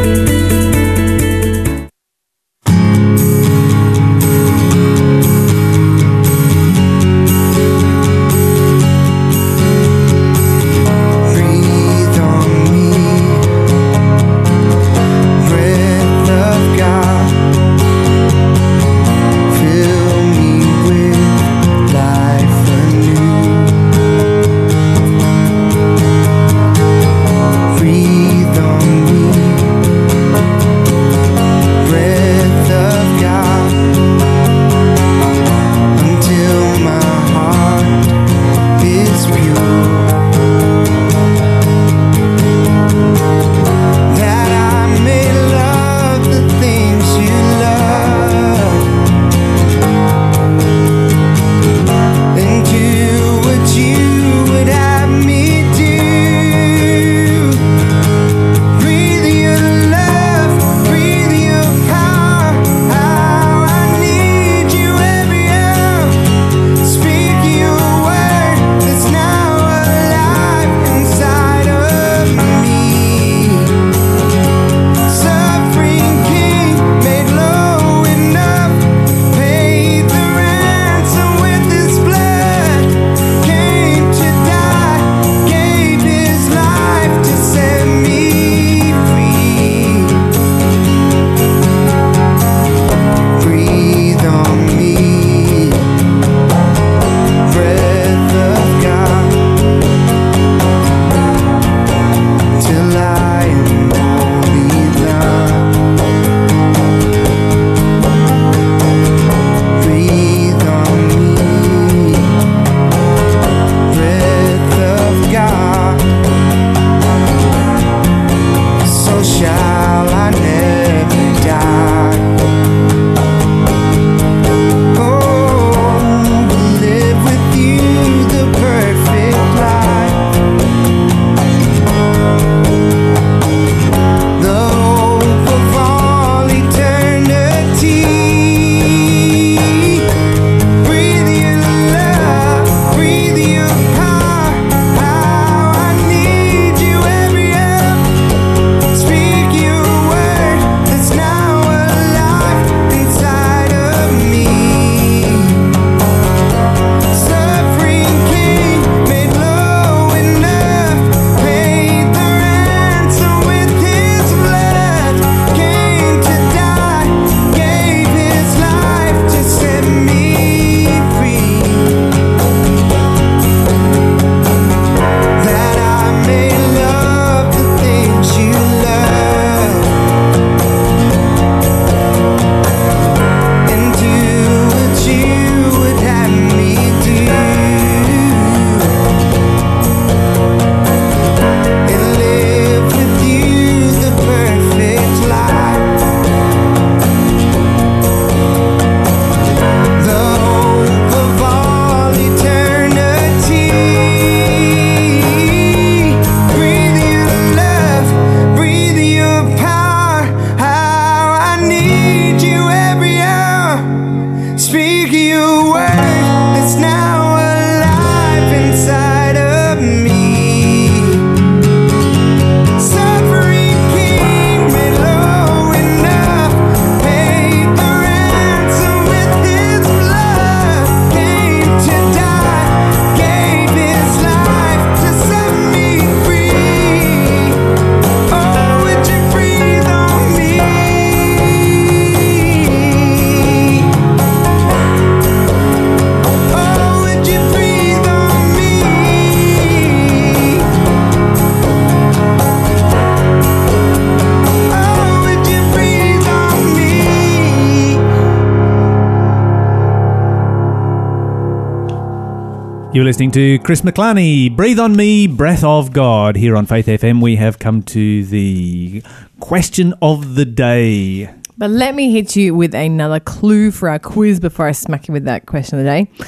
You're 263.04 263.10
listening 263.10 263.32
to 263.32 263.58
Chris 263.58 263.82
McClarney, 263.82 264.56
Breathe 264.56 264.80
on 264.80 264.96
Me, 264.96 265.26
Breath 265.26 265.62
of 265.62 265.92
God. 265.92 266.36
Here 266.36 266.56
on 266.56 266.64
Faith 266.64 266.86
FM, 266.86 267.20
we 267.20 267.36
have 267.36 267.58
come 267.58 267.82
to 267.82 268.24
the 268.24 269.02
question 269.40 269.92
of 270.00 270.36
the 270.36 270.46
day. 270.46 271.28
But 271.58 271.68
let 271.68 271.94
me 271.94 272.12
hit 272.12 272.34
you 272.34 272.54
with 272.54 272.74
another 272.74 273.20
clue 273.20 273.70
for 273.72 273.90
our 273.90 273.98
quiz 273.98 274.40
before 274.40 274.66
I 274.66 274.72
smack 274.72 275.06
you 275.06 275.12
with 275.12 275.26
that 275.26 275.44
question 275.44 275.78
of 275.78 275.84
the 275.84 275.90
day. 275.90 276.26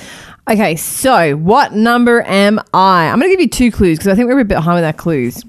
Okay, 0.50 0.76
so 0.76 1.34
what 1.38 1.72
number 1.72 2.20
am 2.24 2.60
I? 2.74 3.08
I'm 3.08 3.20
going 3.20 3.30
to 3.30 3.34
give 3.34 3.40
you 3.40 3.48
two 3.48 3.72
clues 3.72 3.96
because 3.96 4.12
I 4.12 4.14
think 4.14 4.28
we're 4.28 4.40
a 4.40 4.44
bit 4.44 4.56
behind 4.56 4.76
with 4.76 4.84
our 4.84 4.92
clues. 4.92 5.42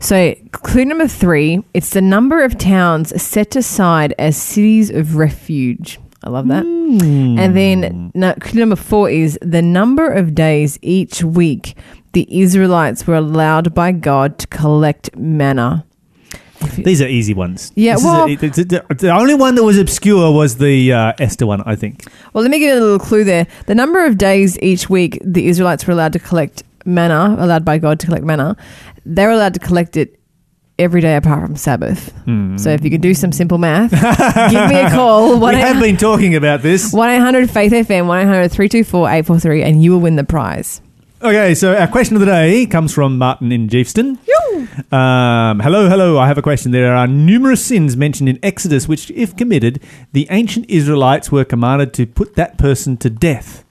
So, 0.00 0.34
clue 0.50 0.84
number 0.84 1.06
three 1.06 1.62
it's 1.74 1.90
the 1.90 2.02
number 2.02 2.42
of 2.42 2.58
towns 2.58 3.22
set 3.22 3.54
aside 3.54 4.16
as 4.18 4.36
cities 4.36 4.90
of 4.90 5.14
refuge. 5.14 6.00
I 6.24 6.30
love 6.30 6.48
that. 6.48 6.64
And 7.00 7.56
then 7.56 8.10
no, 8.14 8.34
clue 8.40 8.60
number 8.60 8.76
four 8.76 9.08
is 9.08 9.38
the 9.42 9.62
number 9.62 10.10
of 10.12 10.34
days 10.34 10.78
each 10.82 11.22
week 11.24 11.74
the 12.12 12.26
Israelites 12.30 13.06
were 13.06 13.14
allowed 13.14 13.72
by 13.74 13.92
God 13.92 14.38
to 14.38 14.46
collect 14.48 15.16
manna. 15.16 15.84
These 16.76 17.02
are 17.02 17.08
easy 17.08 17.34
ones. 17.34 17.72
Yeah, 17.74 17.94
This 17.94 18.04
well- 18.04 18.24
a- 18.26 18.36
the, 18.36 19.10
only 19.10 19.34
one 19.34 19.54
that 19.56 19.64
was 19.64 19.78
obscure 19.78 20.30
was 20.32 20.58
the 20.58 20.92
uh, 20.92 21.12
Esther 21.18 21.46
one, 21.46 21.60
I 21.66 21.74
think. 21.74 22.04
Well, 22.32 22.42
let 22.42 22.50
me 22.50 22.58
give 22.60 22.68
you 22.68 22.80
a 22.80 22.84
little 22.84 22.98
clue 23.00 23.24
there. 23.24 23.46
The 23.66 23.74
number 23.74 24.04
of 24.06 24.16
days 24.16 24.58
each 24.60 24.88
week 24.88 25.18
the 25.24 25.48
Israelites 25.48 25.86
were 25.86 25.92
allowed 25.92 26.12
to 26.12 26.18
collect 26.20 26.62
manna, 26.84 27.36
allowed 27.38 27.64
by 27.64 27.78
God 27.78 27.98
to 28.00 28.06
collect 28.06 28.24
manna, 28.24 28.56
they're 29.04 29.30
allowed 29.30 29.54
to 29.54 29.60
collect 29.60 29.96
it 29.96 30.18
every 30.78 31.00
day 31.00 31.16
apart 31.16 31.44
from 31.46 31.56
Sabbath. 31.56 32.12
So 32.58 32.70
if 32.70 32.82
you 32.84 32.90
can 32.90 33.00
do 33.00 33.14
some 33.14 33.32
simple 33.32 33.58
math, 33.58 33.90
give 33.90 34.68
me 34.68 34.76
a 34.80 34.90
call. 34.94 35.38
we 35.38 35.54
have 35.54 35.80
been 35.80 35.96
talking 35.96 36.34
about 36.34 36.62
this. 36.62 36.92
1 36.92 37.10
800 37.10 37.50
Faith 37.50 37.72
FM, 37.72 38.06
1 38.06 38.18
800 38.20 38.48
324 38.50 39.06
843, 39.08 39.62
and 39.62 39.82
you 39.82 39.92
will 39.92 40.00
win 40.00 40.16
the 40.16 40.24
prize. 40.24 40.80
Okay, 41.20 41.54
so 41.54 41.76
our 41.76 41.86
question 41.86 42.16
of 42.16 42.20
the 42.20 42.26
day 42.26 42.66
comes 42.66 42.92
from 42.92 43.16
Martin 43.16 43.52
in 43.52 43.68
Jeefston. 43.68 44.18
Um, 44.92 45.60
hello, 45.60 45.88
hello. 45.88 46.18
I 46.18 46.26
have 46.26 46.36
a 46.38 46.42
question. 46.42 46.72
There 46.72 46.96
are 46.96 47.06
numerous 47.06 47.64
sins 47.64 47.96
mentioned 47.96 48.28
in 48.28 48.40
Exodus 48.42 48.88
which, 48.88 49.08
if 49.12 49.36
committed, 49.36 49.80
the 50.12 50.26
ancient 50.30 50.68
Israelites 50.68 51.30
were 51.30 51.44
commanded 51.44 51.92
to 51.94 52.06
put 52.06 52.34
that 52.34 52.58
person 52.58 52.96
to 52.98 53.10
death. 53.10 53.64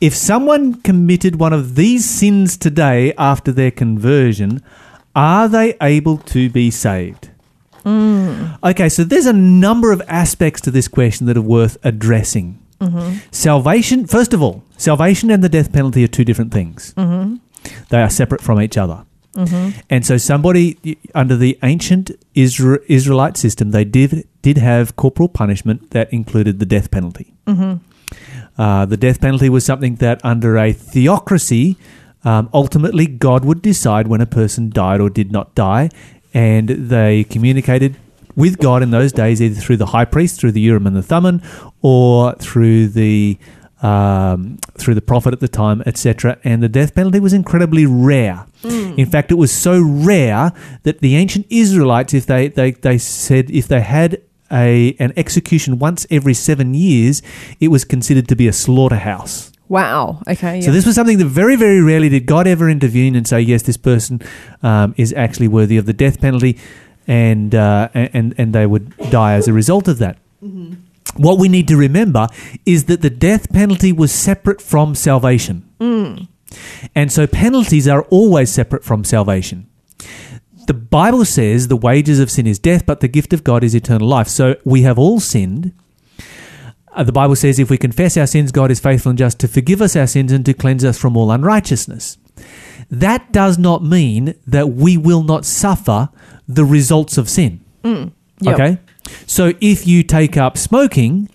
If 0.00 0.14
someone 0.14 0.80
committed 0.80 1.36
one 1.36 1.52
of 1.52 1.74
these 1.74 2.08
sins 2.08 2.56
today 2.56 3.12
after 3.18 3.52
their 3.52 3.70
conversion, 3.72 4.62
are 5.18 5.48
they 5.48 5.74
able 5.82 6.18
to 6.18 6.48
be 6.48 6.70
saved? 6.70 7.30
Mm. 7.84 8.56
Okay, 8.62 8.88
so 8.88 9.02
there's 9.02 9.26
a 9.26 9.32
number 9.32 9.90
of 9.90 10.00
aspects 10.06 10.60
to 10.62 10.70
this 10.70 10.86
question 10.86 11.26
that 11.26 11.36
are 11.36 11.42
worth 11.42 11.76
addressing. 11.82 12.62
Mm-hmm. 12.80 13.18
Salvation, 13.32 14.06
first 14.06 14.32
of 14.32 14.40
all, 14.40 14.62
salvation 14.76 15.30
and 15.32 15.42
the 15.42 15.48
death 15.48 15.72
penalty 15.72 16.04
are 16.04 16.08
two 16.08 16.24
different 16.24 16.52
things. 16.52 16.94
Mm-hmm. 16.96 17.36
They 17.88 18.00
are 18.00 18.08
separate 18.08 18.40
from 18.40 18.60
each 18.60 18.78
other. 18.78 19.04
Mm-hmm. 19.34 19.80
And 19.90 20.06
so, 20.06 20.18
somebody 20.18 20.98
under 21.16 21.36
the 21.36 21.58
ancient 21.64 22.12
Isra- 22.34 22.84
Israelite 22.86 23.36
system, 23.36 23.72
they 23.72 23.84
did 23.84 24.26
did 24.42 24.58
have 24.58 24.94
corporal 24.94 25.28
punishment 25.28 25.90
that 25.90 26.12
included 26.12 26.60
the 26.60 26.66
death 26.66 26.92
penalty. 26.92 27.34
Uh, 28.56 28.86
the 28.86 28.96
death 28.96 29.20
penalty 29.20 29.48
was 29.48 29.64
something 29.64 29.96
that, 29.96 30.24
under 30.24 30.56
a 30.56 30.72
theocracy, 30.72 31.76
um, 32.24 32.48
ultimately 32.52 33.06
God 33.06 33.44
would 33.44 33.62
decide 33.62 34.08
when 34.08 34.20
a 34.20 34.26
person 34.26 34.70
died 34.70 35.00
or 35.00 35.10
did 35.10 35.32
not 35.32 35.54
die, 35.54 35.90
and 36.34 36.68
they 36.68 37.24
communicated 37.24 37.96
with 38.36 38.58
God 38.58 38.82
in 38.82 38.90
those 38.90 39.12
days 39.12 39.42
either 39.42 39.60
through 39.60 39.78
the 39.78 39.86
high 39.86 40.04
priest, 40.04 40.40
through 40.40 40.52
the 40.52 40.60
Urim 40.60 40.86
and 40.86 40.96
the 40.96 41.02
Thummim, 41.02 41.42
or 41.82 42.34
through 42.36 42.88
the 42.88 43.38
um, 43.82 44.58
through 44.76 44.94
the 44.94 45.02
prophet 45.02 45.32
at 45.32 45.40
the 45.40 45.48
time, 45.48 45.82
etc. 45.86 46.38
And 46.44 46.62
the 46.62 46.68
death 46.68 46.94
penalty 46.94 47.20
was 47.20 47.32
incredibly 47.32 47.86
rare. 47.86 48.46
In 48.98 49.06
fact, 49.06 49.30
it 49.30 49.36
was 49.36 49.52
so 49.52 49.80
rare 49.80 50.52
that 50.82 50.98
the 51.00 51.14
ancient 51.16 51.46
Israelites, 51.48 52.12
if 52.12 52.26
they, 52.26 52.48
they, 52.48 52.72
they 52.72 52.98
said 52.98 53.50
if 53.50 53.68
they 53.68 53.80
had 53.80 54.20
a 54.50 54.96
an 54.98 55.12
execution 55.16 55.78
once 55.78 56.06
every 56.10 56.34
seven 56.34 56.74
years, 56.74 57.22
it 57.60 57.68
was 57.68 57.84
considered 57.84 58.28
to 58.28 58.36
be 58.36 58.48
a 58.48 58.52
slaughterhouse. 58.52 59.52
Wow. 59.68 60.20
Okay. 60.26 60.60
So 60.62 60.72
this 60.72 60.86
was 60.86 60.94
something 60.94 61.18
that 61.18 61.26
very, 61.26 61.56
very 61.56 61.82
rarely 61.82 62.08
did 62.08 62.24
God 62.26 62.46
ever 62.46 62.68
intervene 62.70 63.14
and 63.14 63.26
say, 63.26 63.40
yes, 63.40 63.62
this 63.62 63.76
person 63.76 64.20
um, 64.62 64.94
is 64.96 65.12
actually 65.12 65.48
worthy 65.48 65.76
of 65.76 65.84
the 65.86 65.92
death 65.92 66.20
penalty, 66.20 66.58
and 67.06 67.54
uh, 67.54 67.88
and 67.94 68.34
and 68.38 68.54
they 68.54 68.66
would 68.66 68.96
die 69.10 69.34
as 69.34 69.46
a 69.48 69.52
result 69.52 69.88
of 69.88 69.98
that. 69.98 70.16
What 71.16 71.38
we 71.38 71.48
need 71.48 71.68
to 71.68 71.76
remember 71.76 72.28
is 72.64 72.84
that 72.84 73.02
the 73.02 73.10
death 73.10 73.52
penalty 73.52 73.92
was 73.92 74.12
separate 74.12 74.62
from 74.62 74.94
salvation, 74.94 75.68
and 76.94 77.12
so 77.12 77.26
penalties 77.26 77.86
are 77.88 78.02
always 78.04 78.50
separate 78.50 78.84
from 78.84 79.04
salvation. 79.04 79.66
The 80.66 80.74
Bible 80.74 81.24
says 81.24 81.68
the 81.68 81.76
wages 81.76 82.20
of 82.20 82.30
sin 82.30 82.46
is 82.46 82.58
death, 82.58 82.84
but 82.84 83.00
the 83.00 83.08
gift 83.08 83.32
of 83.32 83.42
God 83.42 83.64
is 83.64 83.74
eternal 83.74 84.06
life. 84.06 84.28
So 84.28 84.56
we 84.64 84.82
have 84.82 84.98
all 84.98 85.18
sinned. 85.18 85.72
Uh, 86.98 87.04
the 87.04 87.12
Bible 87.12 87.36
says 87.36 87.60
if 87.60 87.70
we 87.70 87.78
confess 87.78 88.16
our 88.16 88.26
sins, 88.26 88.50
God 88.50 88.72
is 88.72 88.80
faithful 88.80 89.10
and 89.10 89.18
just 89.18 89.38
to 89.38 89.48
forgive 89.48 89.80
us 89.80 89.94
our 89.94 90.08
sins 90.08 90.32
and 90.32 90.44
to 90.44 90.52
cleanse 90.52 90.84
us 90.84 90.98
from 90.98 91.16
all 91.16 91.30
unrighteousness. 91.30 92.18
That 92.90 93.30
does 93.30 93.56
not 93.56 93.84
mean 93.84 94.34
that 94.48 94.70
we 94.70 94.96
will 94.96 95.22
not 95.22 95.44
suffer 95.44 96.08
the 96.48 96.64
results 96.64 97.16
of 97.16 97.30
sin. 97.30 97.64
Yep. 98.40 98.54
Okay? 98.54 98.78
So 99.26 99.52
if 99.60 99.86
you 99.86 100.02
take 100.02 100.36
up 100.36 100.58
smoking, 100.58 101.28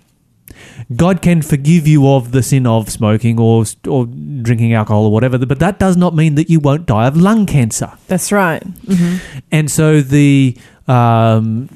God 0.94 1.22
can 1.22 1.42
forgive 1.42 1.88
you 1.88 2.10
of 2.10 2.34
the 2.34 2.44
sin 2.44 2.68
of 2.68 2.90
smoking 2.90 3.40
or 3.40 3.64
or 3.88 4.06
drinking 4.06 4.74
alcohol 4.74 5.06
or 5.06 5.12
whatever, 5.12 5.38
but 5.46 5.60
that 5.60 5.80
does 5.80 5.96
not 5.96 6.14
mean 6.14 6.36
that 6.36 6.50
you 6.50 6.60
won't 6.60 6.86
die 6.86 7.08
of 7.08 7.16
lung 7.16 7.46
cancer. 7.46 7.94
That's 8.08 8.34
right. 8.34 8.64
And 9.50 9.72
so 9.72 10.02
the 10.02 10.58
um, 10.88 11.70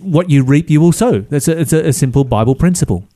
what 0.00 0.30
you 0.30 0.44
reap, 0.44 0.70
you 0.70 0.80
will 0.80 0.92
sow. 0.92 1.20
That's 1.20 1.48
a, 1.48 1.58
it's 1.58 1.72
a, 1.72 1.88
a 1.88 1.92
simple 1.92 2.24
Bible 2.24 2.54
principle. 2.54 3.08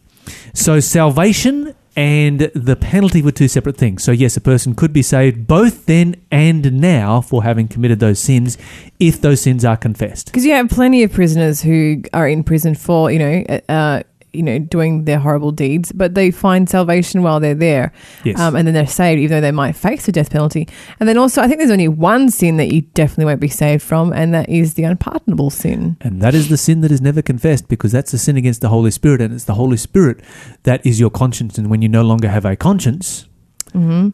So 0.55 0.81
salvation 0.81 1.75
and 1.99 2.43
the 2.55 2.77
penalty 2.77 3.23
were 3.23 3.33
two 3.33 3.49
separate 3.49 3.77
things. 3.77 4.05
So 4.05 4.13
yes, 4.13 4.37
a 4.37 4.41
person 4.41 4.77
could 4.77 4.93
be 4.93 5.03
saved 5.03 5.49
both 5.49 5.87
then 5.87 6.15
and 6.31 6.81
now 6.81 7.21
for 7.21 7.43
having 7.43 7.67
committed 7.67 7.99
those 7.99 8.21
sins, 8.21 8.57
if 9.01 9.21
those 9.21 9.41
sins 9.41 9.65
are 9.65 9.77
confessed. 9.77 10.27
Because 10.27 10.45
you 10.45 10.53
have 10.53 10.69
plenty 10.69 11.03
of 11.03 11.13
prisoners 11.13 11.61
who 11.61 12.03
are 12.13 12.29
in 12.29 12.45
prison 12.45 12.77
for, 12.77 13.11
you 13.11 13.19
know, 13.19 13.61
uh, 13.69 14.05
you 14.33 14.43
know, 14.43 14.59
doing 14.59 15.05
their 15.05 15.19
horrible 15.19 15.51
deeds, 15.53 15.93
but 15.93 16.15
they 16.15 16.31
find 16.31 16.69
salvation 16.69 17.23
while 17.23 17.41
they're 17.41 17.55
there, 17.55 17.93
Yes. 18.25 18.39
um, 18.39 18.55
and 18.57 18.67
then 18.67 18.75
they're 18.75 18.87
saved, 18.87 19.21
even 19.21 19.37
though 19.37 19.41
they 19.41 19.51
might 19.53 19.73
face 19.77 20.07
the 20.07 20.13
death 20.13 20.31
penalty. 20.31 20.69
And 21.01 21.09
then 21.09 21.17
also, 21.17 21.41
I 21.43 21.49
think 21.49 21.59
there's 21.59 21.71
only 21.71 21.89
one 21.89 22.31
sin 22.31 22.57
that 22.59 22.73
you 22.73 22.83
definitely 22.83 23.25
won't 23.27 23.41
be 23.41 23.49
saved 23.49 23.83
from, 23.83 24.13
and 24.13 24.35
that 24.35 24.49
is 24.49 24.75
the 24.75 24.85
unpardonable 24.85 25.51
sin. 25.51 25.97
And 26.01 26.21
that 26.23 26.35
is 26.35 26.49
the 26.49 26.57
sin 26.59 26.81
that 26.83 26.91
is 26.93 27.01
never 27.01 27.23
confessed 27.23 27.69
because 27.69 27.93
that's 27.93 28.13
a 28.13 28.19
sin 28.19 28.37
against 28.37 28.61
the 28.61 28.69
Holy 28.69 28.91
Spirit, 28.91 29.21
and 29.21 29.33
it's 29.35 29.45
the 29.45 29.55
Holy 29.55 29.77
Spirit 29.77 30.21
that 30.65 30.85
is 30.85 31.01
your 31.01 31.11
conscience. 31.11 31.59
And 31.59 31.71
when 31.71 31.83
you 31.83 31.89
no 31.89 32.03
longer 32.03 32.29
have 32.29 32.45
a 32.45 32.57
conscience, 32.57 33.27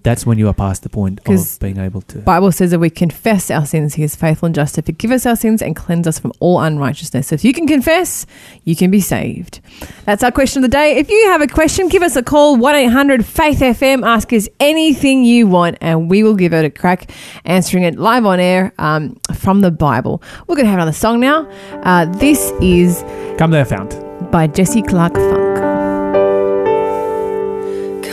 that's 0.03 0.27
when 0.27 0.39
you 0.39 0.49
are 0.49 0.55
past 0.55 0.83
the 0.83 0.89
point 0.89 1.23
Mm-hmm. 1.25 1.33
of 1.35 1.61
being 1.61 1.79
able 1.79 2.01
to. 2.03 2.19
Bible 2.19 2.53
says 2.53 2.71
that 2.73 2.79
we 2.79 2.91
confess 2.91 3.51
our 3.51 3.65
sins, 3.67 3.95
He 3.95 4.03
is 4.03 4.17
faithful 4.17 4.47
and 4.47 4.55
just 4.55 4.75
to 4.77 4.83
forgive 4.83 5.11
us 5.11 5.27
our 5.27 5.37
sins 5.37 5.63
and 5.63 5.75
cleanse 5.77 6.07
us 6.07 6.19
from 6.19 6.33
all 6.41 6.61
unrighteousness. 6.61 7.29
So 7.29 7.35
if 7.35 7.45
you 7.45 7.53
can 7.53 7.67
confess, 7.67 8.27
you 8.65 8.75
can 8.77 8.91
be 8.91 9.01
saved. 9.01 9.61
That's 10.05 10.23
our 10.23 10.31
question 10.33 10.65
of 10.65 10.71
the 10.71 10.75
day. 10.77 10.97
If 10.97 11.11
you 11.11 11.27
have 11.31 11.41
a 11.41 11.47
question, 11.47 11.89
give 11.89 12.03
us 12.03 12.17
a 12.17 12.23
call 12.23 12.57
1 12.57 12.75
800 12.75 13.25
Faith 13.25 13.61
FM. 13.61 14.05
Ask 14.07 14.33
us 14.33 14.49
anything 14.61 15.25
you 15.25 15.47
want, 15.47 15.79
and 15.81 16.11
we 16.11 16.23
will 16.23 16.35
give 16.35 16.53
it 16.53 16.65
a 16.65 16.71
crack 16.71 17.11
answering 17.45 17.85
it 17.85 17.99
live 17.99 18.25
on 18.27 18.41
air 18.41 18.73
um, 18.79 19.17
from 19.35 19.61
the 19.61 19.71
Bible. 19.71 20.23
We're 20.47 20.57
going 20.57 20.67
to 20.67 20.71
have 20.71 20.79
another 20.79 20.93
song 20.93 21.21
now. 21.21 21.49
Uh, 21.83 22.07
this 22.07 22.53
is 22.61 23.03
Come 23.39 23.51
there, 23.51 23.65
fount. 23.65 23.95
by 24.31 24.47
Jesse 24.47 24.83
Clark 24.83 25.15
Funk. 25.15 25.74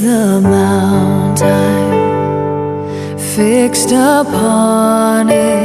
The 0.00 0.40
mountain 0.40 1.58
fixed 3.18 3.92
upon 3.92 5.28
it, 5.28 5.59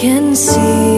take 0.00 0.08
and 0.08 0.89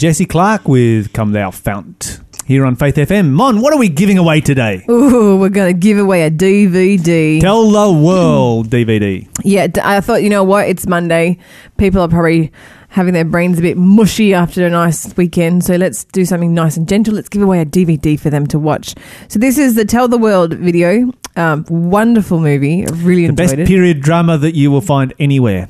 Jesse 0.00 0.24
Clark 0.24 0.66
with 0.66 1.12
Come 1.12 1.32
Thou 1.32 1.50
Fount 1.50 2.20
here 2.46 2.64
on 2.64 2.74
Faith 2.74 2.94
FM. 2.94 3.32
Mon, 3.32 3.60
what 3.60 3.74
are 3.74 3.78
we 3.78 3.90
giving 3.90 4.16
away 4.16 4.40
today? 4.40 4.82
Ooh, 4.88 5.36
we're 5.36 5.50
going 5.50 5.74
to 5.74 5.78
give 5.78 5.98
away 5.98 6.22
a 6.22 6.30
DVD. 6.30 7.38
Tell 7.38 7.70
the 7.70 7.92
world 7.92 8.70
DVD. 8.70 9.28
Yeah, 9.44 9.66
I 9.84 10.00
thought, 10.00 10.22
you 10.22 10.30
know 10.30 10.42
what? 10.42 10.66
It's 10.70 10.86
Monday. 10.86 11.36
People 11.76 12.00
are 12.00 12.08
probably 12.08 12.50
having 12.88 13.12
their 13.12 13.26
brains 13.26 13.58
a 13.58 13.60
bit 13.60 13.76
mushy 13.76 14.32
after 14.32 14.64
a 14.66 14.70
nice 14.70 15.14
weekend. 15.18 15.64
So 15.64 15.76
let's 15.76 16.04
do 16.04 16.24
something 16.24 16.54
nice 16.54 16.78
and 16.78 16.88
gentle. 16.88 17.12
Let's 17.12 17.28
give 17.28 17.42
away 17.42 17.60
a 17.60 17.66
DVD 17.66 18.18
for 18.18 18.30
them 18.30 18.46
to 18.46 18.58
watch. 18.58 18.94
So 19.28 19.38
this 19.38 19.58
is 19.58 19.74
the 19.74 19.84
Tell 19.84 20.08
the 20.08 20.16
World 20.16 20.54
video. 20.54 21.12
Um, 21.36 21.66
wonderful 21.68 22.40
movie. 22.40 22.86
I 22.86 22.90
really 22.92 23.24
The 23.24 23.28
enjoyed 23.28 23.36
best 23.36 23.54
it. 23.58 23.68
period 23.68 24.00
drama 24.00 24.38
that 24.38 24.54
you 24.54 24.70
will 24.70 24.80
find 24.80 25.12
anywhere. 25.18 25.68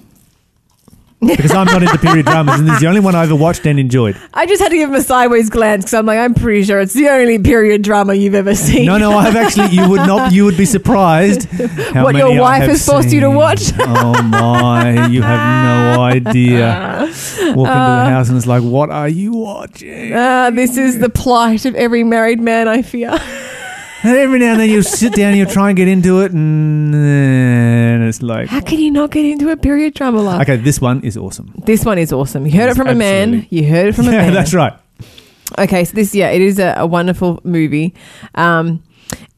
Because 1.20 1.52
I'm 1.52 1.66
not 1.66 1.82
into 1.82 1.98
period 1.98 2.26
dramas, 2.26 2.58
and 2.60 2.68
this 2.68 2.74
is 2.76 2.80
the 2.80 2.86
only 2.86 3.00
one 3.00 3.14
I 3.14 3.24
ever 3.24 3.34
watched 3.36 3.66
and 3.66 3.78
enjoyed. 3.78 4.16
I 4.32 4.46
just 4.46 4.62
had 4.62 4.70
to 4.70 4.76
give 4.76 4.88
him 4.88 4.94
a 4.94 5.02
sideways 5.02 5.50
glance 5.50 5.84
because 5.84 5.94
I'm 5.94 6.06
like, 6.06 6.18
I'm 6.18 6.34
pretty 6.34 6.64
sure 6.64 6.80
it's 6.80 6.94
the 6.94 7.08
only 7.08 7.38
period 7.38 7.82
drama 7.82 8.14
you've 8.14 8.34
ever 8.34 8.54
seen. 8.54 8.86
No, 8.86 8.98
no, 8.98 9.12
I've 9.12 9.36
actually. 9.36 9.68
You 9.68 9.88
would 9.88 10.06
not. 10.06 10.32
You 10.32 10.44
would 10.46 10.56
be 10.56 10.64
surprised. 10.64 11.44
How 11.92 12.04
What 12.04 12.14
your 12.16 12.40
wife 12.40 12.62
has 12.62 12.84
forced 12.84 13.10
you 13.10 13.20
to 13.20 13.30
watch? 13.30 13.72
oh 13.78 14.22
my! 14.22 15.06
You 15.08 15.22
have 15.22 15.96
no 15.96 16.02
idea. 16.02 17.00
Walk 17.08 17.10
into 17.40 17.54
the 17.64 18.10
house 18.10 18.28
and 18.28 18.36
it's 18.38 18.46
like, 18.46 18.62
what 18.62 18.90
are 18.90 19.08
you 19.08 19.32
watching? 19.32 20.12
Ah, 20.14 20.50
this 20.50 20.76
is 20.76 20.98
the 20.98 21.08
plight 21.10 21.64
of 21.66 21.74
every 21.74 22.04
married 22.04 22.40
man, 22.40 22.68
I 22.68 22.82
fear. 22.82 23.18
And 24.02 24.16
every 24.16 24.38
now 24.38 24.52
and 24.52 24.60
then 24.60 24.70
you'll 24.70 24.82
sit 24.82 25.12
down 25.14 25.28
and 25.30 25.36
you'll 25.38 25.50
try 25.50 25.68
and 25.68 25.76
get 25.76 25.86
into 25.88 26.20
it, 26.20 26.32
and 26.32 28.04
it's 28.04 28.22
like, 28.22 28.48
How 28.48 28.60
can 28.60 28.78
you 28.78 28.90
not 28.90 29.10
get 29.10 29.24
into 29.26 29.50
a 29.50 29.56
period 29.56 29.94
drama 29.94 30.20
like 30.22 30.48
okay, 30.48 30.56
this 30.56 30.80
one 30.80 31.02
is 31.02 31.16
awesome. 31.16 31.52
This 31.66 31.84
one 31.84 31.98
is 31.98 32.12
awesome. 32.12 32.46
You 32.46 32.52
heard 32.52 32.66
Yes, 32.66 32.74
it 32.74 32.78
from 32.78 32.88
a 32.88 32.94
man. 32.94 33.28
absolutely. 33.34 33.58
You 33.58 33.68
heard 33.68 33.86
it 33.88 33.94
from 33.94 34.08
a 34.08 34.10
Yeah, 34.12 34.18
man. 34.22 34.32
that's 34.34 34.54
right. 34.54 34.72
Okay, 35.58 35.84
so 35.84 35.92
this, 35.94 36.14
yeah, 36.14 36.30
it 36.30 36.40
is 36.40 36.58
a, 36.58 36.74
a 36.78 36.86
wonderful 36.86 37.40
movie. 37.44 37.94
Um, 38.36 38.82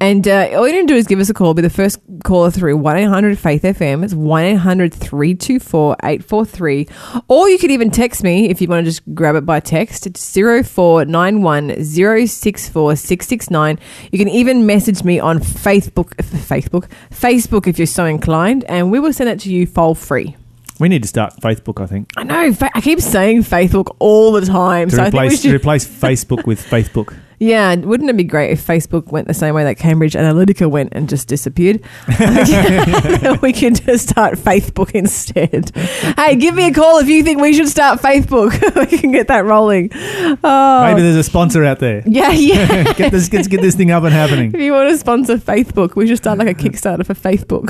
and 0.00 0.26
uh, 0.26 0.48
all 0.54 0.66
you 0.66 0.74
need 0.74 0.88
to 0.88 0.94
do 0.94 0.96
is 0.96 1.06
give 1.06 1.20
us 1.20 1.30
a 1.30 1.34
call. 1.34 1.54
Be 1.54 1.62
the 1.62 1.70
first 1.70 2.00
caller 2.24 2.50
through 2.50 2.76
1 2.76 2.96
800 2.96 3.38
Faith 3.38 3.62
FM. 3.62 4.04
It's 4.04 4.14
1 4.14 4.44
800 4.44 4.92
324 4.92 5.96
843. 6.02 6.88
Or 7.28 7.48
you 7.48 7.58
could 7.58 7.70
even 7.70 7.90
text 7.90 8.22
me 8.24 8.48
if 8.48 8.60
you 8.60 8.66
want 8.68 8.84
to 8.84 8.90
just 8.90 9.02
grab 9.14 9.36
it 9.36 9.46
by 9.46 9.60
text. 9.60 10.06
It's 10.06 10.20
0491 10.34 11.84
064 11.84 12.96
669. 12.96 13.78
You 14.10 14.18
can 14.18 14.28
even 14.28 14.66
message 14.66 15.04
me 15.04 15.20
on 15.20 15.38
Facebook, 15.38 16.14
Facebook, 16.16 16.88
Facebook 17.10 17.66
if 17.66 17.78
you're 17.78 17.86
so 17.86 18.04
inclined, 18.04 18.64
and 18.64 18.90
we 18.90 18.98
will 18.98 19.12
send 19.12 19.30
it 19.30 19.40
to 19.40 19.52
you 19.52 19.66
for 19.66 19.94
free. 19.94 20.36
We 20.80 20.88
need 20.88 21.02
to 21.02 21.08
start 21.08 21.36
Faithbook, 21.36 21.80
I 21.80 21.86
think, 21.86 22.10
I 22.16 22.24
know. 22.24 22.52
fa- 22.52 22.70
I 22.74 22.80
keep 22.80 23.00
saying 23.00 23.42
Facebook 23.42 23.94
all 24.00 24.32
the 24.32 24.40
time. 24.44 24.88
to 24.90 24.96
so 24.96 25.02
I 25.02 25.10
think 25.10 25.14
we 25.14 25.26
replace, 25.26 25.42
should. 25.42 25.48
to 25.50 25.56
replace 25.56 25.86
Facebook 25.86 26.44
with 26.44 26.60
Faithbook. 26.60 27.16
Yeah, 27.42 27.74
wouldn't 27.74 28.08
it 28.08 28.16
be 28.16 28.22
great 28.22 28.52
if 28.52 28.64
Facebook 28.64 29.10
went 29.10 29.26
the 29.26 29.34
same 29.34 29.52
way 29.52 29.64
that 29.64 29.76
Cambridge 29.76 30.12
Analytica 30.12 30.70
went 30.70 30.92
and 30.92 31.08
just 31.08 31.26
disappeared? 31.26 31.80
we 33.42 33.52
could 33.52 33.84
just 33.84 34.10
start 34.10 34.38
Faithbook 34.38 34.92
instead. 34.92 35.74
Hey, 36.16 36.36
give 36.36 36.54
me 36.54 36.68
a 36.68 36.72
call 36.72 36.98
if 36.98 37.08
you 37.08 37.24
think 37.24 37.40
we 37.40 37.52
should 37.52 37.68
start 37.68 38.00
Faithbook. 38.00 38.76
we 38.92 38.96
can 38.96 39.10
get 39.10 39.26
that 39.26 39.44
rolling. 39.44 39.90
Oh, 39.92 40.86
Maybe 40.86 41.02
there's 41.02 41.16
a 41.16 41.24
sponsor 41.24 41.64
out 41.64 41.80
there. 41.80 42.04
yeah, 42.06 42.30
yeah. 42.30 42.92
get 42.92 43.10
this, 43.10 43.32
let's 43.32 43.48
get 43.48 43.60
this 43.60 43.74
thing 43.74 43.90
up 43.90 44.04
and 44.04 44.12
happening. 44.12 44.54
If 44.54 44.60
you 44.60 44.72
want 44.72 44.90
to 44.90 44.96
sponsor 44.96 45.36
Faithbook, 45.36 45.96
we 45.96 46.06
should 46.06 46.18
start 46.18 46.38
like 46.38 46.46
a 46.46 46.54
Kickstarter 46.54 47.04
for 47.04 47.14
Faithbook. 47.14 47.66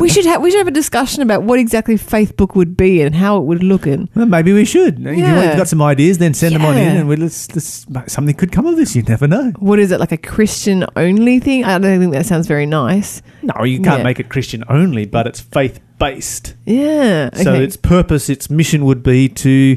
we 0.00 0.10
should 0.10 0.26
have 0.26 0.42
we 0.42 0.50
should 0.50 0.58
have 0.58 0.68
a 0.68 0.70
discussion 0.70 1.22
about 1.22 1.44
what 1.44 1.58
exactly 1.58 1.94
Faithbook 1.94 2.54
would 2.56 2.76
be 2.76 3.00
and 3.00 3.14
how 3.14 3.38
it 3.38 3.44
would 3.44 3.62
look 3.62 3.86
in. 3.86 4.10
Well, 4.14 4.26
maybe 4.26 4.52
we 4.52 4.66
should. 4.66 4.98
If 5.00 5.16
you've 5.16 5.56
got 5.56 5.68
some 5.68 5.80
ideas, 5.80 6.18
then 6.18 6.34
send 6.34 6.54
them 6.54 6.66
on 6.66 6.76
in, 6.76 6.94
and 6.94 7.08
we 7.08 7.16
let's, 7.16 7.50
let's 7.54 7.86
something 8.12 8.33
could 8.34 8.52
come 8.52 8.66
of 8.66 8.76
this. 8.76 8.94
You 8.94 9.02
never 9.02 9.26
know. 9.26 9.52
What 9.58 9.78
is 9.78 9.90
it 9.90 10.00
like 10.00 10.12
a 10.12 10.16
Christian 10.16 10.84
only 10.96 11.40
thing? 11.40 11.64
I 11.64 11.78
don't 11.78 11.98
think 12.00 12.12
that 12.12 12.26
sounds 12.26 12.46
very 12.46 12.66
nice. 12.66 13.22
No, 13.42 13.64
you 13.64 13.80
can't 13.80 13.98
Yeah. 13.98 14.04
make 14.04 14.20
it 14.20 14.28
Christian 14.28 14.64
only, 14.68 15.06
but 15.06 15.26
it's 15.26 15.40
faith 15.40 15.80
based. 15.98 16.54
Yeah. 16.64 17.30
Okay. 17.32 17.44
So 17.44 17.54
its 17.54 17.76
purpose, 17.76 18.28
its 18.28 18.50
mission 18.50 18.84
would 18.84 19.02
be 19.02 19.28
to 19.30 19.76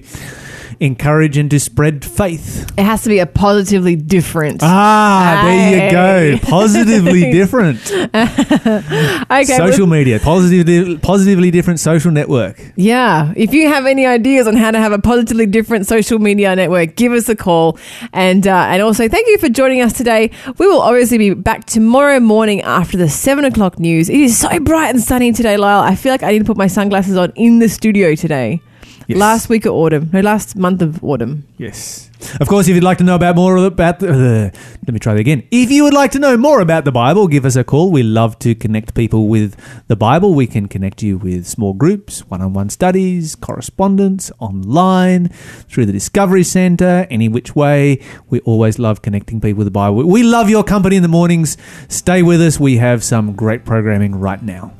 encourage 0.79 1.37
and 1.37 1.49
to 1.51 1.59
spread 1.59 2.03
faith. 2.05 2.71
It 2.77 2.83
has 2.83 3.03
to 3.03 3.09
be 3.09 3.19
a 3.19 3.25
positively 3.25 3.95
different. 3.95 4.59
Ah, 4.63 5.41
there 5.45 5.85
you 5.85 5.91
go. 5.91 6.45
Positively 6.47 7.31
different. 7.31 7.79
okay, 7.91 9.43
social 9.43 9.85
well, 9.85 9.97
media, 9.97 10.19
positively, 10.19 10.97
positively 10.97 11.51
different 11.51 11.79
social 11.79 12.11
network. 12.11 12.59
yeah. 12.75 13.33
If 13.35 13.53
you 13.53 13.67
have 13.67 13.85
any 13.85 14.05
ideas 14.05 14.47
on 14.47 14.55
how 14.55 14.71
to 14.71 14.79
have 14.79 14.91
a 14.91 14.99
positively 14.99 15.45
different 15.45 15.87
social 15.87 16.19
media 16.19 16.55
network, 16.55 16.95
give 16.95 17.11
us 17.11 17.29
a 17.29 17.35
call. 17.35 17.77
And 18.13 18.47
uh, 18.47 18.55
and 18.69 18.81
also, 18.81 19.07
thank 19.07 19.27
you 19.27 19.37
for 19.37 19.49
joining 19.49 19.81
us 19.81 19.93
today. 19.93 20.31
We 20.57 20.67
will 20.67 20.81
obviously 20.81 21.17
be 21.17 21.33
back 21.33 21.65
tomorrow 21.65 22.19
morning 22.19 22.61
after 22.61 22.97
the 22.97 23.09
seven 23.09 23.45
o'clock 23.45 23.79
news. 23.79 24.09
It 24.09 24.19
is 24.19 24.37
so 24.37 24.59
bright 24.59 24.89
and 24.89 25.01
sunny 25.01 25.31
today, 25.31 25.57
Lyle. 25.57 25.81
I 25.81 25.95
feel 25.95 26.11
like 26.11 26.23
I 26.23 26.31
need 26.31 26.39
to 26.39 26.45
put 26.45 26.57
my 26.57 26.67
sunglasses 26.67 27.17
on 27.17 27.31
in 27.35 27.59
the 27.59 27.69
studio 27.69 28.15
today. 28.15 28.61
Yes. 29.07 29.17
Last 29.17 29.47
week 29.47 29.65
of 29.65 29.73
autumn, 29.73 30.09
no, 30.11 30.19
last 30.19 30.57
month 30.57 30.81
of 30.81 31.01
autumn. 31.01 31.47
Yes. 31.57 32.11
Of 32.41 32.49
course, 32.49 32.67
if 32.67 32.75
you'd 32.75 32.83
like 32.83 32.97
to 32.97 33.05
know 33.05 33.15
about 33.15 33.37
more 33.37 33.55
about 33.55 33.99
the, 33.99 34.09
uh, 34.09 34.59
let 34.85 34.93
me 34.93 34.99
try 34.99 35.13
that 35.13 35.21
again. 35.21 35.47
If 35.49 35.71
you 35.71 35.85
would 35.85 35.93
like 35.93 36.11
to 36.11 36.19
know 36.19 36.35
more 36.35 36.59
about 36.59 36.83
the 36.83 36.91
Bible, 36.91 37.29
give 37.29 37.45
us 37.45 37.55
a 37.55 37.63
call. 37.63 37.89
We 37.89 38.03
love 38.03 38.37
to 38.39 38.53
connect 38.53 38.95
people 38.95 39.29
with 39.29 39.55
the 39.87 39.95
Bible. 39.95 40.33
We 40.33 40.45
can 40.45 40.67
connect 40.67 41.01
you 41.01 41.17
with 41.17 41.47
small 41.47 41.73
groups, 41.73 42.19
one-on-one 42.27 42.69
studies, 42.69 43.35
correspondence, 43.35 44.29
online, 44.39 45.29
through 45.69 45.85
the 45.85 45.93
Discovery 45.93 46.43
Center, 46.43 47.07
any 47.09 47.29
which 47.29 47.55
way. 47.55 48.01
We 48.29 48.41
always 48.41 48.77
love 48.77 49.01
connecting 49.01 49.39
people 49.39 49.59
with 49.59 49.67
the 49.67 49.71
Bible. 49.71 50.03
We 50.05 50.23
love 50.23 50.49
your 50.49 50.65
company 50.65 50.97
in 50.97 51.01
the 51.01 51.07
mornings. 51.07 51.55
Stay 51.87 52.23
with 52.23 52.41
us. 52.41 52.59
We 52.59 52.75
have 52.77 53.05
some 53.05 53.35
great 53.35 53.63
programming 53.63 54.15
right 54.19 54.43
now. 54.43 54.73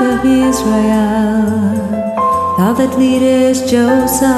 Of 0.00 0.24
Israel, 0.24 1.76
thou 2.56 2.72
that 2.72 2.96
leadest 2.98 3.68
Joseph 3.68 4.30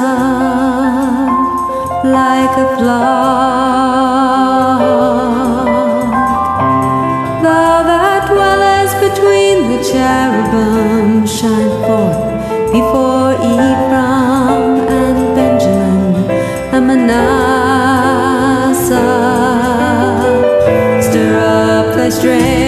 like 2.03 2.57
a 2.57 2.67
flock. 2.75 3.63
Thou 7.43 7.83
that 7.89 8.21
dwellest 8.27 8.95
between 9.07 9.55
the 9.71 9.79
cherubim, 9.89 11.25
shine 11.25 11.73
forth 11.85 12.21
before 12.75 13.33
Ephraim 13.53 14.83
and 15.01 15.19
Benjamin 15.35 16.29
and 16.73 16.83
Manasseh. 16.87 17.31
Stir 21.01 21.33
up 21.39 21.87
thy 21.95 22.09
strength 22.09 22.62